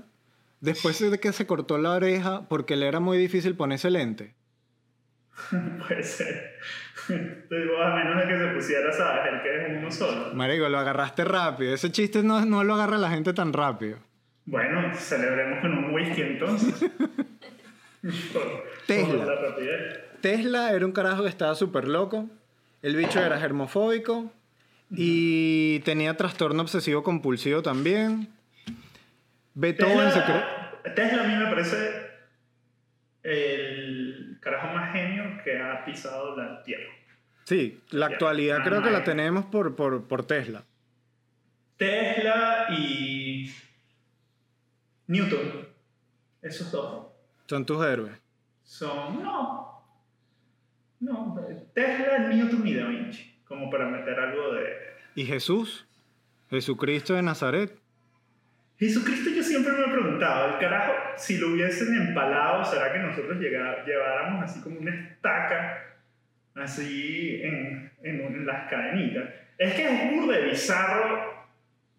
después 0.60 0.98
de 0.98 1.18
que 1.20 1.32
se 1.32 1.46
cortó 1.46 1.78
la 1.78 1.92
oreja 1.92 2.42
porque 2.48 2.76
le 2.76 2.86
era 2.88 3.00
muy 3.00 3.18
difícil 3.18 3.56
ponerse 3.56 3.90
lente? 3.90 4.34
Puede 5.50 6.02
ser. 6.02 6.54
Digo, 7.08 7.82
a 7.82 7.94
menos 7.96 8.16
de 8.16 8.28
que 8.28 8.38
se 8.38 8.46
pusiera, 8.48 8.92
¿sabes? 8.92 9.32
El 9.32 9.42
que 9.42 9.56
es 9.56 9.78
uno 9.78 9.90
solo. 9.90 10.34
Marico, 10.34 10.68
lo 10.68 10.78
agarraste 10.78 11.24
rápido. 11.24 11.74
Ese 11.74 11.90
chiste 11.90 12.22
no, 12.22 12.44
no 12.44 12.62
lo 12.62 12.74
agarra 12.74 12.98
la 12.98 13.10
gente 13.10 13.32
tan 13.32 13.52
rápido. 13.52 13.98
Bueno, 14.44 14.92
celebremos 14.94 15.60
con 15.60 15.72
un 15.76 15.94
whisky 15.94 16.22
entonces. 16.22 16.74
Por- 18.32 18.64
Tesla. 18.86 19.08
por 19.24 19.26
la 19.26 19.34
rapidez. 19.48 19.98
Tesla 20.20 20.72
era 20.72 20.84
un 20.86 20.92
carajo 20.92 21.22
que 21.22 21.28
estaba 21.28 21.54
súper 21.54 21.86
loco. 21.88 22.28
El 22.82 22.96
bicho 22.96 23.20
era 23.20 23.38
germofóbico. 23.38 24.30
Y 24.92 25.78
tenía 25.80 26.16
trastorno 26.16 26.62
obsesivo 26.62 27.02
compulsivo 27.02 27.62
también. 27.62 28.28
Beethoven 29.54 30.10
se 30.10 30.22
cree. 30.24 30.42
Tesla, 30.82 30.94
Tesla 30.94 31.24
a 31.24 31.26
mí 31.28 31.36
me 31.36 31.50
parece 31.50 32.10
el 33.22 34.38
carajo 34.40 34.74
más 34.74 34.92
genio 34.92 35.24
que 35.44 35.60
ha 35.60 35.84
pisado 35.84 36.36
la 36.36 36.62
tierra. 36.62 36.90
Sí, 37.44 37.80
la 37.90 38.06
actualidad 38.06 38.58
Ah, 38.60 38.64
creo 38.64 38.82
que 38.82 38.90
la 38.90 39.04
tenemos 39.04 39.44
por, 39.46 39.74
por, 39.76 40.06
por 40.08 40.24
Tesla. 40.26 40.64
Tesla 41.76 42.66
y 42.70 43.52
Newton. 45.06 45.68
Esos 46.42 46.70
dos 46.72 47.06
Son 47.46 47.64
tus 47.66 47.84
héroes. 47.84 48.12
son. 48.64 49.22
No. 49.22 49.69
No. 51.00 51.34
Tesla, 51.74 52.18
Newton 52.28 52.66
y 52.66 52.74
Da 52.74 52.86
Vinci. 52.86 53.42
Como 53.46 53.68
para 53.70 53.86
meter 53.86 54.18
algo 54.18 54.52
de. 54.54 54.72
¿Y 55.14 55.24
Jesús? 55.24 55.86
Jesucristo 56.50 57.14
de 57.14 57.22
Nazaret. 57.22 57.72
Jesucristo 58.78 59.30
yo 59.30 59.42
siempre 59.42 59.72
me 59.74 59.84
he 59.84 59.90
preguntado, 59.92 60.54
el 60.54 60.58
carajo, 60.58 60.92
si 61.16 61.36
lo 61.38 61.48
hubiesen 61.48 61.94
empalado, 61.96 62.64
¿será 62.64 62.92
que 62.92 62.98
nosotros 62.98 63.38
llega- 63.38 63.84
lleváramos 63.84 64.44
así 64.44 64.62
como 64.62 64.78
una 64.80 64.94
estaca, 64.94 65.84
así 66.54 67.40
en, 67.42 67.92
en 68.02 68.46
las 68.46 68.70
cadenitas? 68.70 69.28
Es 69.58 69.74
que 69.74 69.84
es 69.86 70.10
burda 70.12 70.38
de 70.38 70.44
bizarro 70.46 71.46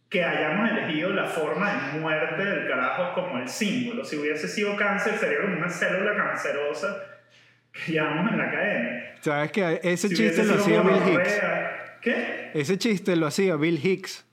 que 0.10 0.24
hayamos 0.24 0.72
elegido 0.72 1.12
la 1.12 1.26
forma 1.26 1.92
de 1.94 2.00
muerte 2.00 2.44
del 2.44 2.68
carajo 2.68 3.14
como 3.14 3.38
el 3.38 3.48
símbolo. 3.48 4.04
Si 4.04 4.18
hubiese 4.18 4.48
sido 4.48 4.76
cáncer, 4.76 5.14
sería 5.20 5.42
como 5.42 5.58
una 5.58 5.70
célula 5.70 6.16
cancerosa 6.16 6.98
llevamos 7.88 8.32
en 8.32 8.38
la 8.38 8.52
cadena. 8.52 9.02
¿Sabes 9.22 9.52
que 9.52 9.80
ese 9.84 10.10
Si 10.10 10.16
chiste 10.16 10.44
lo 10.44 10.56
hacía 10.56 10.82
Bill 10.82 11.14
Hicks? 11.14 11.42
¿Qué? 12.02 12.52
Ese 12.54 12.78
chiste 12.78 13.16
lo 13.16 13.28
hacía 13.28 13.56
Bill 13.56 13.80
Hicks. 13.84 14.26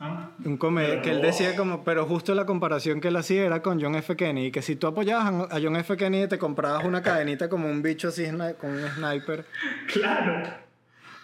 Ah. 0.00 0.30
Un 0.44 0.56
comediante 0.58 1.02
que 1.02 1.10
él 1.10 1.20
decía 1.22 1.56
como, 1.56 1.82
pero 1.82 2.06
justo 2.06 2.32
la 2.34 2.46
comparación 2.46 3.00
que 3.00 3.08
él 3.08 3.16
hacía 3.16 3.44
era 3.44 3.62
con 3.62 3.80
John 3.82 3.96
F. 3.96 4.14
Kennedy, 4.14 4.52
que 4.52 4.62
si 4.62 4.76
tú 4.76 4.86
apoyabas 4.86 5.50
a 5.50 5.58
John 5.60 5.74
F. 5.76 5.96
Kennedy 5.96 6.28
te 6.28 6.38
comprabas 6.38 6.84
una 6.84 7.02
cadenita 7.02 7.48
como 7.48 7.68
un 7.68 7.82
bicho 7.82 8.08
así 8.08 8.24
con 8.60 8.70
un 8.70 8.88
sniper. 8.90 9.44
Claro. 9.92 10.42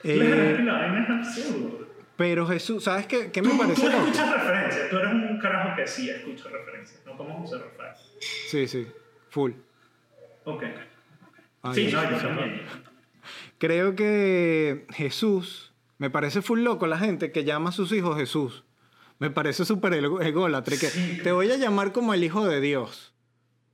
Eh, 0.02 0.16
Claro, 0.18 0.34
es 0.42 0.56
que 0.56 0.62
la 0.64 0.72
vaina 0.72 1.04
es 1.04 1.10
absurdo. 1.10 1.86
pero 2.16 2.46
Jesús, 2.48 2.82
¿sabes 2.84 3.06
qué, 3.06 3.30
qué 3.30 3.42
me 3.42 3.50
Tú, 3.50 3.58
parece 3.58 3.80
tú 3.80 3.88
escuchas 3.88 4.32
referencias, 4.32 4.90
tú 4.90 4.96
eres 4.98 5.12
un 5.12 5.38
carajo 5.38 5.76
que 5.76 5.86
sí 5.86 6.10
escucha 6.10 6.48
referencias, 6.48 7.00
no 7.06 7.16
como 7.16 7.38
José 7.40 7.58
Rafael. 7.58 7.94
Sí, 8.48 8.66
sí, 8.66 8.86
full. 9.30 9.52
Ok. 10.44 10.64
Ay, 11.64 11.74
Sí, 11.88 11.92
no, 11.92 12.10
yo 12.10 12.16
también. 12.18 12.62
Creo 13.58 13.94
que 13.96 14.86
Jesús, 14.90 15.72
me 15.98 16.10
parece 16.10 16.42
full 16.42 16.60
loco 16.60 16.86
la 16.86 16.98
gente 16.98 17.32
que 17.32 17.44
llama 17.44 17.70
a 17.70 17.72
sus 17.72 17.90
hijos 17.92 18.16
Jesús. 18.16 18.64
Me 19.18 19.30
parece 19.30 19.64
súper 19.64 19.94
ególatra, 19.94 20.76
que 20.76 20.86
Sí. 20.88 21.20
te 21.22 21.32
voy 21.32 21.50
a 21.50 21.56
llamar 21.56 21.92
como 21.92 22.12
el 22.14 22.22
hijo 22.24 22.46
de 22.46 22.60
Dios. 22.60 23.14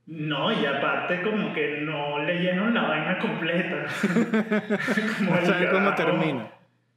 No, 0.06 0.52
y 0.52 0.64
aparte 0.66 1.22
como 1.22 1.52
que 1.54 1.80
no 1.82 2.22
leyeron 2.24 2.74
la 2.74 2.82
vaina 2.82 3.18
completa. 3.18 3.86
como 5.18 5.34
No 5.36 5.46
saben 5.46 5.68
cómo 5.70 5.94
termina. 5.94 6.50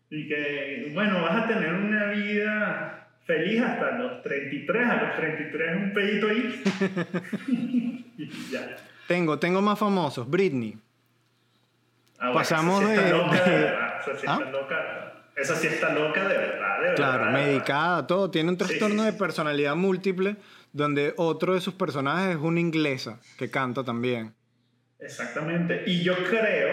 Y 0.10 0.28
que, 0.28 0.92
bueno, 0.94 1.22
vas 1.24 1.44
a 1.44 1.48
tener 1.48 1.74
una 1.74 2.06
vida 2.12 3.08
feliz 3.26 3.62
hasta 3.62 3.98
los 3.98 4.22
33, 4.22 4.90
a 4.90 5.04
los 5.04 5.16
33 5.16 5.76
un 5.78 5.94
pedito 5.94 6.28
ahí. 6.28 6.64
y 8.18 8.30
ya. 8.52 8.76
Tengo, 9.08 9.40
tengo 9.40 9.62
más 9.62 9.80
famosos, 9.80 10.30
Britney. 10.30 10.78
Ah, 12.24 12.28
bueno, 12.28 12.34
Pasamos 12.40 12.82
esa 12.84 12.90
sí 12.90 12.96
está 12.96 13.04
de- 13.06 13.12
loca 13.18 13.44
de- 13.44 13.52
verdad, 13.60 14.00
Esa 14.02 14.18
sí 14.18 14.26
¿Ah? 14.30 14.38
está 14.40 14.50
loca. 14.52 15.14
Esa 15.36 15.56
sí 15.56 15.68
está 15.68 15.94
loca 15.94 16.28
de 16.28 16.38
verdad, 16.38 16.82
de 16.82 16.94
Claro, 16.96 17.26
verdad. 17.26 17.34
medicada, 17.34 18.08
todo. 18.08 18.32
Tiene 18.32 18.50
un 18.50 18.58
trastorno 18.58 19.04
Sí. 19.04 19.12
de 19.12 19.14
personalidad 19.18 19.76
múltiple 19.76 20.38
donde 20.72 21.14
otro 21.18 21.54
de 21.54 21.60
sus 21.62 21.74
personajes 21.74 22.36
es 22.36 22.42
una 22.42 22.60
inglesa 22.60 23.20
que 23.38 23.50
canta 23.52 23.84
también. 23.84 24.34
Exactamente. 25.00 25.84
Y 25.86 26.02
yo 26.04 26.16
creo 26.24 26.72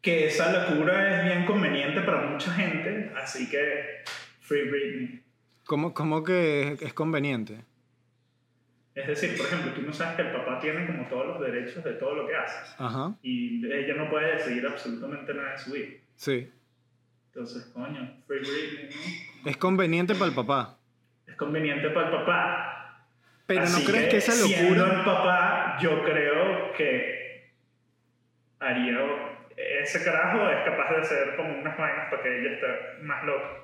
que 0.00 0.26
esa 0.26 0.52
locura 0.68 1.18
es 1.18 1.24
bien 1.24 1.44
conveniente 1.46 2.00
para 2.02 2.22
mucha 2.28 2.52
gente, 2.52 3.12
así 3.20 3.48
que 3.50 4.04
Free 4.40 4.68
Britney. 4.68 5.22
¿Cómo, 5.64 5.94
cómo 5.94 6.22
que 6.22 6.76
es 6.80 6.92
conveniente? 6.94 7.64
Es 8.94 9.06
decir, 9.06 9.36
por 9.36 9.46
ejemplo, 9.46 9.72
tú 9.72 9.82
no 9.82 9.92
sabes 9.92 10.16
que 10.16 10.22
el 10.22 10.32
papá 10.32 10.60
tiene 10.60 10.86
como 10.86 11.08
todos 11.08 11.26
los 11.28 11.40
derechos 11.40 11.82
de 11.82 11.92
todo 11.94 12.14
lo 12.14 12.26
que 12.26 12.36
haces. 12.36 12.74
Ajá. 12.78 13.14
Y 13.22 13.64
ella 13.72 13.94
no 13.94 14.10
puede 14.10 14.34
decidir 14.34 14.66
absolutamente 14.66 15.32
nada 15.32 15.52
de 15.52 15.58
su 15.58 15.72
vida. 15.72 15.96
Sí. 16.14 16.52
Entonces, 17.28 17.64
coño, 17.72 18.22
Free 18.26 18.40
Britney, 18.40 18.90
¿no? 19.44 19.50
Es 19.50 19.56
conveniente 19.56 20.14
para 20.14 20.26
el 20.26 20.34
papá. 20.34 20.76
Es 21.26 21.36
conveniente 21.36 21.88
para 21.88 22.08
el 22.08 22.12
papá. 22.12 23.06
Pero 23.46 23.62
Así 23.62 23.82
no 23.82 23.90
crees 23.90 24.08
que, 24.10 24.16
esa 24.18 24.32
Siendo 24.32 24.84
locura... 24.84 24.98
el 24.98 25.04
papá, 25.04 25.78
yo 25.80 26.04
creo 26.04 26.72
que 26.74 27.52
haría. 28.60 28.98
Ese 29.56 30.04
carajo 30.04 30.48
es 30.50 30.64
capaz 30.64 30.90
de 30.90 30.96
hacer 30.98 31.36
como 31.36 31.58
unas 31.58 31.76
vainas 31.76 32.10
para 32.10 32.22
que 32.22 32.40
ella 32.40 32.52
esté 32.52 33.02
más 33.02 33.24
loca. 33.24 33.61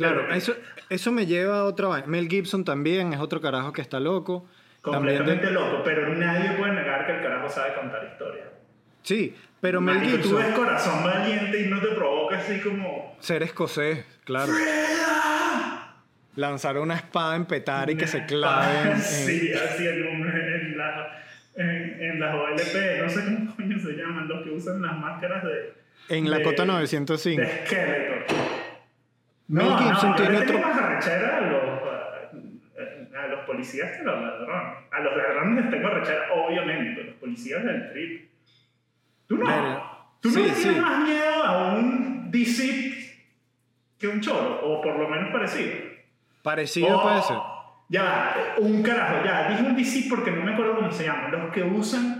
Claro, 0.00 0.22
Pero- 0.26 0.34
eso, 0.34 0.54
eso 0.88 1.12
me 1.12 1.26
lleva 1.26 1.60
a 1.60 1.64
otra 1.64 1.88
vaina. 1.88 2.06
Mel 2.06 2.28
Gibson 2.28 2.64
también 2.64 3.12
es 3.12 3.20
otro 3.20 3.40
carajo 3.40 3.72
que 3.72 3.80
está 3.82 4.00
loco. 4.00 4.46
De- 4.76 4.80
Completamente 4.82 5.50
loco, 5.50 5.82
pero 5.84 6.14
nadie 6.14 6.52
puede 6.56 6.72
negar 6.72 7.06
que 7.06 7.12
el 7.16 7.22
carajo 7.22 7.48
sabe 7.50 7.74
contar 7.74 8.02
historias. 8.10 8.46
Sí, 9.02 9.34
pero 9.60 9.80
Mel 9.80 9.96
Marico, 9.96 10.16
Tú 10.16 10.22
Gibson... 10.22 10.38
ves 10.38 10.54
corazón 10.58 11.04
valiente 11.04 11.60
y 11.60 11.68
no 11.68 11.80
te 11.80 11.88
provoca 11.88 12.38
así 12.38 12.60
como. 12.60 13.16
Ser 13.20 13.42
escocés, 13.42 14.04
claro. 14.24 14.52
Lanzar 16.36 16.78
una 16.78 16.94
espada 16.94 17.36
en 17.36 17.44
petar 17.44 17.90
y 17.90 17.96
que 17.96 18.06
se 18.06 18.24
clave. 18.24 18.92
en- 18.92 18.98
Sí, 19.00 19.52
así 19.52 19.86
en, 19.86 20.06
un- 20.06 20.28
en, 20.28 20.78
la, 20.78 21.22
en, 21.56 22.02
en 22.02 22.20
las 22.20 22.34
OLP, 22.34 23.02
no 23.02 23.08
sé 23.10 23.24
cómo 23.24 23.56
coño 23.56 23.78
se 23.78 23.92
llaman, 23.92 24.28
los 24.28 24.42
que 24.44 24.50
usan 24.50 24.80
las 24.80 24.96
máscaras 24.96 25.44
de. 25.44 25.74
En 26.08 26.30
la 26.30 26.38
de- 26.38 26.42
cota 26.44 26.64
905. 26.64 27.40
De 27.42 27.46
esqueleto. 27.48 28.34
Mel 29.50 29.66
No, 29.68 29.78
Gibson 29.78 30.10
no, 30.10 30.16
tiene 30.16 30.38
tengo 30.42 30.58
otro- 30.58 30.68
más 30.68 30.78
arrechera 30.78 31.36
a 31.36 31.40
los, 31.40 31.62
a, 31.62 33.24
a 33.24 33.26
los 33.26 33.40
policías 33.46 33.90
que 33.90 33.98
a 34.00 34.04
los 34.04 34.20
ladrones. 34.22 34.78
A 34.92 35.00
los 35.00 35.16
ladrones 35.16 35.62
les 35.64 35.70
tengo 35.70 35.88
arrechera, 35.88 36.20
obviamente, 36.34 36.92
pero 36.94 37.06
los 37.10 37.16
policías 37.16 37.64
del 37.64 37.90
trip. 37.92 38.30
¿Tú 39.26 39.36
no? 39.38 39.46
¿Tú 40.20 40.28
no 40.28 40.34
Sí, 40.34 40.52
tienes 40.62 40.82
más 40.82 40.98
miedo 41.08 41.44
a 41.44 41.74
un 41.74 42.30
DC 42.30 42.94
que 43.98 44.08
un 44.08 44.20
choro? 44.20 44.60
O 44.62 44.80
por 44.80 44.96
lo 44.98 45.08
menos 45.08 45.30
parecido. 45.32 45.72
Parecido 46.42 47.02
puede 47.02 47.22
ser. 47.22 47.36
Ya, 47.88 48.54
un 48.58 48.82
carajo, 48.82 49.24
ya. 49.24 49.48
Dije 49.48 49.62
un 49.62 49.76
DC 49.76 50.06
porque 50.08 50.30
no 50.30 50.42
me 50.44 50.52
acuerdo 50.52 50.76
cómo 50.76 50.92
se 50.92 51.04
llama. 51.04 51.28
Los 51.28 51.50
que 51.52 51.62
usan 51.62 52.19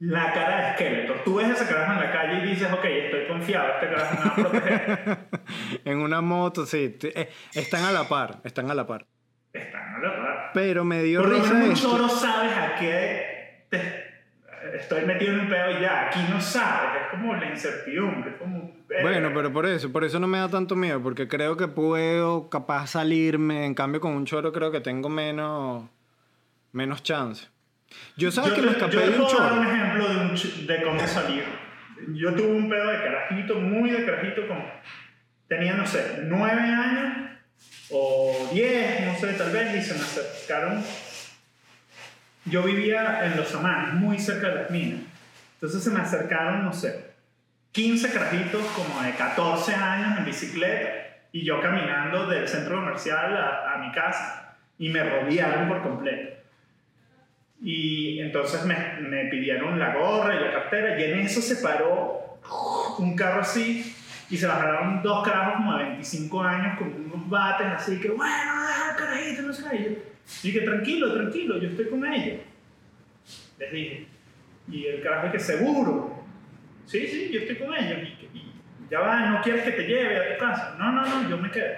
la 0.00 0.32
cara 0.32 0.60
de 0.64 0.70
esqueleto. 0.72 1.14
Tú 1.24 1.36
ves 1.36 1.48
ese 1.48 1.66
carajo 1.66 1.92
en 1.92 2.00
la 2.00 2.12
calle 2.12 2.38
y 2.44 2.50
dices, 2.50 2.70
ok, 2.72 2.84
estoy 2.84 3.26
confiado, 3.26 3.68
este 3.74 3.88
carajo 3.88 4.14
me 4.14 4.24
va 4.24 4.48
a 4.48 4.50
proteger. 4.50 5.18
En 5.84 5.98
una 6.00 6.20
moto, 6.20 6.66
sí. 6.66 6.96
eh, 7.02 7.30
están 7.54 7.84
a 7.84 7.92
la 7.92 8.08
par, 8.08 8.40
están 8.44 8.70
a 8.70 8.74
la 8.74 8.86
par. 8.86 9.06
Están 9.52 9.94
a 9.96 9.98
la 10.00 10.16
par. 10.16 10.50
Pero 10.54 10.84
me 10.84 11.02
dio 11.02 11.20
Por 11.22 11.30
risa 11.32 11.64
esto. 11.64 11.90
choro 11.90 12.08
sabes 12.08 12.52
a 12.56 12.74
qué 12.76 13.66
te- 13.70 14.04
estoy 14.76 15.04
metido 15.04 15.32
en 15.34 15.40
un 15.40 15.48
pedo 15.48 15.70
y 15.78 15.80
ya. 15.82 16.06
Aquí 16.06 16.20
no 16.30 16.40
sabes. 16.40 17.02
Es 17.02 17.08
como 17.10 17.34
la 17.34 17.46
incertidumbre. 17.50 18.30
Es 18.32 18.36
como. 18.38 18.72
Bueno, 19.02 19.30
pero 19.34 19.52
por 19.52 19.66
eso, 19.66 19.92
por 19.92 20.04
eso 20.04 20.18
no 20.20 20.26
me 20.26 20.38
da 20.38 20.48
tanto 20.48 20.74
miedo, 20.76 21.00
porque 21.02 21.28
creo 21.28 21.56
que 21.56 21.68
puedo 21.68 22.48
capaz 22.48 22.88
salirme, 22.88 23.64
en 23.66 23.74
cambio 23.74 24.00
con 24.00 24.12
un 24.12 24.24
choro 24.24 24.52
creo 24.52 24.70
que 24.72 24.80
tengo 24.80 25.08
menos, 25.08 25.84
menos 26.72 27.02
chance. 27.02 27.48
Yo 28.16 28.30
sabes 28.30 28.50
yo 28.50 28.56
que 28.56 28.62
me 28.62 28.70
escapé 28.72 28.96
de 28.96 29.18
un 29.18 29.38
dar 29.38 29.52
un 29.52 29.66
ejemplo 29.66 30.08
de, 30.08 30.16
un 30.16 30.66
de 30.66 30.82
cómo 30.82 31.06
salir. 31.06 31.44
Yo 32.14 32.34
tuve 32.34 32.48
un 32.48 32.68
pedo 32.68 32.90
de 32.90 32.98
carajito, 32.98 33.56
muy 33.56 33.90
de 33.90 34.04
carajito, 34.04 34.46
como 34.46 34.64
tenía, 35.48 35.74
no 35.74 35.86
sé, 35.86 36.20
nueve 36.24 36.60
años 36.60 37.30
o 37.90 38.48
diez, 38.52 39.06
no 39.06 39.16
sé, 39.16 39.34
tal 39.34 39.50
vez, 39.50 39.76
y 39.76 39.82
se 39.82 39.94
me 39.94 40.00
acercaron. 40.00 40.84
Yo 42.46 42.62
vivía 42.62 43.24
en 43.24 43.36
Los 43.36 43.54
Amanes, 43.54 43.94
muy 43.94 44.18
cerca 44.18 44.48
de 44.48 44.54
las 44.54 44.70
minas. 44.70 45.00
Entonces 45.54 45.82
se 45.82 45.90
me 45.90 46.00
acercaron, 46.00 46.64
no 46.64 46.72
sé, 46.72 47.14
15 47.72 48.12
carajitos 48.12 48.64
como 48.66 49.02
de 49.02 49.12
14 49.12 49.74
años 49.74 50.18
en 50.18 50.24
bicicleta 50.24 50.90
y 51.32 51.44
yo 51.44 51.60
caminando 51.60 52.26
del 52.26 52.46
centro 52.46 52.76
comercial 52.76 53.36
a, 53.36 53.74
a 53.74 53.78
mi 53.78 53.90
casa 53.92 54.56
y 54.78 54.90
me 54.90 55.02
rodearon 55.02 55.68
por 55.68 55.82
completo. 55.82 56.43
Y 57.60 58.20
entonces 58.20 58.64
me, 58.64 58.76
me 59.00 59.26
pidieron 59.26 59.78
la 59.78 59.94
gorra 59.94 60.36
y 60.36 60.44
la 60.44 60.52
cartera 60.52 61.00
y 61.00 61.04
en 61.04 61.20
eso 61.20 61.40
se 61.40 61.56
paró 61.56 62.38
un 62.98 63.16
carro 63.16 63.40
así 63.40 63.94
y 64.28 64.36
se 64.36 64.46
bajaron 64.46 65.02
dos 65.02 65.26
carajos 65.26 65.54
como 65.56 65.76
de 65.78 65.84
25 65.84 66.42
años 66.42 66.78
con 66.78 66.88
unos 66.88 67.28
bates 67.28 67.66
así 67.66 68.00
que 68.00 68.08
bueno, 68.10 68.66
deja 68.66 68.96
carajito, 68.96 69.42
no 69.42 69.52
sé 69.52 69.64
qué. 69.70 70.14
Y 70.42 70.52
dije, 70.52 70.60
tranquilo, 70.62 71.12
tranquilo, 71.12 71.58
yo 71.58 71.68
estoy 71.68 71.88
con 71.88 72.04
ellos. 72.04 72.40
Les 73.58 73.72
dije. 73.72 74.06
Y 74.68 74.86
el 74.86 75.02
carajo 75.02 75.30
que 75.30 75.38
seguro. 75.38 76.24
Sí, 76.86 77.06
sí, 77.06 77.30
yo 77.30 77.40
estoy 77.40 77.56
con 77.56 77.74
ellos. 77.74 77.98
Y, 78.02 78.38
y 78.38 78.52
ya 78.90 79.00
va, 79.00 79.30
no 79.30 79.42
quieres 79.42 79.64
que 79.64 79.72
te 79.72 79.86
lleve 79.86 80.16
a 80.16 80.34
tu 80.34 80.44
casa. 80.44 80.76
No, 80.78 80.92
no, 80.92 81.04
no, 81.04 81.28
yo 81.28 81.36
me 81.36 81.50
quedo. 81.50 81.74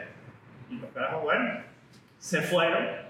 Y 0.70 0.77
los 0.77 0.91
carajos, 0.93 1.22
bueno, 1.24 1.61
se 2.18 2.41
fueron. 2.43 3.06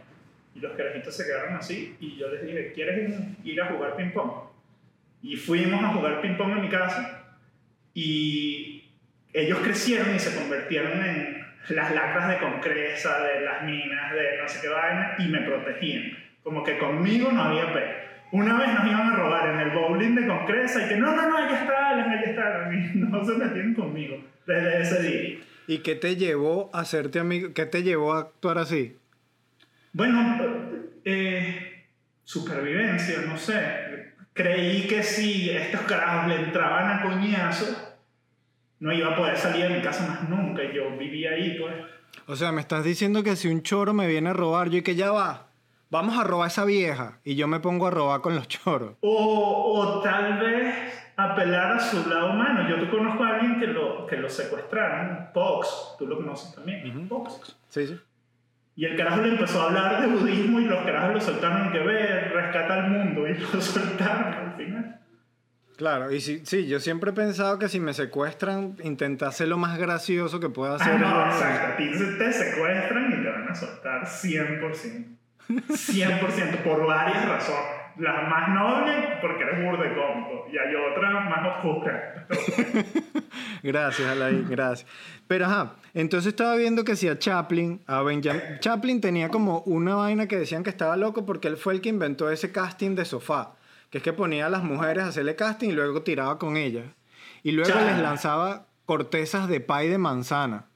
Y 0.57 0.61
los 0.61 0.73
carajitos 0.73 1.15
se 1.15 1.25
quedaron 1.25 1.55
así. 1.55 1.97
Y 2.01 2.17
yo 2.17 2.31
les 2.33 2.47
dije, 2.47 2.73
¿quieres 2.73 3.13
ir 3.45 3.61
a 3.61 3.67
jugar 3.67 3.95
ping-pong? 3.97 4.31
Y 5.23 5.37
fuimos 5.37 5.85
a 5.85 5.89
jugar 5.89 6.23
ping-pong 6.23 6.53
en 6.53 6.63
mi 6.63 6.69
casa. 6.71 7.37
Y 7.93 8.91
ellos 9.35 9.59
crecieron 9.59 10.15
y 10.15 10.19
se 10.19 10.35
convirtieron 10.35 11.05
en 11.05 11.47
las 11.69 11.95
lacras 11.95 12.29
de 12.31 12.39
concresa, 12.39 13.23
de 13.23 13.43
las 13.43 13.65
minas, 13.65 14.13
de 14.13 14.39
no 14.41 14.49
sé 14.49 14.61
qué 14.63 14.69
vaina, 14.69 15.17
y 15.19 15.29
me 15.29 15.41
protegían. 15.43 16.17
Como 16.43 16.65
que 16.65 16.79
conmigo 16.79 17.31
no 17.33 17.43
había 17.43 17.73
pe. 17.75 18.07
Una 18.33 18.59
vez 18.59 18.69
nos 18.73 18.87
iban 18.87 19.11
a 19.11 19.17
robar 19.17 19.49
en 19.51 19.61
el 19.61 19.71
bowling 19.71 20.15
de 20.15 20.27
concresa 20.27 20.85
y 20.85 20.89
que 20.89 20.97
no, 20.97 21.15
no, 21.15 21.29
no, 21.29 21.37
allá 21.37 21.61
está 21.61 21.89
Alan, 21.91 22.11
allá 22.11 22.31
está 22.31 22.71
no 22.95 23.25
se 23.25 23.33
metían 23.33 23.75
conmigo 23.75 24.17
desde 24.47 24.81
ese 24.81 25.03
día. 25.03 25.39
¿Y 25.67 25.79
qué 25.79 25.97
te 25.97 26.17
llevó 26.17 26.71
a 26.73 26.81
hacerte 26.81 27.19
amigo? 27.19 27.53
¿Qué 27.55 27.67
te 27.67 27.83
llevó 27.83 28.15
a 28.15 28.21
actuar 28.21 28.59
así? 28.59 28.97
Bueno, 29.97 30.37
eh, 31.07 31.87
supervivencia, 32.23 33.23
no 33.27 33.39
sé. 33.39 34.13
Creí 34.35 34.87
que 34.87 35.03
si 35.03 35.49
estos 35.49 35.81
carajos 35.83 36.29
le 36.29 36.35
entraban 36.45 36.99
a 36.99 37.03
coñazo, 37.03 37.65
no 38.81 38.93
iba 38.93 39.15
a 39.15 39.17
poder 39.17 39.39
salir 39.39 39.63
de 39.69 39.77
mi 39.77 39.81
casa 39.81 40.07
más 40.07 40.29
nunca. 40.29 40.63
Y 40.65 40.75
yo 40.75 40.95
vivía 40.99 41.31
ahí, 41.31 41.57
pues. 41.59 41.75
O 42.27 42.37
sea, 42.37 42.53
me 42.53 42.61
estás 42.61 42.85
diciendo 42.85 43.23
que 43.23 43.37
si 43.37 43.49
un 43.49 43.63
choro 43.63 43.95
me 43.95 44.07
viene 44.07 44.29
a 44.29 44.33
robar, 44.35 44.69
yo 44.69 44.77
y 44.77 44.83
que 44.83 44.97
ya 44.97 45.13
va, 45.13 45.47
vamos 45.89 46.19
a 46.19 46.25
robar 46.25 46.45
a 46.45 46.49
esa 46.49 46.67
vieja. 46.67 47.21
Y 47.25 47.37
yo 47.37 47.49
me 47.49 47.61
pongo 47.61 47.87
a 47.87 47.91
robar 47.91 48.21
con 48.21 48.35
los 48.35 48.49
choros. 48.49 48.97
O, 49.01 49.81
o 49.81 50.03
tal 50.03 50.39
vez 50.39 50.75
apelar 51.17 51.73
a 51.73 51.81
su 51.81 52.07
lado 52.07 52.33
humano. 52.33 52.69
Yo 52.69 52.79
tú 52.85 52.91
conozco 52.91 53.25
a 53.25 53.37
alguien 53.37 53.59
que 53.59 53.69
lo, 53.69 54.07
que 54.07 54.19
lo 54.19 54.29
secuestraron, 54.29 55.31
Pox, 55.33 55.95
tú 55.99 56.07
lo 56.07 56.19
conoces 56.19 56.55
también, 56.55 57.09
Pox. 57.09 57.57
Sí, 57.71 57.87
sí. 57.87 57.99
Y 58.77 58.85
el 58.85 58.95
carajo 58.97 59.23
le 59.23 59.31
empezó 59.31 59.63
a 59.63 59.67
hablar 59.69 60.03
de 60.03 60.07
budismo 60.09 60.61
y 60.61 60.67
los 60.67 60.85
carajos 60.85 61.15
lo 61.15 61.21
soltaron 61.21 61.73
que 61.73 61.79
ve, 61.79 62.21
rescata 62.29 62.75
al 62.75 62.91
mundo 62.91 63.27
y 63.27 63.35
lo 63.35 63.61
soltaron 63.61 64.35
al 64.35 64.53
final. 64.57 65.01
Claro, 65.79 66.11
y 66.11 66.21
sí, 66.21 66.43
sí, 66.45 66.67
yo 66.67 66.79
siempre 66.81 67.11
he 67.11 67.13
pensado 67.15 67.59
que 67.59 67.69
si 67.69 67.81
me 67.81 67.93
secuestran, 67.95 68.77
intentar 68.83 69.29
hacer 69.29 69.49
lo 69.49 69.59
más 69.59 69.79
gracioso 69.79 70.41
que 70.41 70.49
pueda 70.49 70.73
Ah, 70.73 70.77
hacer. 70.77 71.01
no, 71.01 71.27
es- 71.29 71.35
exacto, 71.37 71.67
a 71.73 71.77
ti 71.77 71.91
te 72.19 72.33
secuestran 72.33 73.13
y 73.13 73.23
te 73.23 73.31
van 73.31 73.49
a 73.49 73.55
soltar 73.55 74.07
100%. 74.07 75.05
100% 75.49 76.57
por 76.65 76.87
varias 76.87 77.29
razones. 77.29 77.76
Las 77.99 78.29
más 78.29 78.49
nobles 78.51 79.07
porque 79.21 79.43
eres 79.43 79.65
burde 79.65 79.95
cómico 79.95 80.47
y 80.53 80.59
hay 80.59 80.75
otras 80.75 81.13
más 81.25 81.57
oscuras. 81.57 82.03
Gracias, 83.63 84.09
Alain, 84.09 84.47
gracias. 84.49 84.89
Pero 85.27 85.47
ajá, 85.47 85.73
entonces 85.95 86.29
estaba 86.29 86.55
viendo 86.57 86.85
que 86.85 86.95
si 86.95 87.09
a 87.09 87.19
Chaplin, 87.19 87.83
a 87.87 88.03
Benjamin. 88.03 88.43
Chaplin 88.61 89.01
tenía 89.01 89.29
como 89.29 89.61
una 89.61 89.97
vaina 89.97 90.29
que 90.29 90.39
decían 90.39 90.63
que 90.63 90.71
estaba 90.71 90.97
loco 90.97 91.27
porque 91.27 91.49
él 91.49 91.57
fue 91.57 91.75
el 91.75 91.81
que 91.81 91.89
inventó 91.89 92.31
ese 92.31 92.53
casting 92.53 92.95
de 92.95 93.05
sofá. 93.05 93.55
Que 93.91 93.99
es 93.99 94.05
que 94.05 94.13
ponía 94.13 94.47
a 94.47 94.51
las 94.51 94.63
mujeres 94.63 95.05
a 95.05 95.09
hacerle 95.09 95.37
casting 95.37 95.71
y 95.71 95.73
luego 95.73 96.03
tiraba 96.03 96.39
con 96.39 96.57
ellas. 96.57 96.85
Y 97.43 97.53
luego 97.53 97.79
les 97.81 97.99
lanzaba 97.99 98.67
cortezas 98.85 99.49
de 99.49 99.61
pay 99.61 99.89
de 99.89 99.99
manzana. 99.99 100.67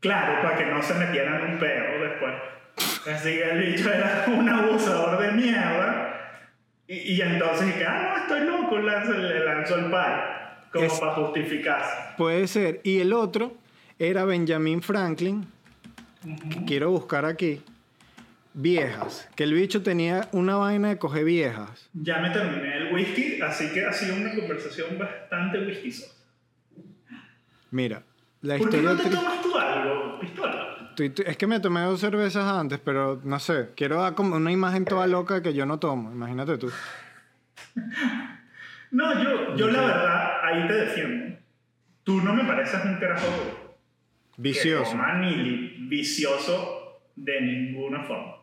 Claro, 0.00 0.42
para 0.42 0.56
que 0.58 0.66
no 0.66 0.82
se 0.82 0.94
metieran 0.94 1.52
un 1.52 1.58
peo 1.58 2.02
después. 2.02 2.34
Así 3.12 3.28
que 3.30 3.50
el 3.50 3.58
bicho 3.72 3.92
era 3.92 4.24
un 4.36 4.48
abusador 4.48 5.20
de 5.20 5.32
mierda. 5.32 6.10
Y, 6.86 7.14
y 7.14 7.20
entonces 7.22 7.66
dije, 7.66 7.84
ah, 7.86 8.14
no, 8.16 8.22
estoy 8.22 8.46
loco, 8.46 8.76
lanzo- 8.78 9.16
le 9.16 9.44
lanzó 9.44 9.76
el 9.76 9.90
pay. 9.90 10.12
Como 10.72 10.84
Es- 10.86 11.00
para 11.00 11.12
justificarse. 11.14 11.92
Puede 12.16 12.46
ser. 12.46 12.80
Y 12.84 13.00
el 13.00 13.12
otro 13.12 13.56
era 13.98 14.24
Benjamin 14.24 14.82
Franklin. 14.82 15.46
que 16.50 16.64
quiero 16.66 16.90
buscar 16.90 17.24
aquí. 17.24 17.62
viejas. 18.56 19.28
Que 19.34 19.44
el 19.44 19.52
bicho 19.54 19.82
tenía 19.82 20.28
una 20.32 20.56
vaina 20.56 20.88
de 20.88 20.98
coger 20.98 21.24
viejas. 21.24 21.90
Ya 21.92 22.18
me 22.18 22.30
terminé 22.30 22.76
el 22.76 22.94
whisky, 22.94 23.40
así 23.42 23.72
que 23.72 23.84
ha 23.84 23.92
sido 23.92 24.14
una 24.16 24.32
conversación 24.34 24.96
bastante 24.98 25.58
whiskysosa. 25.58 26.12
Mira, 27.70 28.02
la 28.42 28.56
¿Por 28.58 28.70
qué 28.70 28.76
historia... 28.76 28.96
no 28.96 29.02
te 29.10 29.16
tomas? 29.16 29.43
Estoy- 30.96 31.24
Es 31.26 31.36
que 31.36 31.46
me 31.46 31.60
tomé 31.60 31.80
dos 31.82 32.00
cervezas 32.00 32.44
antes, 32.44 32.78
pero 32.78 33.20
no 33.24 33.38
sé. 33.38 33.70
Quiero 33.76 34.00
dar 34.02 34.14
como 34.14 34.36
una 34.36 34.52
imagen 34.52 34.84
toda 34.84 35.06
loca 35.06 35.42
que 35.42 35.52
yo 35.54 35.66
no 35.66 35.78
tomo. 35.78 36.10
Imagínate 36.12 36.58
tú. 36.58 36.70
No, 38.90 39.12
yo, 39.24 39.56
yo 39.56 39.70
la 39.70 39.80
verdad, 39.80 40.30
ahí 40.44 40.68
te 40.68 40.74
defiendo. 40.74 41.36
Tú 42.04 42.20
no 42.20 42.32
me 42.32 42.44
pareces 42.44 42.84
un 42.84 42.94
carajo 42.96 43.26
que 43.26 44.42
Vicioso. 44.42 44.96
ni 45.20 45.34
li- 45.34 45.76
vicioso 45.88 47.00
de 47.16 47.40
ninguna 47.40 48.04
forma. 48.04 48.36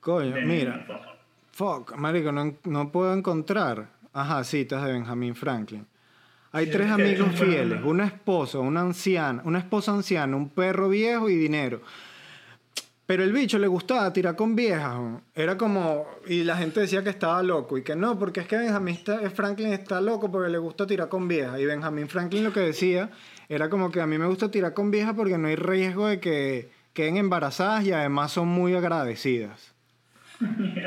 Coño, 0.00 0.34
De 0.34 0.40
mira. 0.44 0.84
forma. 0.86 1.12
Fuck, 1.52 1.94
marico, 1.96 2.32
no, 2.32 2.56
no 2.64 2.90
puedo 2.90 3.14
encontrar. 3.14 3.90
Ajá, 4.12 4.42
citas 4.42 4.84
de 4.84 4.92
Benjamin 4.92 5.36
Franklin. 5.36 5.86
Hay 6.52 6.70
tres 6.70 6.90
amigos 6.90 7.28
fieles, 7.34 7.80
una 7.82 8.04
esposa, 8.04 8.58
una 8.58 8.82
anciana, 8.82 9.40
una 9.44 9.58
esposa 9.58 9.92
anciana, 9.92 10.36
un 10.36 10.50
perro 10.50 10.88
viejo 10.90 11.30
y 11.30 11.36
dinero. 11.36 11.80
Pero 13.06 13.24
el 13.24 13.32
bicho 13.32 13.58
le 13.58 13.66
gustaba 13.66 14.12
tirar 14.12 14.36
con 14.36 14.54
viejas. 14.54 14.94
¿no? 14.94 15.22
Era 15.34 15.58
como... 15.58 16.06
Y 16.26 16.44
la 16.44 16.56
gente 16.56 16.80
decía 16.80 17.02
que 17.02 17.10
estaba 17.10 17.42
loco. 17.42 17.76
Y 17.76 17.82
que 17.82 17.96
no, 17.96 18.18
porque 18.18 18.40
es 18.40 18.46
que 18.46 18.56
Benjamin 18.56 18.94
está- 18.94 19.28
Franklin 19.30 19.72
está 19.72 20.00
loco 20.00 20.30
porque 20.30 20.50
le 20.50 20.58
gusta 20.58 20.86
tirar 20.86 21.08
con 21.08 21.26
viejas. 21.26 21.58
Y 21.58 21.66
Benjamin 21.66 22.08
Franklin 22.08 22.44
lo 22.44 22.52
que 22.52 22.60
decía 22.60 23.10
era 23.48 23.68
como 23.68 23.90
que 23.90 24.00
a 24.00 24.06
mí 24.06 24.18
me 24.18 24.26
gusta 24.26 24.50
tirar 24.50 24.72
con 24.72 24.90
viejas 24.90 25.14
porque 25.14 25.36
no 25.36 25.48
hay 25.48 25.56
riesgo 25.56 26.06
de 26.06 26.20
que 26.20 26.70
queden 26.92 27.16
embarazadas 27.16 27.84
y 27.84 27.92
además 27.92 28.32
son 28.32 28.48
muy 28.48 28.74
agradecidas. 28.74 29.72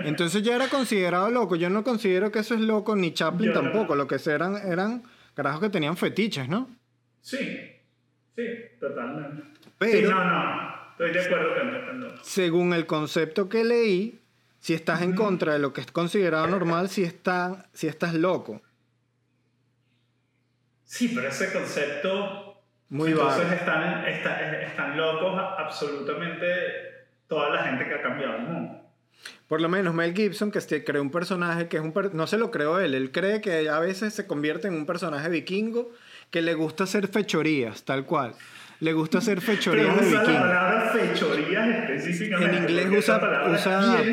Entonces 0.05 0.41
ya 0.43 0.55
era 0.55 0.67
considerado 0.67 1.29
loco. 1.29 1.55
Yo 1.55 1.69
no 1.69 1.83
considero 1.83 2.31
que 2.31 2.39
eso 2.39 2.55
es 2.55 2.61
loco, 2.61 2.95
ni 2.95 3.13
Chaplin 3.13 3.51
Yo 3.53 3.61
tampoco. 3.61 3.95
Lo 3.95 4.07
que 4.07 4.17
eran 4.25 4.55
eran 4.55 5.03
carajos 5.35 5.61
que 5.61 5.69
tenían 5.69 5.95
fetiches, 5.97 6.47
¿no? 6.49 6.69
Sí, 7.21 7.71
sí, 8.35 8.43
totalmente. 8.79 9.43
Pero- 9.77 9.91
Sí, 10.09 10.13
no, 10.13 10.23
no, 10.23 10.89
estoy 10.91 11.11
de 11.11 11.25
acuerdo 11.25 11.55
con. 11.55 12.15
Según 12.23 12.73
el 12.73 12.85
concepto 12.85 13.47
que 13.49 13.63
leí, 13.63 14.19
si 14.59 14.73
estás 14.73 15.01
en 15.01 15.13
contra 15.15 15.53
de 15.53 15.59
lo 15.59 15.73
que 15.73 15.81
es 15.81 15.91
considerado 15.91 16.47
normal, 16.47 16.89
si, 16.89 17.03
está, 17.03 17.67
si 17.73 17.87
estás 17.87 18.13
loco. 18.15 18.61
Sí, 20.83 21.11
pero 21.13 21.27
ese 21.27 21.51
concepto. 21.51 22.41
Muy 22.89 23.11
Entonces 23.11 23.43
vago. 23.43 23.53
están, 23.55 24.05
está- 24.07 24.61
están 24.61 24.95
locos 24.97 25.33
absolutamente 25.57 26.45
toda 27.27 27.49
la 27.49 27.63
gente 27.63 27.87
que 27.87 27.93
ha 27.95 28.01
cambiado 28.01 28.35
el 28.37 28.41
mundo. 28.43 28.81
Por 29.47 29.61
lo 29.61 29.69
menos 29.69 29.93
Mel 29.93 30.13
Gibson, 30.15 30.51
que 30.51 30.59
este- 30.59 30.83
creó 30.83 31.01
un 31.01 31.11
personaje 31.11 31.67
que 31.67 31.77
es 31.77 31.83
un... 31.83 31.91
per- 31.91 32.13
no 32.15 32.27
se 32.27 32.37
lo 32.37 32.51
creó 32.51 32.79
él, 32.79 32.93
él 32.95 33.11
cree 33.11 33.41
que 33.41 33.69
a 33.69 33.79
veces 33.79 34.13
se 34.13 34.25
convierte 34.27 34.67
en 34.67 34.73
un 34.75 34.85
personaje 34.85 35.29
vikingo 35.29 35.91
que 36.31 36.41
le 36.41 36.53
gusta 36.53 36.85
hacer 36.85 37.07
fechorías, 37.07 37.83
tal 37.83 38.05
cual. 38.05 38.33
Le 38.81 38.91
gusta 38.93 39.19
hacer 39.19 39.39
Pero 39.39 39.53
fechorías 39.53 39.95
de 40.01 40.07
usa 40.07 40.13
la 40.13 40.19
vikingo. 40.21 40.39
palabra 40.41 40.91
fechorías 40.93 41.67
específicamente. 41.69 42.57
En 42.57 42.63
inglés 42.63 42.87
usa- 42.99 43.49
usa-. 43.53 44.03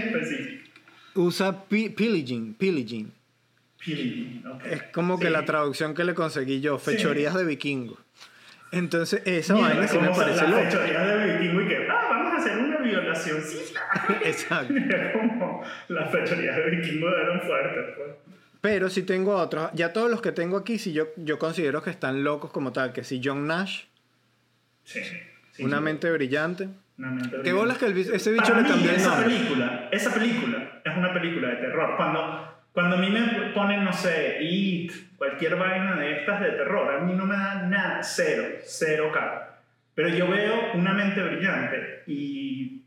Usa 1.14 1.64
pi- 1.64 1.88
pillaging, 1.90 2.54
pillaging. 2.54 3.12
Pillaging, 3.84 4.44
ok. 4.46 4.64
Es 4.66 4.82
como 4.94 5.18
que 5.18 5.26
Sí. 5.26 5.32
la 5.32 5.44
traducción 5.44 5.94
que 5.94 6.04
le 6.04 6.14
conseguí 6.14 6.60
yo, 6.60 6.78
Sí. 6.78 6.92
fechorías 6.92 7.34
de 7.34 7.44
vikingo. 7.44 7.98
Entonces, 8.70 9.20
esa 9.26 9.54
vaina 9.54 9.86
sí 9.86 9.98
me 9.98 10.08
parece 10.08 10.46
loca. 10.48 10.70
fechorías 10.70 11.06
de 11.08 11.36
vikingo 11.38 11.60
y 11.60 11.68
Sí, 13.24 13.74
Exacto. 14.24 14.74
Como 15.12 15.64
las 15.88 16.10
fechorías 16.10 16.56
de 16.56 16.70
vikingo 16.70 17.08
eran 17.08 17.40
fuertes, 17.42 17.84
pues. 17.96 18.10
Pero 18.60 18.88
si 18.90 19.02
tengo 19.02 19.34
otros, 19.34 19.70
ya 19.74 19.92
todos 19.92 20.10
los 20.10 20.22
que 20.22 20.30
tengo 20.32 20.56
aquí, 20.56 20.78
si 20.78 20.92
yo, 20.92 21.08
yo 21.16 21.38
considero 21.38 21.82
que 21.82 21.90
están 21.90 22.22
locos 22.22 22.50
como 22.52 22.72
tal, 22.72 22.92
que 22.92 23.02
si 23.04 23.20
John 23.22 23.46
Nash, 23.46 23.84
Sí. 24.84 25.00
sí, 25.52 25.64
una 25.64 25.78
sí. 25.78 25.82
mente 25.84 26.10
brillante. 26.10 26.68
Una 26.98 27.10
mente 27.10 27.28
¿Qué 27.30 27.36
brillante. 27.38 27.52
bolas 27.52 27.78
que 27.78 27.86
el 27.86 27.96
ese 27.98 28.30
bicho 28.32 28.44
Para 28.52 28.60
le 28.62 28.68
cambió 28.68 28.90
esa 28.92 29.08
nombre? 29.10 29.24
película, 29.34 29.88
esa 29.92 30.14
película 30.14 30.80
es 30.84 30.96
una 30.96 31.12
película 31.12 31.48
de 31.48 31.56
terror. 31.56 31.96
Cuando, 31.96 32.54
cuando 32.72 32.96
a 32.96 32.98
mí 33.00 33.10
me 33.10 33.20
ponen, 33.54 33.84
no 33.84 33.92
sé, 33.92 34.38
It, 34.42 34.92
cualquier 35.16 35.56
vaina 35.56 35.96
de 35.96 36.18
estas 36.20 36.40
de 36.40 36.50
terror, 36.52 36.94
a 36.94 36.98
mí 37.00 37.14
no 37.14 37.26
me 37.26 37.34
da 37.36 37.62
nada, 37.62 38.02
cero, 38.02 38.44
cero 38.64 39.10
cara. 39.12 39.58
Pero 39.94 40.08
yo 40.08 40.28
veo 40.28 40.72
una 40.74 40.92
mente 40.94 41.20
brillante 41.22 42.02
y 42.06 42.81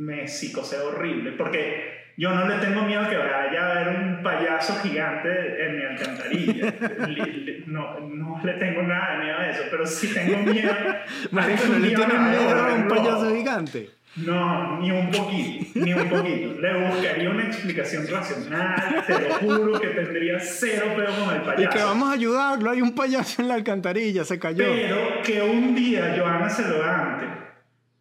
me 0.00 0.26
psicoseo 0.26 0.88
horrible, 0.88 1.32
porque 1.32 2.12
yo 2.16 2.30
no 2.34 2.46
le 2.48 2.56
tengo 2.56 2.82
miedo 2.82 3.08
que 3.08 3.16
vaya 3.16 3.62
a 3.66 3.70
haber 3.80 3.88
un 4.00 4.22
payaso 4.22 4.74
gigante 4.82 5.28
en 5.66 5.76
mi 5.76 5.84
alcantarilla. 5.84 6.74
Li- 7.06 7.32
li- 7.44 7.64
no, 7.66 8.00
no 8.00 8.40
le 8.42 8.52
tengo 8.54 8.82
nada 8.82 9.12
de 9.18 9.24
miedo 9.24 9.38
a 9.38 9.48
eso, 9.50 9.62
pero 9.70 9.86
sí 9.86 10.12
tengo 10.12 10.38
miedo. 10.38 10.72
Marico, 11.30 11.64
¿no 11.68 11.78
le 11.78 11.88
tienes 11.94 12.20
miedo 12.20 12.64
a 12.64 12.74
un 12.74 12.88
payaso 12.88 13.34
gigante? 13.34 13.90
No, 14.16 14.80
ni 14.80 14.90
un 14.90 15.08
poquito, 15.10 15.66
ni 15.78 15.94
un 15.94 16.08
poquito. 16.08 16.60
Le 16.60 16.74
buscaría 16.88 17.30
una 17.30 17.44
explicación 17.46 18.06
racional, 18.10 19.04
te 19.06 19.12
lo 19.20 19.34
juro 19.36 19.80
que 19.80 19.86
tendría 19.88 20.40
cero 20.40 20.86
pedo 20.96 21.14
con 21.24 21.34
el 21.36 21.42
Y 21.42 21.44
payaso. 21.44 21.76
que 21.78 21.84
vamos 21.84 22.10
a 22.10 22.12
ayudarlo, 22.14 22.70
hay 22.70 22.82
un 22.82 22.92
payaso 22.94 23.40
en 23.40 23.48
la 23.48 23.54
alcantarilla, 23.54 24.24
se 24.24 24.38
cayó. 24.38 24.64
Pero 24.64 25.22
que 25.22 25.40
un 25.42 25.74
día 25.76 26.12
Joana 26.18 26.48
se 26.50 26.68
levante 26.68 27.26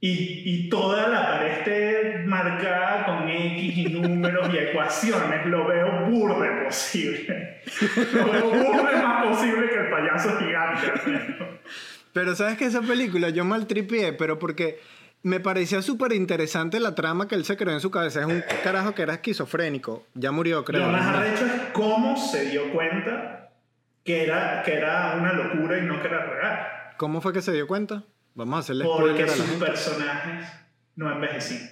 y, 0.01 0.43
y 0.45 0.69
toda 0.69 1.09
la 1.09 1.27
pared 1.27 1.51
esté 1.51 2.23
marcada 2.25 3.05
con 3.05 3.27
X 3.27 3.77
y 3.77 3.85
números 3.89 4.49
y 4.53 4.57
ecuaciones, 4.57 5.45
lo 5.45 5.67
veo 5.67 6.05
burde 6.07 6.49
posible. 6.65 7.61
Lo 8.13 8.31
veo 8.31 8.49
burde 8.49 9.03
más 9.03 9.25
posible 9.27 9.69
que 9.69 9.75
el 9.75 9.89
payaso 9.89 10.37
gigante. 10.37 11.35
Pero 12.13 12.35
sabes 12.35 12.57
que 12.57 12.65
esa 12.65 12.81
película 12.81 13.29
yo 13.29 13.43
maltripié, 13.45 14.13
pero 14.13 14.39
porque 14.39 14.79
me 15.21 15.39
parecía 15.39 15.81
súper 15.81 16.13
interesante 16.13 16.79
la 16.79 16.95
trama 16.95 17.27
que 17.27 17.35
él 17.35 17.43
se 17.43 17.57
creó 17.57 17.73
en 17.73 17.81
su 17.81 17.91
cabeza. 17.91 18.21
Es 18.21 18.25
un 18.25 18.43
carajo 18.63 18.95
que 18.95 19.01
era 19.01 19.15
esquizofrénico. 19.15 20.05
Ya 20.13 20.31
murió, 20.31 20.63
creo. 20.63 20.85
Lo 20.85 20.91
más 20.91 21.05
arrecho 21.05 21.45
es 21.45 21.51
cómo 21.73 22.15
se 22.15 22.49
dio 22.49 22.71
cuenta 22.71 23.51
que 24.03 24.23
era, 24.23 24.63
que 24.63 24.73
era 24.75 25.15
una 25.19 25.33
locura 25.33 25.77
y 25.77 25.81
no 25.81 26.01
que 26.01 26.07
era 26.07 26.25
real. 26.25 26.67
¿Cómo 26.97 27.21
fue 27.21 27.33
que 27.33 27.41
se 27.41 27.51
dio 27.51 27.67
cuenta? 27.67 28.03
Vamos 28.35 28.55
a 28.55 28.59
hacerle 28.59 28.85
Porque 28.85 29.23
a 29.23 29.27
sus 29.27 29.45
personajes 29.63 30.47
no 30.95 31.11
envejecían. 31.11 31.69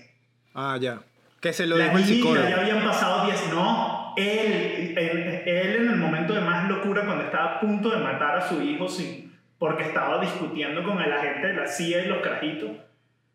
Ah, 0.54 0.78
ya. 0.80 1.00
Que 1.40 1.54
se 1.54 1.66
lo 1.68 1.78
La 1.78 1.86
dijo 1.86 1.98
el 1.98 2.04
psicólogo. 2.06 2.48
ya 2.50 2.60
habían 2.60 2.84
pasado 2.84 3.26
10, 3.28 3.50
no, 3.54 4.14
él, 4.18 4.96
él, 4.98 5.44
él 5.46 5.76
en 5.76 5.90
el 5.90 5.96
momento 5.98 6.34
de 6.34 6.42
más 6.42 6.68
locura, 6.68 7.06
cuando 7.06 7.26
estaba 7.26 7.56
a 7.56 7.60
punto 7.60 7.90
de 7.92 7.98
matar 7.98 8.38
a 8.38 8.42
su 8.50 8.62
hijo 8.62 8.88
sin, 8.90 9.38
porque 9.60 9.84
estaba 9.84 10.20
discutiendo 10.20 10.84
con 10.84 11.00
el 11.00 11.14
agente 11.14 11.48
de 11.48 11.54
la 11.54 11.68
CIA 11.68 12.04
y 12.06 12.08
los 12.08 12.20
carajitos, 12.22 12.72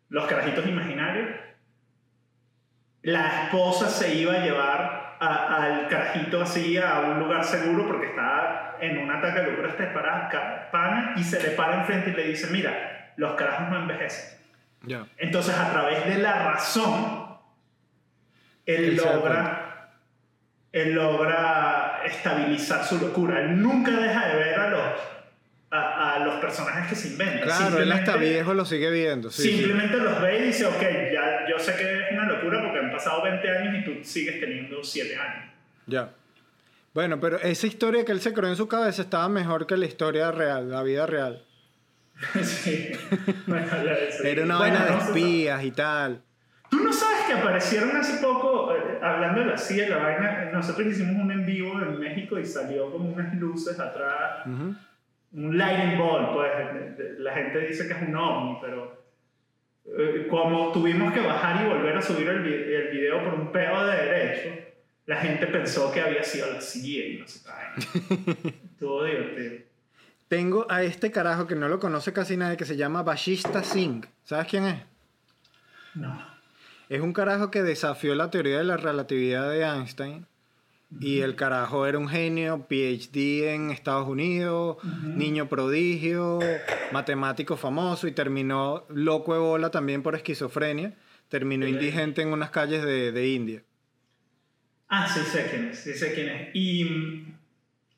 los 0.09 0.25
carajitos 0.25 0.67
imaginarios, 0.67 1.29
la 3.01 3.43
esposa 3.45 3.89
se 3.89 4.13
iba 4.15 4.33
a 4.33 4.39
llevar 4.45 5.17
a- 5.19 5.63
al 5.63 5.87
carajito 5.87 6.41
así 6.41 6.77
a 6.77 6.99
un 7.01 7.19
lugar 7.19 7.43
seguro 7.45 7.87
porque 7.87 8.07
estaba 8.07 8.75
en 8.81 8.97
un 8.97 9.09
ataque 9.11 9.39
de 9.41 9.51
locura 9.51 9.69
este 9.69 9.85
para 9.87 10.27
ca- 10.29 10.69
pana 10.71 11.13
y 11.15 11.23
se 11.23 11.41
le 11.41 11.49
para 11.51 11.79
enfrente 11.81 12.09
y 12.11 12.13
le 12.13 12.27
dice, 12.27 12.47
mira, 12.51 12.92
los 13.17 13.35
carajos 13.35 13.69
no 13.69 13.79
envejecen. 13.79 14.39
Ya. 14.85 15.07
Entonces, 15.17 15.55
a 15.55 15.71
través 15.71 16.05
de 16.05 16.17
la 16.17 16.51
razón, 16.51 17.37
él 18.65 18.95
logra, 18.95 19.93
él 20.71 20.93
logra 20.93 22.01
estabilizar 22.05 22.83
su 22.85 22.99
locura. 22.99 23.41
Él 23.41 23.61
nunca 23.61 23.91
deja 23.91 24.27
de 24.27 24.35
ver 24.35 24.59
a 24.59 24.69
los, 24.69 24.81
a, 25.71 26.15
a 26.15 26.19
los 26.19 26.35
personajes 26.35 26.89
que 26.89 26.95
se 26.95 27.07
inventan. 27.09 27.41
Claro, 27.41 27.79
él 27.79 27.91
hasta 27.91 28.17
viejo 28.17 28.53
lo 28.53 28.65
sigue 28.65 28.91
viendo. 28.91 29.31
Sí, 29.31 29.43
sí. 29.43 29.57
simplemente 29.57 29.97
los 29.97 30.21
ve 30.21 30.39
y 30.39 30.41
dice, 30.43 30.65
ok, 30.65 30.81
ya, 31.13 31.47
yo 31.49 31.59
sé 31.59 31.75
que 31.75 31.83
es 31.83 32.11
una 32.11 32.27
locura 32.27 32.61
porque 32.61 32.79
han 32.79 32.91
pasado 32.91 33.23
20 33.23 33.49
años 33.49 33.75
y 33.79 33.85
tú 33.85 34.03
sigues 34.03 34.39
teniendo 34.39 34.83
7 34.83 35.15
años. 35.15 35.51
Ya. 35.87 36.09
Bueno, 36.93 37.19
pero 37.19 37.39
esa 37.39 37.67
historia 37.67 38.05
que 38.05 38.11
él 38.11 38.21
se 38.21 38.33
creó 38.33 38.49
en 38.49 38.55
su 38.55 38.67
cabeza 38.67 39.01
estaba 39.01 39.27
mejor 39.27 39.65
que 39.65 39.77
la 39.77 39.85
historia 39.85 40.31
real, 40.31 40.69
la 40.69 40.83
vida 40.83 41.07
real. 41.07 41.43
sí. 42.43 42.91
Bueno, 43.47 43.67
ya, 43.83 43.95
sí. 44.11 44.27
Era 44.27 44.43
una 44.43 44.57
Bueno, 44.57 44.79
vaina 44.79 44.85
de 44.85 44.91
no 44.91 44.97
espías 44.99 45.63
y 45.63 45.71
tal. 45.71 46.21
Tú 46.69 46.79
no 46.83 46.91
sabes 46.91 47.19
que 47.27 47.33
aparecieron 47.33 47.95
hace 47.95 48.21
poco, 48.23 48.73
eh, 48.75 48.97
hablando 49.01 49.41
de 49.41 49.47
la 49.47 49.57
CIA, 49.57 49.89
la 49.89 49.97
vaina, 49.97 50.49
nosotros 50.51 50.87
hicimos 50.87 51.15
un 51.23 51.31
en 51.31 51.45
vivo 51.45 51.79
en 51.81 51.99
México 51.99 52.39
y 52.39 52.45
salió 52.45 52.91
como 52.91 53.09
unas 53.09 53.33
luces 53.35 53.79
atrás, 53.79 54.45
Ujú. 54.47 54.75
un 55.33 55.57
lightning 55.57 55.97
ball, 55.99 56.33
pues 56.33 56.49
la 57.19 57.33
gente 57.33 57.59
dice 57.67 57.87
que 57.87 57.93
es 57.93 58.01
un 58.01 58.15
ovni, 58.15 58.57
pero 58.61 59.03
eh, 59.85 60.27
como 60.29 60.71
tuvimos 60.71 61.13
que 61.13 61.19
bajar 61.19 61.63
y 61.65 61.69
volver 61.69 61.95
a 61.97 62.01
subir 62.01 62.27
el, 62.29 62.45
el 62.47 62.87
video 62.89 63.23
por 63.23 63.33
un 63.35 63.51
pedo 63.51 63.85
de 63.85 63.95
derecho, 63.97 64.49
la 65.05 65.17
gente 65.17 65.45
pensó 65.47 65.91
que 65.91 66.01
había 66.01 66.23
sido 66.23 66.51
la 66.53 66.61
CIA 66.61 67.05
y 67.07 67.17
no 67.19 67.27
sé. 67.27 67.41
Estuvo 68.73 69.03
divertido. 69.03 69.53
Tengo 70.33 70.65
a 70.67 70.81
este 70.81 71.11
carajo 71.11 71.45
que 71.45 71.53
no 71.53 71.69
lo 71.69 71.79
conoce 71.79 72.11
casi 72.11 72.37
nadie 72.37 72.57
que 72.57 72.65
se 72.65 72.75
llama 72.75 73.03
Bashista 73.03 73.63
Singh. 73.63 74.07
¿Sabes 74.23 74.47
quién 74.47 74.65
es? 74.65 74.81
No. 75.93 76.25
Es 76.89 77.01
un 77.01 77.13
carajo 77.13 77.51
que 77.51 77.61
desafió 77.61 78.15
la 78.15 78.31
teoría 78.31 78.57
de 78.57 78.63
la 78.63 78.77
relatividad 78.77 79.47
de 79.51 79.61
Einstein. 79.61 80.25
Y 80.99 81.19
el 81.19 81.35
carajo 81.35 81.85
era 81.85 81.99
un 81.99 82.07
genio, 82.09 82.65
PhD 82.67 83.53
en 83.53 83.69
Estados 83.69 84.07
Unidos, 84.09 84.77
niño 85.03 85.47
prodigio, 85.49 86.39
matemático 86.91 87.55
famoso 87.55 88.07
y 88.07 88.11
terminó 88.11 88.85
loco 88.89 89.35
de 89.35 89.39
bola 89.39 89.69
también 89.69 90.01
por 90.01 90.15
esquizofrenia. 90.15 90.95
Terminó 91.29 91.67
indigente 91.67 92.23
en 92.23 92.33
unas 92.33 92.49
calles 92.49 92.83
de, 92.83 93.11
de 93.11 93.27
India. 93.27 93.61
Ah, 94.87 95.07
sí 95.07 95.19
sé 95.19 95.47
quién 95.51 95.65
es, 95.65 95.77
sí 95.77 95.93
sé 95.93 96.11
quién 96.15 96.29
es. 96.29 96.49
Y, 96.55 97.35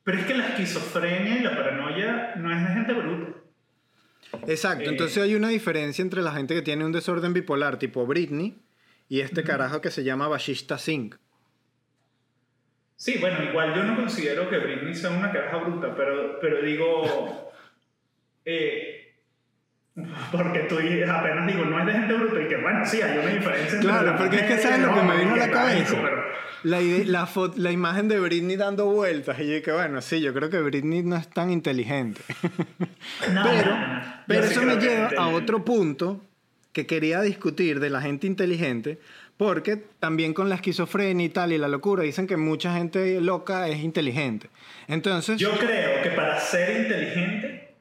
pero 0.05 0.19
es 0.19 0.25
que 0.25 0.35
la 0.35 0.47
esquizofrenia 0.49 1.39
y 1.39 1.43
la 1.43 1.57
paranoia 1.57 2.35
no 2.37 2.55
es 2.55 2.61
de 2.61 2.73
gente 2.73 2.93
bruta. 2.93 3.39
Exacto, 4.47 4.83
Eh. 4.85 4.89
entonces 4.89 5.21
hay 5.21 5.33
una 5.33 5.49
diferencia 5.49 6.03
entre 6.03 6.21
la 6.21 6.31
gente 6.31 6.53
que 6.53 6.61
tiene 6.61 6.85
un 6.85 6.91
desorden 6.91 7.33
bipolar 7.33 7.79
tipo 7.79 8.05
Britney 8.05 8.61
y 9.09 9.21
este 9.21 9.43
carajo 9.43 9.81
que 9.81 9.89
se 9.89 10.03
llama 10.03 10.27
Bashista 10.27 10.77
Singh. 10.77 11.15
Sí, 12.95 13.17
bueno, 13.19 13.43
igual 13.43 13.75
yo 13.75 13.83
no 13.83 13.95
considero 13.95 14.47
que 14.49 14.59
Britney 14.59 14.93
sea 14.93 15.09
una 15.09 15.31
caraja 15.31 15.57
bruta, 15.57 15.95
pero, 15.95 16.39
pero 16.39 16.61
digo... 16.61 17.51
eh, 18.45 19.01
porque 20.31 20.59
tú 20.61 20.77
apenas 20.77 21.47
digo, 21.47 21.65
no 21.65 21.79
es 21.79 21.85
de 21.85 21.91
gente 21.93 22.13
bruta 22.13 22.41
y 22.41 22.47
que 22.47 22.57
bueno, 22.57 22.85
sí, 22.85 23.01
hay 23.01 23.17
una 23.17 23.29
diferencia. 23.29 23.75
entre 23.75 23.79
Claro, 23.79 24.05
la 24.07 24.17
porque 24.17 24.35
es 24.35 24.43
que 24.43 24.57
sabes 24.57 24.79
lo 24.79 24.93
que 24.93 25.01
me 25.01 25.17
vino 25.17 25.33
a 25.33 25.37
la 25.37 25.49
cabeza. 25.49 25.97
La, 26.65 26.81
la, 27.55 27.71
imagen 27.71 28.07
de 28.07 28.19
Britney 28.19 28.55
dando 28.55 28.87
vueltas 28.87 29.39
y 29.39 29.47
yo 29.47 29.61
que 29.61 29.71
bueno, 29.71 30.01
sí, 30.01 30.19
yo 30.19 30.33
creo 30.33 30.49
que 30.49 30.59
Britney 30.61 31.03
no 31.03 31.15
es 31.15 31.27
tan 31.29 31.51
inteligente. 31.51 32.21
No, 33.31 33.43
pero 33.43 33.75
no, 33.75 33.87
no. 33.87 34.03
Yo 34.03 34.11
pero 34.27 34.43
sí 34.47 34.51
eso 34.53 34.63
me 34.63 34.75
lleva 34.77 35.09
a 35.17 35.27
otro 35.27 35.63
punto 35.63 36.21
que 36.73 36.87
quería 36.87 37.21
discutir 37.21 37.79
de 37.79 37.89
la 37.89 38.01
gente 38.01 38.25
inteligente, 38.27 38.99
porque 39.37 39.77
también 39.99 40.33
con 40.33 40.49
la 40.49 40.55
esquizofrenia 40.55 41.25
y 41.25 41.29
tal 41.29 41.53
y 41.53 41.57
la 41.57 41.67
locura 41.67 42.03
dicen 42.03 42.25
que 42.25 42.35
mucha 42.35 42.73
gente 42.75 43.21
loca 43.21 43.67
es 43.67 43.77
inteligente. 43.79 44.49
Entonces, 44.87 45.37
Yo 45.37 45.51
creo 45.51 46.01
que 46.01 46.09
para 46.09 46.39
ser 46.39 46.81
inteligente 46.81 47.75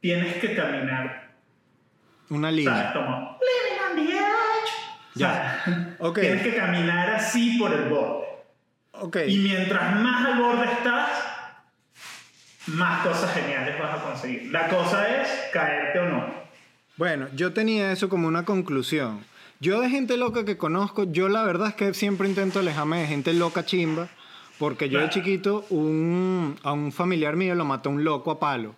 tienes 0.00 0.36
que 0.36 0.54
caminar 0.54 1.34
una 2.30 2.48
O 2.48 2.52
línea. 2.52 2.74
sea, 2.74 2.92
como 2.94 3.38
living 3.40 3.78
on 6.00 6.12
the 6.14 6.20
edge. 6.20 6.26
O 6.30 6.32
sea, 6.34 6.34
Ok. 6.34 6.38
tienes 6.38 6.42
que 6.42 6.54
caminar 6.56 7.10
así 7.10 7.58
por 7.58 7.72
el 7.72 7.88
borde. 7.88 8.26
Ok. 8.92 9.16
Y 9.28 9.38
mientras 9.38 9.96
más 10.00 10.26
al 10.26 10.38
borde 10.42 10.64
estás, 10.64 11.10
más 12.68 13.06
cosas 13.06 13.32
geniales 13.34 13.78
vas 13.78 13.98
a 14.00 14.02
conseguir. 14.04 14.50
La 14.52 14.68
cosa 14.68 15.22
es 15.22 15.28
caerte 15.52 15.98
o 16.00 16.08
no. 16.08 16.24
Bueno, 16.96 17.28
yo 17.34 17.52
tenía 17.52 17.92
eso 17.92 18.08
como 18.08 18.26
una 18.28 18.44
conclusión. 18.44 19.24
Yo 19.60 19.80
de 19.80 19.88
gente 19.90 20.16
loca 20.16 20.44
que 20.44 20.56
conozco, 20.56 21.04
yo 21.04 21.28
la 21.28 21.42
verdad 21.44 21.68
es 21.68 21.74
que 21.74 21.94
siempre 21.94 22.28
intento 22.28 22.58
alejarme 22.60 23.00
de 23.00 23.06
gente 23.06 23.32
loca 23.32 23.64
chimba, 23.64 24.08
porque 24.58 24.88
yo 24.88 24.98
de 24.98 25.06
Claro. 25.08 25.12
chiquito 25.12 25.64
un, 25.70 26.56
a 26.62 26.72
un 26.72 26.92
familiar 26.92 27.36
mío 27.36 27.54
lo 27.54 27.64
mató 27.64 27.90
un 27.90 28.04
loco 28.04 28.30
a 28.30 28.38
palo. 28.40 28.74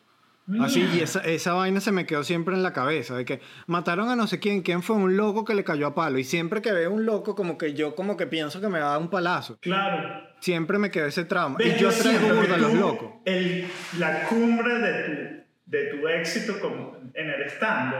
Así, 0.61 0.89
y 0.95 1.01
esa, 1.01 1.21
esa 1.21 1.53
vaina 1.53 1.81
se 1.81 1.93
me 1.93 2.07
quedó 2.07 2.25
siempre 2.25 2.55
en 2.55 2.63
la 2.63 2.73
cabeza, 2.73 3.17
de 3.17 3.25
que 3.25 3.41
mataron 3.67 4.09
a 4.09 4.17
no 4.17 4.27
sé 4.27 4.41
quién, 4.41 4.63
quién 4.63 4.83
fue 4.83 4.97
un 4.97 5.17
loco 5.17 5.45
que 5.45 5.55
le 5.55 5.63
cayó 5.65 5.87
a 5.87 5.95
palo. 5.95 6.19
Y 6.19 6.25
siempre 6.25 6.61
que 6.63 6.73
veo 6.73 6.91
un 6.91 7.05
loco, 7.07 7.35
como 7.35 7.57
que 7.59 7.75
yo 7.75 7.95
como 7.95 8.17
que 8.17 8.27
pienso 8.27 8.61
que 8.61 8.69
me 8.69 8.81
va 8.81 8.87
a 8.87 8.91
dar 8.93 9.01
un 9.01 9.11
palazo. 9.11 9.59
Claro. 9.61 10.29
Siempre 10.41 10.79
me 10.79 10.91
quedó 10.91 11.07
ese 11.07 11.25
trauma. 11.25 11.59
Y 11.63 11.79
yo 11.79 11.91
traigo 11.91 12.35
burda 12.35 12.55
a 12.55 12.59
los 12.59 12.75
locos. 12.75 13.11
el- 13.27 13.67
la 13.99 14.25
cumbre 14.25 14.79
de 14.79 15.03
tu, 15.05 15.45
de 15.67 15.85
tu 15.87 16.09
éxito 16.09 16.59
como 16.61 16.97
en 17.15 17.29
el 17.31 17.43
stand 17.43 17.95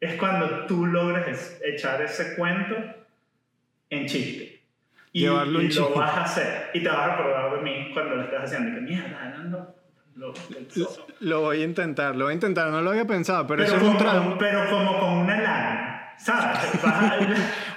es 0.00 0.14
cuando 0.16 0.66
tú 0.66 0.84
logras 0.86 1.26
es- 1.28 1.60
echar 1.64 2.00
ese 2.02 2.36
cuento 2.36 2.74
en 3.90 4.06
chiste. 4.06 4.60
Y, 5.14 5.20
Llevarlo 5.22 5.60
en 5.60 5.66
y 5.66 5.68
lo 5.74 5.84
chiste. 5.86 5.98
vas 5.98 6.16
a 6.16 6.22
hacer. 6.24 6.70
Y 6.74 6.80
te 6.82 6.88
vas 6.88 6.98
a 6.98 7.14
acordar 7.14 7.54
de 7.56 7.62
mí 7.62 7.90
cuando 7.92 8.16
lo 8.16 8.22
estás 8.24 8.44
haciendo. 8.44 8.70
Y 8.70 8.74
que 8.74 8.80
mierda, 8.80 9.34
no, 9.36 9.44
no. 9.44 9.81
Lo, 11.20 11.40
voy 11.40 11.62
a 11.62 11.64
intentar, 11.64 12.14
lo 12.16 12.24
voy 12.26 12.32
a 12.32 12.34
intentar. 12.34 12.70
No 12.70 12.82
lo 12.82 12.90
había 12.90 13.06
pensado, 13.06 13.46
pero, 13.46 13.64
pero, 13.64 13.76
eso 13.76 13.86
es 13.86 14.26
un 14.26 14.38
pero 14.38 14.68
como 14.70 14.98
con 15.00 15.10
una 15.18 15.40
lágrima. 15.40 15.88
¿Sabes? 16.18 16.58
A- 16.84 17.16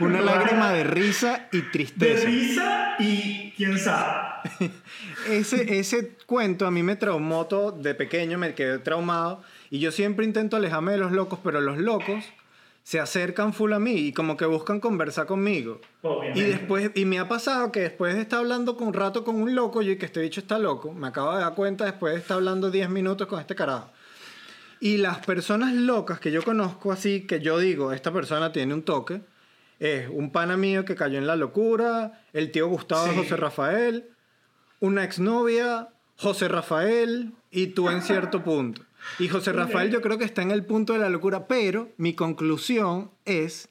Una 0.01 0.21
lágrima 0.21 0.71
de 0.71 0.83
risa 0.83 1.47
y 1.51 1.57
de 1.61 1.63
tristeza. 1.69 2.25
risa 2.27 2.95
y 2.99 3.53
quién 3.57 3.79
sabe. 3.79 4.21
Ese, 5.29 5.79
ese 5.79 6.11
cuento 6.27 6.67
a 6.67 6.71
mí 6.71 6.83
me 6.83 6.95
traumó 6.95 7.47
todo 7.47 7.71
de 7.71 7.95
pequeño, 7.95 8.37
me 8.37 8.53
quedé 8.53 8.77
traumado. 8.77 9.41
Y 9.71 9.79
yo 9.79 9.91
siempre 9.91 10.23
intento 10.25 10.55
alejarme 10.57 10.91
de 10.91 10.99
los 10.99 11.11
locos, 11.11 11.39
pero 11.43 11.61
los 11.61 11.77
locos 11.79 12.23
se 12.85 12.99
acercan 12.99 13.51
full 13.51 13.73
a 13.73 13.79
mí 13.79 13.95
y 13.95 14.13
como 14.13 14.37
que 14.37 14.45
buscan 14.45 14.79
conversar 14.79 15.25
conmigo. 15.25 15.81
Obviamente. 16.03 16.39
Y 16.39 16.43
después, 16.43 16.91
y 16.93 17.05
me 17.05 17.17
ha 17.17 17.27
pasado 17.27 17.71
que 17.71 17.79
después 17.79 18.13
de 18.13 18.21
estar 18.21 18.37
hablando 18.37 18.77
con 18.77 18.89
un 18.89 18.93
rato 18.93 19.23
con 19.23 19.41
un 19.41 19.55
loco, 19.55 19.81
yo 19.81 19.93
y 19.93 19.97
que 19.97 20.05
este 20.05 20.21
bicho 20.21 20.39
está 20.39 20.59
loco, 20.59 20.93
me 20.93 21.07
acabo 21.07 21.33
de 21.33 21.41
dar 21.41 21.55
cuenta 21.55 21.85
después 21.85 22.13
de 22.13 22.19
estar 22.19 22.37
hablando 22.37 22.69
10 22.69 22.91
minutos 22.91 23.27
con 23.27 23.39
este 23.39 23.55
carajo. 23.55 23.89
Y 24.79 24.97
las 24.97 25.17
personas 25.25 25.73
locas 25.73 26.19
que 26.19 26.31
yo 26.31 26.43
conozco 26.43 26.91
así, 26.91 27.21
que 27.21 27.39
yo 27.39 27.57
digo, 27.57 27.91
esta 27.91 28.13
persona 28.13 28.51
tiene 28.51 28.75
un 28.75 28.83
toque, 28.83 29.21
es 29.79 30.07
un 30.07 30.31
pana 30.31 30.55
mío 30.55 30.85
que 30.85 30.93
cayó 30.93 31.17
en 31.17 31.25
la 31.25 31.35
locura, 31.35 32.21
el 32.33 32.51
tío 32.51 32.67
Gustavo 32.67 33.07
Sí. 33.07 33.15
José 33.15 33.35
Rafael, 33.35 34.11
una 34.79 35.03
exnovia, 35.03 35.89
José 36.17 36.49
Rafael 36.49 37.33
y 37.49 37.65
tú 37.67 37.89
en 37.89 38.03
cierto 38.03 38.43
punto. 38.43 38.83
Y 39.19 39.27
José 39.29 39.53
Rafael 39.53 39.91
yo 39.91 40.01
creo 40.01 40.17
que 40.17 40.25
está 40.25 40.41
en 40.41 40.51
el 40.51 40.65
punto 40.65 40.93
de 40.93 40.99
la 40.99 41.09
locura, 41.09 41.47
pero 41.47 41.89
mi 41.97 42.13
conclusión 42.13 43.11
es 43.25 43.69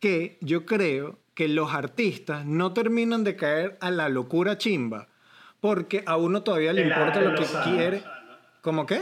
que 0.00 0.38
yo 0.40 0.66
creo 0.66 1.18
que 1.34 1.48
los 1.48 1.72
artistas 1.72 2.44
no 2.44 2.72
terminan 2.72 3.24
de 3.24 3.36
caer 3.36 3.78
a 3.80 3.90
la 3.90 4.08
locura 4.08 4.58
chimba, 4.58 5.08
porque 5.60 6.02
a 6.06 6.16
uno 6.16 6.42
todavía 6.42 6.72
le 6.72 6.82
El 6.82 6.88
importa 6.88 7.20
lo 7.20 7.34
que 7.34 7.46
quiere. 7.64 8.02
¿Cómo 8.60 8.84
qué? 8.86 9.00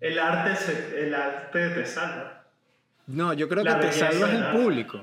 El 0.00 0.18
arte, 0.18 0.56
se- 0.56 1.02
el 1.06 1.14
arte 1.14 1.68
te 1.70 1.86
salva. 1.86 2.44
No, 3.06 3.32
yo 3.32 3.48
creo 3.48 3.62
La 3.62 3.78
que 3.78 3.86
te 3.86 3.92
salvas 3.92 4.30
de 4.32 4.38
el 4.38 4.50
público. 4.50 5.00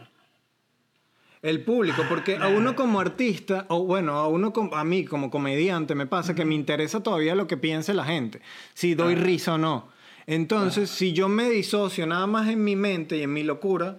El 1.42 1.62
público, 1.64 2.04
porque 2.10 2.36
a 2.36 2.50
uno 2.50 2.76
como 2.76 3.00
artista, 3.00 3.66
o 3.70 3.86
bueno, 3.86 4.18
a 4.18 4.28
uno 4.28 4.52
como- 4.52 4.76
a 4.76 4.84
mí 4.84 5.06
como 5.06 5.32
comediante 5.32 5.96
me 5.96 6.06
pasa 6.06 6.36
que 6.36 6.44
me 6.44 6.56
interesa 6.56 7.02
todavía 7.02 7.34
lo 7.36 7.48
que 7.48 7.56
piense 7.56 7.94
la 7.94 8.04
gente, 8.04 8.42
si 8.74 8.94
doy 8.96 9.16
risa 9.16 9.54
o 9.54 9.58
no. 9.58 9.88
Entonces, 10.32 10.92
si 10.92 11.12
yo 11.12 11.28
me 11.28 11.50
disocio 11.50 12.06
nada 12.06 12.28
más 12.28 12.48
en 12.50 12.64
mi 12.64 12.76
mente 12.76 13.18
y 13.18 13.24
en 13.24 13.34
mi 13.34 13.44
locura, 13.44 13.98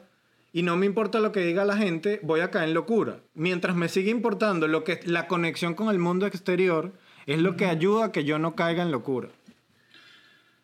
y 0.52 0.62
no 0.62 0.76
me 0.76 0.86
importa 0.86 1.18
lo 1.18 1.32
que 1.32 1.40
diga 1.40 1.64
la 1.64 1.76
gente, 1.76 2.20
voy 2.22 2.38
a 2.38 2.52
caer 2.52 2.68
en 2.68 2.74
locura. 2.74 3.16
Mientras 3.34 3.74
me 3.74 3.88
sigue 3.88 4.12
importando 4.12 4.68
lo 4.68 4.84
que 4.84 5.00
la 5.04 5.26
conexión 5.26 5.74
con 5.74 5.88
el 5.88 5.98
mundo 5.98 6.26
exterior 6.26 6.92
es 7.26 7.40
lo 7.40 7.56
que 7.56 7.66
ayuda 7.66 8.06
a 8.06 8.12
que 8.12 8.24
yo 8.24 8.38
no 8.38 8.54
caiga 8.54 8.84
en 8.84 8.92
locura. 8.92 9.28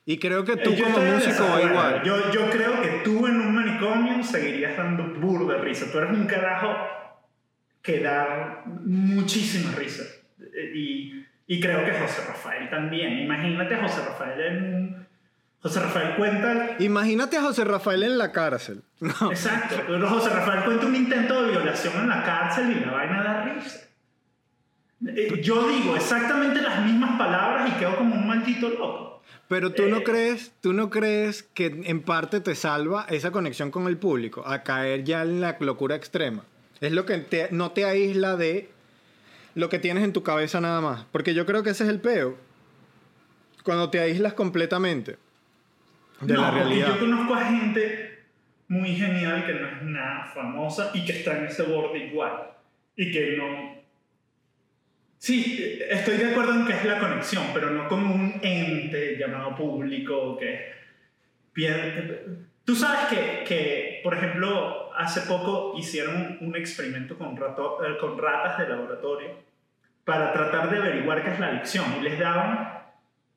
Y 0.05 0.19
creo 0.19 0.45
que 0.45 0.57
tú 0.57 0.71
Eh, 0.71 0.83
como 0.85 0.99
músico 1.05 1.43
va 1.53 1.61
igual. 1.61 2.03
Yo, 2.05 2.31
yo 2.31 2.49
creo 2.49 2.81
que 2.81 3.01
tú 3.03 3.27
en 3.27 3.41
un 3.41 3.53
manicomio 3.53 4.23
seguirías 4.23 4.77
dando 4.77 5.03
burda 5.21 5.59
risa. 5.59 5.91
Tú 5.91 5.99
eres 5.99 6.13
un 6.13 6.27
carajo 6.27 6.77
que 7.83 7.99
da 8.01 8.63
muchísima 8.85 9.73
risa. 9.73 10.05
Eh, 10.41 10.73
Y, 10.77 11.27
y 11.49 11.61
creo 11.61 11.85
que 11.85 11.91
José 11.91 12.23
Rafael 12.29 12.71
también. 12.71 13.19
Imagínate 13.19 13.75
a 13.75 13.83
José 13.83 14.01
Rafael 14.07 14.41
en 14.41 14.75
un... 14.75 15.06
José 15.69 15.81
Rafael 15.81 16.15
cuenta... 16.17 16.77
Imagínate 16.79 17.37
a 17.37 17.43
José 17.43 17.65
Rafael 17.65 18.03
en 18.03 18.19
la 18.19 18.33
cárcel. 18.33 18.83
No. 19.01 19.31
Exacto. 19.31 19.77
Pero 19.87 20.09
José 20.09 20.31
Rafael 20.31 20.65
cuenta 20.65 20.87
un 20.87 20.95
intento 20.97 21.43
de 21.43 21.51
violación 21.51 21.95
en 22.03 22.09
la 22.09 22.23
cárcel 22.23 22.71
y 22.77 22.85
la 22.85 22.93
vaina 22.93 23.23
da 23.25 23.45
risa. 23.45 23.81
Eh, 25.07 25.41
Yo 25.43 25.69
digo 25.69 25.95
exactamente 25.97 26.63
las 26.63 26.85
mismas 26.85 27.19
palabras 27.19 27.69
y 27.71 27.79
quedo 27.79 27.97
como 27.97 28.15
un 28.15 28.27
maldito 28.27 28.69
loco. 28.71 29.23
Pero 29.49 29.73
tú 29.73 29.83
no 29.89 29.99
Eh. 29.99 30.03
crees, 30.05 30.53
tú 30.61 30.73
no 30.73 30.89
crees 30.91 31.43
que 31.43 31.67
en 31.85 32.03
parte 32.03 32.41
te 32.41 32.55
salva 32.55 33.07
esa 33.11 33.31
conexión 33.31 33.71
con 33.71 33.87
el 33.87 33.97
público 33.97 34.43
a 34.47 34.63
caer 34.63 35.05
ya 35.05 35.23
en 35.23 35.41
la 35.41 35.57
locura 35.61 35.95
extrema. 35.95 36.43
Es 36.81 36.93
lo 36.93 37.07
que 37.07 37.19
te- 37.19 37.49
no 37.53 37.71
te 37.73 37.85
aísla 37.85 38.37
de 38.37 38.71
lo 39.55 39.69
que 39.69 39.79
tienes 39.79 40.05
en 40.05 40.13
tu 40.13 40.23
cabeza 40.23 40.61
nada 40.61 40.81
más. 40.81 41.05
Porque 41.13 41.35
yo 41.35 41.47
creo 41.47 41.63
que 41.63 41.71
ese 41.71 41.85
es 41.85 41.91
el 41.91 42.01
peo. 42.01 42.37
Cuando 43.63 43.91
te 43.91 44.01
aíslas 44.01 44.33
completamente 44.35 45.17
de 46.21 46.35
no, 46.35 46.41
la 46.41 46.49
porque 46.51 46.65
realidad. 46.65 46.89
yo 46.89 46.99
conozco 47.01 47.35
a 47.35 47.45
gente 47.45 48.19
muy 48.69 48.95
genial 48.97 49.45
que 49.47 49.55
no 49.55 49.67
es 49.69 49.83
nada 49.83 50.25
famosa 50.35 50.91
y 50.95 51.05
que 51.05 51.13
está 51.13 51.39
en 51.39 51.47
ese 51.47 51.63
borde 51.65 51.99
igual. 51.99 52.51
Y 52.97 53.11
que 53.13 53.37
no... 53.37 53.77
Sí, 55.19 55.81
estoy 55.89 56.19
de 56.19 56.31
acuerdo 56.31 56.55
en 56.55 56.67
que 56.67 56.73
es 56.75 56.85
la 56.85 56.99
conexión, 56.99 57.45
pero 57.55 57.71
no 57.71 57.89
como 57.89 58.15
un 58.15 58.39
ente 58.43 59.17
llamado 59.19 59.55
público 59.57 60.37
que... 60.37 60.73
pien- 61.55 62.47
Tú 62.65 62.75
sabes 62.75 63.07
que, 63.07 63.45
que, 63.47 64.01
por 64.03 64.15
ejemplo, 64.15 64.93
hace 64.97 65.21
poco 65.23 65.75
hicieron 65.79 66.39
un 66.41 66.57
experimento 66.57 67.17
con, 67.17 67.37
rato- 67.37 67.79
eh, 67.87 67.97
con 67.99 68.19
ratas 68.19 68.59
de 68.59 68.69
laboratorio 68.69 69.29
para 70.05 70.33
tratar 70.33 70.69
de 70.71 70.79
averiguar 70.79 71.23
qué 71.23 71.31
es 71.31 71.39
la 71.41 71.47
adicción 71.49 71.85
y 72.01 72.03
les 72.03 72.19
daban 72.19 72.86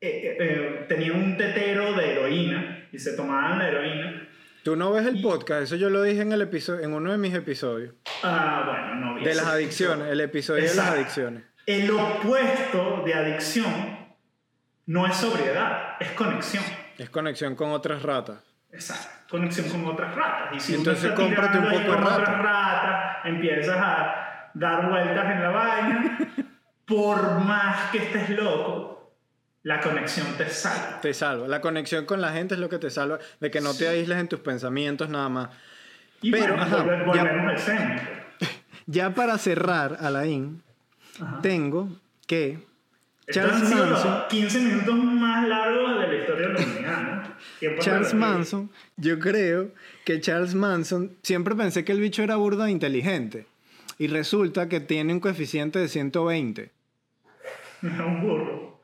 eh, 0.00 0.08
eh, 0.08 0.36
eh, 0.40 0.84
tenían 0.88 1.16
un 1.16 1.36
tetero 1.36 1.92
de 1.92 2.12
heroína 2.12 2.88
y 2.90 2.98
se 2.98 3.14
tomaban 3.14 3.58
la 3.58 3.68
heroína 3.68 4.28
Tú 4.62 4.76
no 4.76 4.92
ves 4.92 5.06
el 5.06 5.22
podcast, 5.22 5.62
eso 5.62 5.76
yo 5.76 5.88
lo 5.88 6.02
dije 6.02 6.20
en, 6.20 6.32
el 6.32 6.42
episodio, 6.42 6.80
en 6.84 6.92
uno 6.92 7.10
de 7.12 7.16
mis 7.16 7.34
episodios. 7.34 7.94
Ah, 8.22 8.62
bueno, 8.66 8.94
no 8.96 9.14
vi 9.14 9.24
De 9.24 9.34
las 9.34 9.46
adicciones, 9.46 10.08
el 10.08 10.20
episodio 10.20 10.60
de 10.60 10.68
las 10.68 10.76
Exacto. 10.76 11.00
adicciones. 11.00 11.42
El 11.64 11.90
opuesto 11.90 13.02
de 13.06 13.14
adicción 13.14 14.08
no 14.84 15.06
es 15.06 15.16
sobriedad, 15.16 15.96
es 15.98 16.10
conexión. 16.10 16.62
Es 16.98 17.08
conexión 17.08 17.54
con 17.54 17.70
otras 17.70 18.02
ratas. 18.02 18.42
Exacto, 18.70 19.08
conexión 19.30 19.70
con 19.70 19.86
otras 19.86 20.14
ratas. 20.14 20.54
Y 20.56 20.60
si 20.60 20.74
Entonces, 20.74 21.10
uno 21.16 21.28
está 21.28 21.58
un 21.58 21.64
poco 21.64 21.78
de 21.78 21.86
con 21.86 21.98
rata. 22.04 22.24
ratas, 22.24 23.24
empiezas 23.24 23.78
a 23.78 24.50
dar 24.52 24.90
vueltas 24.90 25.30
en 25.30 25.42
la 25.42 25.50
vaina, 25.50 26.18
por 26.86 27.38
más 27.40 27.90
que 27.90 27.98
estés 27.98 28.28
loco, 28.30 28.89
la 29.62 29.80
conexión 29.80 30.26
te 30.38 30.48
salva. 30.48 31.00
Te 31.00 31.12
salva. 31.14 31.46
La 31.48 31.60
conexión 31.60 32.06
con 32.06 32.20
la 32.20 32.32
gente 32.32 32.54
es 32.54 32.60
lo 32.60 32.68
que 32.68 32.78
te 32.78 32.90
salva 32.90 33.18
de 33.40 33.50
que 33.50 33.60
no 33.60 33.74
te 33.74 33.88
aísles 33.88 34.18
en 34.18 34.28
tus 34.28 34.40
pensamientos 34.40 35.08
nada 35.08 35.28
más. 35.28 35.50
Y 36.22 36.30
Pero, 36.30 36.48
bueno, 36.56 36.62
ajá, 36.62 36.84
volve- 36.84 37.14
ya- 37.14 37.22
volvemos 37.24 37.68
al. 37.68 38.00
Ya 38.86 39.14
para 39.14 39.38
cerrar, 39.38 39.98
Alain, 40.00 40.62
Ajá. 41.20 41.40
tengo 41.42 41.88
que 42.26 42.58
Charles 43.30 43.60
Manson, 43.62 43.90
los 43.90 44.24
15 44.28 44.58
minutos 44.60 44.94
más 44.96 45.46
largos 45.46 46.00
de 46.00 46.08
la 46.08 46.14
historia 46.16 46.48
de 46.48 46.52
la 46.54 46.58
humanidad, 46.60 47.02
¿no? 47.62 47.78
Charles. 47.78 48.14
Manson, 48.14 48.70
yo 48.96 49.18
creo 49.20 49.70
que 50.04 50.20
Charles 50.20 50.54
Manson, 50.54 51.16
siempre 51.22 51.54
pensé 51.54 51.84
que 51.84 51.92
el 51.92 52.00
bicho 52.00 52.22
era 52.24 52.34
burdo 52.36 52.66
e 52.66 52.70
inteligente. 52.72 53.46
Y 53.98 54.08
resulta 54.08 54.68
que 54.68 54.80
tiene 54.80 55.12
un 55.12 55.20
coeficiente 55.20 55.78
de 55.78 55.86
120. 55.88 56.70
un 57.82 58.20
burro. 58.22 58.79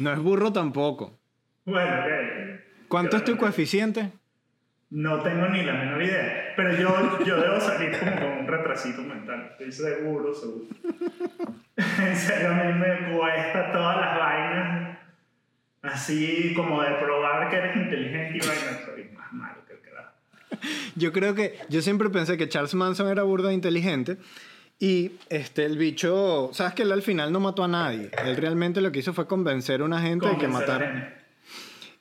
No 0.00 0.10
es 0.10 0.18
burro 0.18 0.50
tampoco. 0.50 1.18
Bueno, 1.66 2.00
ok. 2.00 2.88
¿Cuánto 2.88 3.18
es 3.18 3.24
tu 3.24 3.36
coeficiente? 3.36 4.10
No 4.88 5.20
tengo 5.20 5.46
ni 5.48 5.62
la 5.62 5.74
menor 5.74 6.02
idea. 6.02 6.54
Pero 6.56 6.72
yo, 6.72 7.24
yo 7.24 7.36
debo 7.36 7.60
salir 7.60 7.96
como 7.98 8.16
con 8.16 8.38
un 8.38 8.46
retrasito 8.46 9.02
mental. 9.02 9.50
Estoy 9.52 9.70
seguro, 9.70 10.34
seguro. 10.34 10.66
en 11.76 12.16
serio, 12.16 12.48
a 12.48 12.54
mí 12.54 12.72
me 12.72 13.16
cuesta 13.16 13.70
todas 13.72 13.96
las 13.98 14.18
vainas. 14.18 14.98
Así 15.82 16.54
como 16.56 16.82
de 16.82 16.92
probar 16.94 17.50
que 17.50 17.56
eres 17.56 17.76
inteligente 17.76 18.38
y 18.38 18.40
vaina. 18.40 18.80
Soy 18.86 19.04
más 19.14 19.32
malo 19.34 19.64
que 19.66 19.74
el 19.74 19.80
carajo. 19.80 20.14
Yo 20.96 21.12
creo 21.12 21.34
que 21.34 21.58
yo 21.68 21.82
siempre 21.82 22.08
pensé 22.08 22.38
que 22.38 22.48
Charles 22.48 22.74
Manson 22.74 23.08
era 23.08 23.22
burdo 23.22 23.50
e 23.50 23.54
inteligente 23.54 24.16
y 24.82 25.12
este 25.28 25.66
el 25.66 25.76
bicho, 25.76 26.48
sabes 26.54 26.72
que 26.72 26.82
él 26.82 26.92
al 26.92 27.02
final 27.02 27.30
no 27.30 27.38
mató 27.38 27.62
a 27.62 27.68
nadie. 27.68 28.10
Él 28.24 28.36
realmente 28.38 28.80
lo 28.80 28.90
que 28.90 29.00
hizo 29.00 29.12
fue 29.12 29.26
convencer 29.26 29.82
a 29.82 29.84
una 29.84 30.00
gente 30.00 30.26
de 30.26 30.38
que 30.38 30.48
matara. 30.48 31.18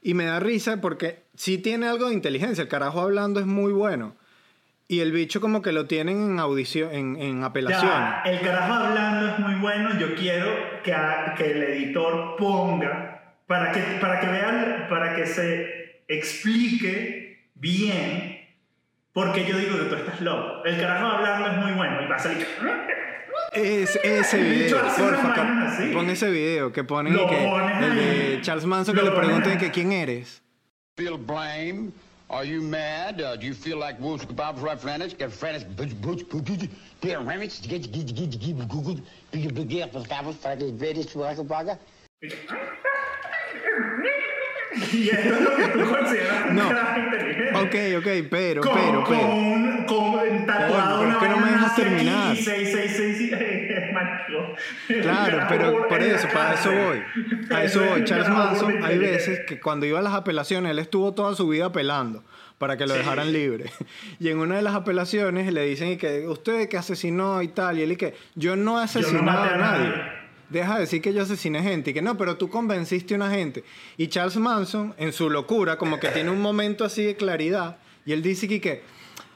Y 0.01 0.13
me 0.13 0.23
da 0.23 0.39
risa 0.39 0.79
porque 0.79 1.23
sí 1.35 1.57
tiene 1.57 1.87
algo 1.89 2.07
de 2.07 2.13
inteligencia. 2.13 2.61
El 2.61 2.69
carajo 2.69 3.01
hablando 3.01 3.41
es 3.41 3.45
muy 3.45 3.73
bueno. 3.73 4.15
Y 4.87 5.01
el 5.01 5.11
bicho 5.11 5.41
como 5.41 5.61
que 5.61 5.73
lo 5.73 5.87
tienen 5.87 6.31
en 6.31 6.39
audición, 6.39 6.91
en, 6.95 7.15
en 7.21 7.41
Ya, 7.41 7.45
apelaciones. 7.47 7.91
va, 7.91 8.21
el 8.25 8.39
carajo 8.39 8.73
hablando 8.73 9.27
es 9.33 9.39
muy 9.39 9.55
bueno. 9.55 9.99
Yo 9.99 10.15
quiero 10.15 10.47
que, 10.81 10.95
que 11.37 11.51
el 11.51 11.63
editor 11.63 12.37
ponga 12.37 13.35
para 13.45 13.73
que, 13.73 13.81
para 13.99 14.21
que 14.21 14.27
vean, 14.27 14.87
para 14.89 15.15
que 15.15 15.25
se 15.25 16.01
explique 16.07 17.49
bien 17.55 18.28
por 19.13 19.33
qué 19.33 19.45
yo 19.45 19.57
digo 19.57 19.77
que 19.77 19.85
tú 19.85 19.95
estás 19.95 20.21
loco. 20.21 20.63
El 20.65 20.79
carajo 20.79 21.07
hablando 21.07 21.47
es 21.47 21.57
muy 21.57 21.71
bueno 21.73 22.01
y 22.01 22.07
va 22.07 22.15
a 22.15 22.19
salir. 22.19 22.47
Es, 23.53 23.95
ese 24.03 24.37
video, 24.37 24.77
porfa, 24.97 25.33
pon 25.93 26.09
ese 26.09 26.29
video 26.29 26.71
que 26.71 26.83
ponen 26.83 27.15
y 27.15 27.27
que, 27.27 27.45
el 27.45 27.95
de. 27.95 28.41
Charles 28.41 28.65
Manson 28.65 28.95
que 28.95 29.01
le 29.01 29.11
pregunten 29.11 29.57
que 29.57 29.71
quién 29.71 29.91
eres. 29.91 30.41
feel 30.99 31.17
blame? 31.17 31.93
Are 32.29 32.43
you 32.43 32.61
mad? 32.61 33.21
Uh, 33.21 33.35
do 33.37 33.47
you 33.47 33.53
feel 33.53 33.77
like 33.77 33.99
Wolves 33.99 34.25
right 34.61 34.79
French? 34.79 35.17
Get 35.17 35.31
French, 35.31 35.63
get 35.77 36.01
Remix, 37.25 37.61
get, 37.67 37.91
get, 37.91 38.13
get, 38.13 38.39
get, 38.39 38.67
Google. 38.67 38.99
Y 44.93 45.09
esto 45.09 45.33
es 45.35 45.41
lo 45.41 45.55
que 45.55 45.67
tú 45.67 45.79
consideras 45.89 46.53
No. 46.53 46.69
inteligente. 46.97 47.51
Ok, 47.55 47.97
ok, 47.99 48.27
pero, 48.29 48.61
con, 48.61 48.73
pero, 48.73 49.03
con 49.03 49.17
pero. 49.17 49.27
un 49.29 49.83
con 49.85 50.45
tatuado 50.45 51.01
una 51.01 51.11
es 51.13 51.17
que 51.17 51.29
no 51.29 51.37
me 51.37 51.51
dejas 51.51 51.75
terminar. 51.75 52.33
y 52.35 52.37
666 52.37 53.31
es 53.31 53.93
marico. 53.93 54.55
El 54.89 55.01
Claro, 55.01 55.45
pero 55.49 55.87
por 55.87 56.01
eso, 56.03 56.27
para 56.31 56.53
eso 56.53 56.71
voy. 56.71 57.01
A 57.55 57.63
eso 57.63 57.83
voy. 57.83 58.03
Charles 58.03 58.29
Manson, 58.29 58.83
hay 58.83 58.97
veces 58.99 59.41
que 59.47 59.59
cuando 59.59 59.85
iba 59.85 59.99
a 59.99 60.01
las 60.03 60.13
apelaciones, 60.13 60.71
él 60.71 60.79
estuvo 60.79 61.13
toda 61.13 61.35
su 61.35 61.47
vida 61.47 61.65
apelando 61.65 62.23
para 62.59 62.77
que 62.77 62.85
lo 62.85 62.93
Sí. 62.93 62.99
dejaran 62.99 63.31
libre. 63.33 63.71
Y 64.19 64.29
en 64.29 64.37
una 64.39 64.57
de 64.57 64.61
las 64.61 64.75
apelaciones 64.75 65.51
le 65.51 65.65
dicen 65.65 65.89
y 65.93 65.97
que 65.97 66.27
usted 66.27 66.67
que 66.69 66.77
asesinó 66.77 67.41
y 67.41 67.47
tal, 67.47 67.79
y 67.79 67.83
él 67.83 67.93
y 67.93 67.95
que 67.95 68.13
yo 68.35 68.55
no 68.55 68.79
he 68.79 68.83
asesinado 68.83 69.23
maté 69.23 69.49
a 69.49 69.55
a 69.55 69.57
nadie. 69.57 69.87
nadie. 69.87 70.18
Deja 70.49 70.75
de 70.75 70.81
decir 70.81 71.01
que 71.01 71.13
yo 71.13 71.21
asesiné 71.21 71.61
gente 71.61 71.91
y 71.91 71.93
que 71.93 72.01
no, 72.01 72.17
pero 72.17 72.37
tú 72.37 72.49
convenciste 72.49 73.13
a 73.13 73.17
una 73.17 73.29
gente. 73.29 73.63
Y 73.97 74.07
Charles 74.07 74.37
Manson, 74.37 74.95
en 74.97 75.13
su 75.13 75.29
locura, 75.29 75.77
como 75.77 75.99
que 75.99 76.09
tiene 76.09 76.31
un 76.31 76.41
momento 76.41 76.83
así 76.83 77.03
de 77.03 77.15
claridad, 77.15 77.77
y 78.05 78.13
él 78.13 78.23
dice 78.23 78.47
que, 78.47 78.81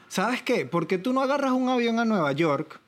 ¿sabes 0.08 0.42
qué? 0.42 0.66
¿Por 0.66 0.86
qué 0.86 0.98
tú 0.98 1.12
no 1.12 1.20
agarras 1.20 1.52
un 1.52 1.68
avión 1.68 2.00
a 2.00 2.04
Nueva 2.04 2.32
York 2.32 2.80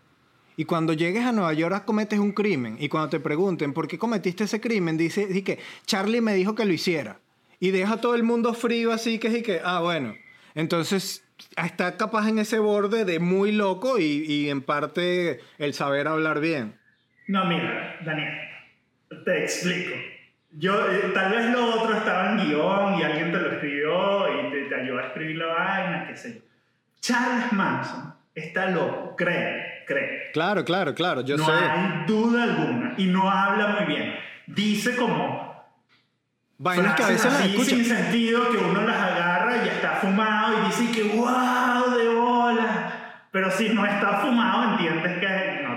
y 0.56 0.64
cuando 0.64 0.94
llegues 0.94 1.24
a 1.24 1.32
Nueva 1.32 1.52
York 1.52 1.84
cometes 1.84 2.18
un 2.18 2.32
crimen 2.32 2.76
y 2.80 2.88
cuando 2.88 3.10
te 3.10 3.20
pregunten 3.20 3.72
por 3.72 3.86
qué 3.86 3.98
cometiste 3.98 4.44
ese 4.44 4.60
crimen, 4.60 4.96
dice 4.96 5.26
di 5.26 5.42
que 5.42 5.58
Charlie 5.84 6.22
me 6.22 6.34
dijo 6.34 6.54
que 6.54 6.64
lo 6.64 6.72
hiciera. 6.72 7.20
Y 7.60 7.70
deja 7.70 8.00
todo 8.00 8.14
el 8.14 8.22
mundo 8.22 8.54
frío 8.54 8.92
así 8.92 9.18
que 9.18 9.28
es 9.28 9.42
que, 9.42 9.60
ah, 9.62 9.80
bueno. 9.80 10.14
Entonces 10.54 11.22
está 11.56 11.96
capaz 11.96 12.28
en 12.28 12.38
ese 12.38 12.58
borde 12.58 13.04
de 13.04 13.18
muy 13.18 13.52
loco 13.52 13.98
y 13.98 14.48
en 14.48 14.62
parte 14.62 15.40
el 15.58 15.74
saber 15.74 16.08
hablar 16.08 16.40
bien. 16.40 16.78
No, 17.28 17.44
mira, 17.46 17.96
Daniel, 18.04 18.38
te 19.24 19.42
explico. 19.42 19.94
Yo, 20.52 20.90
eh, 20.90 21.10
tal 21.12 21.32
vez 21.32 21.50
lo 21.50 21.82
otro 21.82 21.96
estaba 21.96 22.30
en 22.30 22.48
guion 22.48 22.98
y 22.98 23.02
alguien 23.02 23.32
te 23.32 23.38
lo 23.38 23.52
escribió 23.52 24.28
y 24.28 24.50
te, 24.50 24.64
te 24.64 24.74
ayudó 24.74 24.98
a 25.00 25.06
escribir 25.06 25.36
la 25.36 25.46
vaina, 25.46 26.06
qué 26.08 26.16
sé 26.16 26.34
yo. 26.34 26.40
Charles 27.00 27.52
Manson 27.52 28.14
está 28.34 28.70
loco, 28.70 29.14
cree, 29.16 29.84
cree. 29.86 30.30
Claro, 30.32 30.64
claro, 30.64 30.94
claro, 30.94 31.22
yo 31.22 31.36
no 31.36 31.44
sé. 31.44 31.52
hay 31.52 32.04
duda 32.06 32.44
alguna 32.44 32.94
y 32.96 33.06
no 33.06 33.30
habla 33.30 33.68
muy 33.68 33.86
bien. 33.86 34.14
Dice 34.46 34.96
como 34.96 35.46
Vainas 36.58 36.94
que 36.94 37.02
a 37.02 37.08
veces 37.08 37.24
las 37.24 37.40
así 37.40 37.50
escuchas. 37.50 37.68
sin 37.68 37.84
sentido 37.84 38.50
que 38.50 38.56
uno 38.56 38.82
las 38.82 38.96
agarra 38.96 39.56
y 39.62 39.66
ya 39.66 39.72
está 39.72 39.90
fumado 39.96 40.58
y 40.58 40.66
dice 40.66 40.90
que 40.92 41.16
wow 41.16 41.96
de 41.96 42.08
bola. 42.08 42.92
Pero 43.30 43.50
si 43.50 43.68
no 43.68 43.84
está 43.84 44.20
fumado 44.20 44.72
entiendes 44.72 45.18
que 45.18 45.26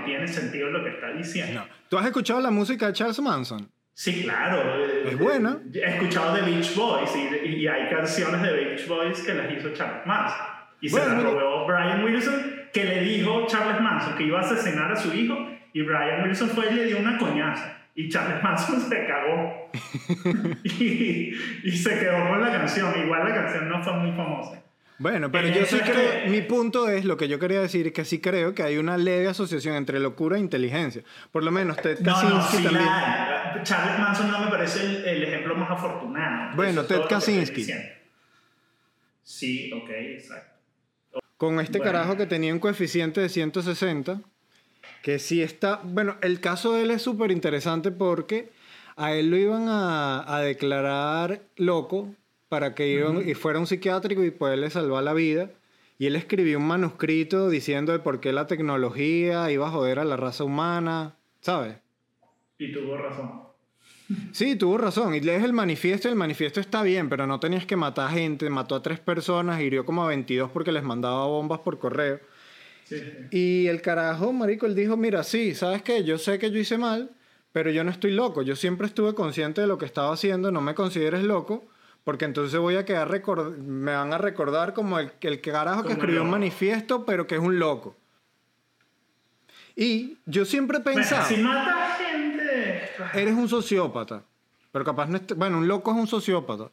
no 0.00 0.04
tiene 0.04 0.26
sentido 0.28 0.70
lo 0.70 0.82
que 0.84 0.90
está 0.90 1.12
diciendo. 1.12 1.60
No. 1.60 1.66
¿Tú 1.88 1.98
has 1.98 2.06
escuchado 2.06 2.40
la 2.40 2.50
música 2.50 2.86
de 2.88 2.92
Charles 2.92 3.20
Manson? 3.20 3.70
Sí, 3.94 4.22
claro. 4.22 4.84
eh, 4.84 5.08
Es 5.10 5.18
buena. 5.18 5.58
He 5.74 5.94
escuchado 5.96 6.34
de 6.34 6.42
Beach 6.42 6.74
Boys 6.74 7.10
y, 7.14 7.46
y 7.46 7.66
hay 7.68 7.88
canciones 7.90 8.40
de 8.42 8.52
Beach 8.52 8.86
Boys 8.88 9.20
que 9.22 9.34
las 9.34 9.52
hizo 9.52 9.72
Charles 9.74 10.06
Manson. 10.06 10.46
Y 10.80 10.88
se 10.88 10.96
Bueno, 10.98 11.14
las 11.14 11.24
mira. 11.24 11.30
robó 11.40 11.66
Brian 11.66 12.04
Wilson, 12.04 12.56
que 12.72 12.84
le 12.84 13.00
dijo 13.02 13.46
Charles 13.46 13.80
Manson 13.82 14.16
que 14.16 14.24
iba 14.24 14.38
a 14.40 14.42
asesinar 14.42 14.90
a 14.92 14.96
su 14.96 15.12
hijo 15.12 15.36
y 15.72 15.82
Brian 15.82 16.22
Wilson 16.24 16.48
fue 16.50 16.70
y 16.70 16.74
le 16.74 16.84
dio 16.86 16.98
una 16.98 17.18
coñaza. 17.18 17.76
Y 17.94 18.08
Charles 18.08 18.40
Manson 18.42 18.80
se 18.80 19.06
cagó. 19.06 19.70
y, 20.64 21.34
y 21.64 21.70
se 21.72 21.98
quedó 21.98 22.28
con 22.28 22.40
la 22.40 22.50
canción. 22.52 22.92
Igual 23.04 23.28
la 23.28 23.34
canción 23.34 23.68
no 23.68 23.82
fue 23.82 23.92
muy 23.94 24.12
famosa. 24.16 24.62
Bueno, 25.00 25.32
pero 25.32 25.48
En 25.48 25.54
yo 25.54 25.64
sí 25.64 25.78
creo, 25.80 26.28
mi 26.30 26.42
punto 26.42 26.86
es, 26.90 27.06
lo 27.06 27.16
que 27.16 27.26
yo 27.26 27.38
quería 27.38 27.62
decir 27.62 27.86
es 27.86 27.92
que 27.94 28.04
sí 28.04 28.20
creo 28.20 28.54
que 28.54 28.62
hay 28.62 28.76
una 28.76 28.98
leve 28.98 29.28
asociación 29.28 29.74
entre 29.76 29.98
locura 29.98 30.36
e 30.36 30.40
inteligencia. 30.40 31.02
Por 31.32 31.42
lo 31.42 31.50
menos 31.50 31.78
Ted 31.78 32.00
No, 32.00 32.12
no, 32.22 32.28
Kaczynski 32.28 32.56
sí 32.58 32.62
también. 32.64 32.84
la. 32.84 33.60
Charles 33.62 33.98
Manson 33.98 34.30
no 34.30 34.40
me 34.44 34.50
parece 34.50 34.84
el, 34.84 35.04
el 35.06 35.24
ejemplo 35.24 35.56
más 35.56 35.70
afortunado. 35.70 36.54
Bueno, 36.54 36.84
Ted 36.84 37.00
Kaczynski. 37.08 37.66
Sí, 39.22 39.72
ok, 39.72 39.88
exacto. 39.90 40.60
Con 41.38 41.60
este 41.60 41.78
Bueno. 41.78 41.92
carajo 41.92 42.16
que 42.18 42.26
tenía 42.26 42.52
un 42.52 42.60
coeficiente 42.60 43.22
de 43.22 43.30
160, 43.30 44.20
que 45.02 45.18
sí 45.18 45.40
está... 45.42 45.80
Bueno, 45.82 46.16
el 46.20 46.40
caso 46.40 46.74
de 46.74 46.82
él 46.82 46.90
es 46.90 47.00
súper 47.00 47.30
interesante 47.30 47.90
porque 47.90 48.50
a 48.96 49.12
él 49.14 49.30
lo 49.30 49.38
iban 49.38 49.66
a, 49.68 50.24
a 50.36 50.40
declarar 50.40 51.40
loco 51.56 52.14
para 52.50 52.74
que 52.74 52.88
iban, 52.88 53.26
y 53.26 53.34
fuera 53.34 53.60
un 53.60 53.68
psiquiátrico 53.68 54.24
y 54.24 54.32
poderle 54.32 54.68
salvar 54.70 55.04
la 55.04 55.14
vida. 55.14 55.50
Y 55.98 56.06
él 56.06 56.16
escribió 56.16 56.58
un 56.58 56.66
manuscrito 56.66 57.48
diciendo 57.48 57.92
de 57.92 58.00
por 58.00 58.18
qué 58.20 58.32
la 58.32 58.48
tecnología 58.48 59.50
iba 59.52 59.68
a 59.68 59.70
joder 59.70 60.00
a 60.00 60.04
la 60.04 60.16
raza 60.16 60.42
humana, 60.42 61.14
¿sabes? 61.40 61.76
Y 62.58 62.72
tuvo 62.72 62.96
razón. 62.96 63.42
Sí, 64.32 64.56
tuvo 64.56 64.78
razón. 64.78 65.14
Y 65.14 65.20
lees 65.20 65.44
el 65.44 65.52
manifiesto 65.52 66.08
y 66.08 66.10
el 66.10 66.16
manifiesto 66.16 66.58
está 66.58 66.82
bien, 66.82 67.08
pero 67.08 67.28
no 67.28 67.38
tenías 67.38 67.66
que 67.66 67.76
matar 67.76 68.10
gente. 68.10 68.50
Mató 68.50 68.74
a 68.74 68.82
tres 68.82 68.98
personas, 68.98 69.60
hirió 69.60 69.86
como 69.86 70.02
a 70.02 70.08
22 70.08 70.50
porque 70.50 70.72
les 70.72 70.82
mandaba 70.82 71.26
bombas 71.26 71.60
por 71.60 71.78
correo. 71.78 72.18
Sí, 72.84 72.98
sí. 72.98 73.04
Y 73.30 73.66
el 73.68 73.80
carajo, 73.80 74.32
marico, 74.32 74.66
él 74.66 74.74
dijo, 74.74 74.96
mira, 74.96 75.22
sí, 75.22 75.54
¿sabes 75.54 75.82
qué? 75.82 76.02
Yo 76.02 76.18
sé 76.18 76.40
que 76.40 76.50
yo 76.50 76.58
hice 76.58 76.78
mal, 76.78 77.12
pero 77.52 77.70
yo 77.70 77.84
no 77.84 77.92
estoy 77.92 78.10
loco. 78.10 78.42
Yo 78.42 78.56
siempre 78.56 78.88
estuve 78.88 79.14
consciente 79.14 79.60
de 79.60 79.68
lo 79.68 79.78
que 79.78 79.86
estaba 79.86 80.12
haciendo, 80.12 80.50
no 80.50 80.60
me 80.60 80.74
consideres 80.74 81.22
loco, 81.22 81.64
Porque 82.10 82.24
entonces 82.24 82.58
voy 82.58 82.74
a 82.74 82.84
quedar 82.84 83.08
record- 83.08 83.56
me 83.58 83.94
van 83.94 84.12
a 84.12 84.18
recordar 84.18 84.74
como 84.74 84.98
el, 84.98 85.12
el 85.20 85.40
carajo 85.40 85.84
que 85.84 85.92
escribió 85.92 86.22
un 86.24 86.30
manifiesto, 86.30 87.06
pero 87.06 87.24
que 87.28 87.36
es 87.36 87.40
un 87.40 87.60
loco. 87.60 87.96
Y 89.76 90.18
yo 90.26 90.44
siempre 90.44 90.78
he 90.78 90.80
pensado, 90.80 91.24
si 91.28 91.36
mata 91.36 91.96
gente. 91.98 92.90
eres 93.14 93.34
un 93.34 93.48
sociópata. 93.48 94.24
Pero 94.72 94.84
capaz 94.84 95.06
no 95.06 95.18
est- 95.18 95.34
Bueno, 95.34 95.58
un 95.58 95.68
loco 95.68 95.92
es 95.92 95.98
un 95.98 96.08
sociópata. 96.08 96.72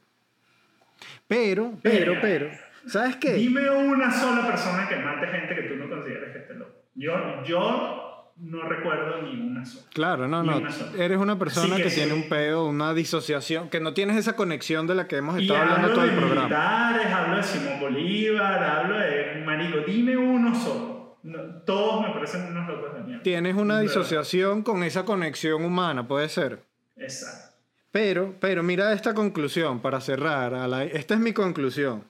Pero, 1.27 1.73
pero, 1.83 2.15
pero. 2.19 2.49
¿Sabes 2.87 3.17
qué? 3.17 3.33
Dime 3.33 3.69
una 3.69 4.11
sola 4.11 4.43
persona 4.47 4.89
que 4.89 4.95
mate 4.95 5.27
gente 5.27 5.53
que 5.53 5.61
tú 5.69 5.75
no 5.75 5.87
consideres 5.87 6.33
que 6.33 6.39
esté 6.39 6.55
loco. 6.55 6.71
Yo, 6.95 7.43
yo 7.43 8.06
no 8.39 8.61
recuerdo 8.63 9.21
ni 9.23 9.39
una 9.41 9.65
sola. 9.65 9.85
Claro, 9.93 10.27
no, 10.27 10.43
no. 10.43 10.61
Eres 10.97 11.17
una 11.17 11.39
persona 11.39 11.77
que, 11.77 11.83
que 11.83 11.89
tiene 11.89 12.13
un 12.13 12.29
pedo, 12.29 12.65
una 12.65 12.93
disociación, 12.93 13.69
que 13.69 13.79
no 13.79 13.93
tienes 13.93 14.15
esa 14.17 14.35
conexión 14.35 14.85
de 14.87 14.95
la 14.95 15.07
que 15.07 15.17
hemos 15.17 15.39
Y 15.39 15.43
estado 15.43 15.61
hablando 15.61 15.83
hablo 15.87 15.95
todo 15.95 16.03
de 16.05 16.11
el 16.11 16.17
programa. 16.17 16.47
militares, 16.47 17.13
hablo 17.13 17.37
de 17.37 17.43
Simón 17.43 17.79
Bolívar, 17.79 18.63
hablo 18.63 18.97
de 18.99 19.43
Marico. 19.45 19.77
Dime 19.87 20.17
uno 20.17 20.53
solo. 20.55 21.17
No, 21.23 21.39
todos 21.65 22.07
me 22.07 22.13
parecen 22.13 22.43
unos 22.51 22.67
locos 22.69 22.93
de 22.93 22.99
mierda. 23.01 23.23
Tienes 23.23 23.55
una 23.55 23.77
De 23.77 23.83
disociación 23.83 24.61
con 24.61 24.83
esa 24.83 25.03
conexión 25.03 25.65
humana, 25.65 26.07
puede 26.07 26.29
ser. 26.29 26.63
Exacto. 26.95 27.55
Pero, 27.91 28.35
pero 28.39 28.61
mira 28.63 28.93
esta 28.93 29.13
conclusión 29.13 29.79
para 29.81 29.99
cerrar. 29.99 30.53
a 30.53 30.67
la- 30.67 30.83
esta 30.83 31.15
es 31.15 31.19
mi 31.19 31.33
conclusión. 31.33 32.03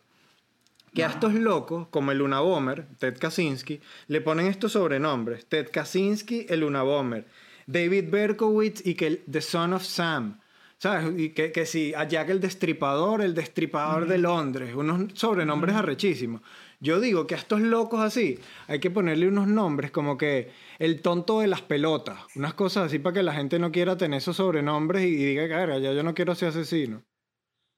Que 0.97 1.03
a 1.03 1.09
estos 1.09 1.35
locos, 1.35 1.89
como 1.89 2.11
el 2.11 2.23
Unabomber, 2.23 2.87
Ted 2.97 3.19
Kaczynski, 3.19 3.79
le 4.07 4.19
ponen 4.19 4.47
estos 4.47 4.71
sobrenombres. 4.71 5.45
Ted 5.45 5.69
Kaczynski, 5.71 6.47
el 6.49 6.63
Unabomber. 6.63 7.27
David 7.67 8.05
Berkowitz 8.09 8.83
y 8.83 8.95
que 8.95 9.05
el 9.05 9.23
The 9.29 9.41
Son 9.41 9.73
of 9.73 9.83
Sam. 9.83 10.39
¿Sabes? 10.79 11.13
Y 11.15 11.29
que, 11.35 11.51
que 11.51 11.67
si 11.67 11.93
a 11.93 12.07
Jack 12.07 12.31
el 12.31 12.39
Destripador, 12.39 13.21
el 13.21 13.35
Destripador 13.35 14.07
de 14.07 14.17
Londres. 14.17 14.73
Unos 14.73 15.11
sobrenombres 15.13 15.75
arrechísimos. 15.75 16.41
Yo 16.79 16.99
digo 16.99 17.27
que 17.27 17.35
a 17.35 17.37
estos 17.37 17.61
locos 17.61 17.99
así 17.99 18.39
hay 18.67 18.79
que 18.79 18.89
ponerle 18.89 19.27
unos 19.27 19.47
nombres 19.47 19.91
como 19.91 20.17
que 20.17 20.49
el 20.79 21.03
tonto 21.03 21.41
de 21.41 21.47
las 21.47 21.61
pelotas. 21.61 22.21
Unas 22.35 22.55
cosas 22.55 22.87
así 22.87 22.97
para 22.97 23.13
que 23.13 23.21
la 23.21 23.35
gente 23.35 23.59
no 23.59 23.71
quiera 23.71 23.97
tener 23.97 24.17
esos 24.17 24.37
sobrenombres 24.37 25.03
y, 25.03 25.09
y 25.09 25.25
diga, 25.25 25.47
cara, 25.47 25.77
ya 25.77 25.93
yo 25.93 26.01
no 26.01 26.15
quiero 26.15 26.33
ser 26.33 26.49
asesino. 26.49 27.03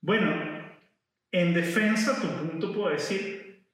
Bueno, 0.01 0.48
en 1.31 1.53
defensa 1.53 2.19
tu 2.19 2.27
punto 2.27 2.73
puedo 2.73 2.89
decir 2.89 3.65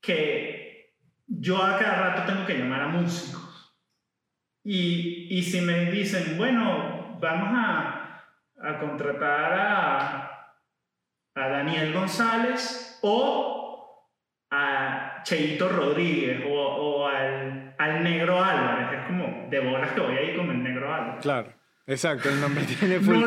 que 0.00 0.94
yo 1.26 1.62
a 1.62 1.78
cada 1.78 2.10
rato 2.10 2.32
tengo 2.32 2.46
que 2.46 2.58
llamar 2.58 2.82
a 2.82 2.88
músicos. 2.88 3.40
Y, 4.64 5.28
y 5.30 5.42
si 5.42 5.60
me 5.60 5.90
dicen, 5.90 6.36
bueno, 6.36 7.18
vamos 7.20 7.48
a, 7.52 8.24
a 8.62 8.78
contratar 8.78 9.52
a, 9.52 10.54
a 11.34 11.48
Daniel 11.48 11.92
González 11.92 12.98
o 13.02 14.06
a 14.50 15.22
Cheito 15.22 15.68
Rodríguez 15.68 16.42
o, 16.46 16.52
o 16.52 17.06
al, 17.06 17.74
al 17.78 18.02
Negro 18.02 18.42
Álvarez, 18.42 19.00
es 19.00 19.06
como 19.06 19.48
de 19.48 19.60
bolas 19.60 19.92
que 19.92 20.00
voy 20.00 20.16
a 20.16 20.22
ir 20.22 20.36
con 20.36 20.50
el 20.50 20.62
Negro 20.62 20.92
Álvarez. 20.92 21.22
Claro, 21.22 21.52
exacto, 21.86 22.28
el 22.28 22.40
nombre 22.40 22.64
tiene 22.78 22.98
full 23.00 23.20
No 23.20 23.26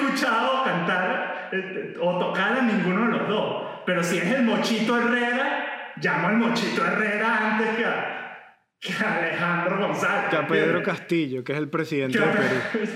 escuchado 0.00 0.64
cantar 0.64 1.48
eh, 1.52 1.94
o 2.00 2.18
tocar 2.18 2.58
a 2.58 2.62
ninguno 2.62 3.06
de 3.06 3.18
los 3.18 3.28
dos. 3.28 3.66
Pero 3.86 4.02
si 4.02 4.18
es 4.18 4.26
el 4.26 4.42
Mochito 4.44 4.96
Herrera, 4.96 5.92
llamo 5.96 6.28
al 6.28 6.36
Mochito 6.36 6.84
Herrera 6.84 7.52
antes 7.52 7.76
que 7.76 7.84
a, 7.84 8.66
que 8.78 8.92
a 8.92 9.16
Alejandro 9.16 9.78
González. 9.78 10.30
Que 10.30 10.36
a 10.36 10.46
Pedro. 10.46 10.82
Castillo, 10.82 11.44
que 11.44 11.52
es 11.52 11.58
el 11.58 11.68
presidente 11.68 12.18
de 12.18 12.26
Perú. 12.26 12.90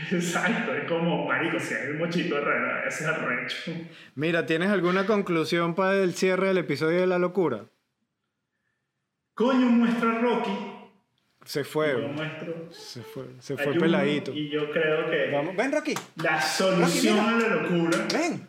Exacto, 0.12 0.74
es 0.74 0.84
como, 0.84 1.26
marico, 1.26 1.58
si 1.58 1.74
es 1.74 1.80
el 1.86 1.94
Mochito 1.94 2.36
Herrera, 2.36 2.86
ese 2.86 3.04
es 3.04 3.10
arrecho. 3.10 3.72
Mira, 4.14 4.46
¿tienes 4.46 4.70
alguna 4.70 5.06
conclusión 5.06 5.74
para 5.74 5.94
el 5.94 6.14
cierre 6.14 6.48
del 6.48 6.58
episodio 6.58 7.00
de 7.00 7.06
la 7.06 7.18
locura? 7.18 7.66
Coño, 9.34 9.66
muestra 9.66 10.18
Rocky. 10.20 10.75
Se 11.46 11.62
fue, 11.64 11.94
se 12.70 13.00
fue, 13.02 13.24
se 13.38 13.56
fue 13.56 13.74
peladito. 13.74 14.32
Y 14.34 14.48
yo 14.50 14.70
creo 14.70 15.08
que 15.08 15.30
Vamos, 15.32 15.54
ven 15.56 15.70
Rocky, 15.72 15.94
la 16.16 16.40
solución 16.42 17.16
Rocky, 17.18 17.44
a 17.44 17.48
la 17.48 17.56
locura 17.62 18.06
ven. 18.12 18.46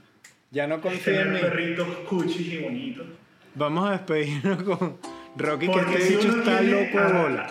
Ya 0.51 0.65
no 0.67 0.75
es 0.75 0.81
confía 0.81 1.21
en 1.21 1.33
mí. 1.33 1.39
perritos 1.39 1.87
cuchis 2.09 2.53
y 2.53 2.57
bonitos. 2.63 3.05
Vamos 3.53 3.87
a 3.87 3.91
despedirnos 3.93 4.63
con 4.63 4.97
Rocky, 5.35 5.67
que 5.67 5.71
Porque 5.73 5.93
este 5.95 6.07
si 6.07 6.15
bicho 6.15 6.39
está 6.39 6.61
loco 6.61 6.99
a, 6.99 7.11
bola. 7.21 7.47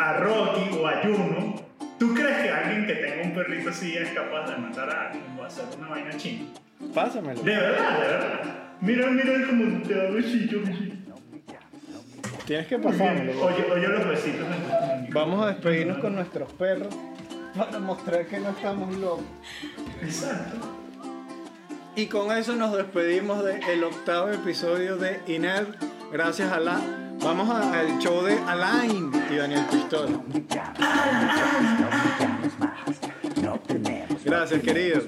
a 0.00 0.12
Rocky 0.18 0.76
o 0.76 0.86
a 0.88 1.00
Juno, 1.02 1.62
¿tú 1.98 2.14
crees 2.14 2.36
que 2.38 2.50
alguien 2.50 2.86
que 2.86 2.94
tenga 2.94 3.22
un 3.22 3.34
perrito 3.34 3.70
así 3.70 3.96
es 3.96 4.10
capaz 4.10 4.50
de 4.50 4.56
matar 4.56 4.90
a 4.90 5.06
alguien 5.10 5.24
o 5.38 5.44
hacer 5.44 5.64
una 5.78 5.88
vaina 5.88 6.16
china? 6.16 6.44
Pásamelo. 6.92 7.40
De 7.42 7.54
verdad, 7.56 8.00
de 8.00 8.06
verdad. 8.08 8.40
Mira, 8.80 9.10
mira 9.10 9.46
cómo 9.46 9.82
te 9.82 9.94
da 9.94 10.10
besito, 10.10 10.60
besito. 10.60 10.94
Tienes 12.48 12.66
que 12.66 12.78
pasármelo. 12.78 13.44
Oye, 13.44 13.66
oye 13.70 13.88
los 13.88 14.08
besitos. 14.08 14.46
Vamos 15.10 15.44
a 15.44 15.48
despedirnos 15.48 15.98
con 15.98 16.14
nuestros 16.14 16.50
perros 16.54 16.88
para 17.54 17.78
mostrar 17.78 18.24
que 18.26 18.38
no 18.40 18.48
estamos 18.48 18.96
locos. 18.96 19.24
Exacto. 20.02 20.56
Y 21.94 22.06
con 22.06 22.34
eso 22.34 22.56
nos 22.56 22.74
despedimos 22.74 23.44
del 23.44 23.84
octavo 23.84 24.30
episodio 24.30 24.96
de 24.96 25.20
Inert. 25.26 25.68
Gracias 26.10 26.50
a 26.50 26.58
la. 26.58 26.80
Vamos 27.22 27.50
a- 27.50 27.80
al 27.80 27.98
show 27.98 28.22
de 28.24 28.38
Alain 28.46 29.10
y 29.30 29.36
Daniel 29.36 29.66
Pistola. 29.70 30.18
Gracias, 34.24 34.62
queridos. 34.62 35.04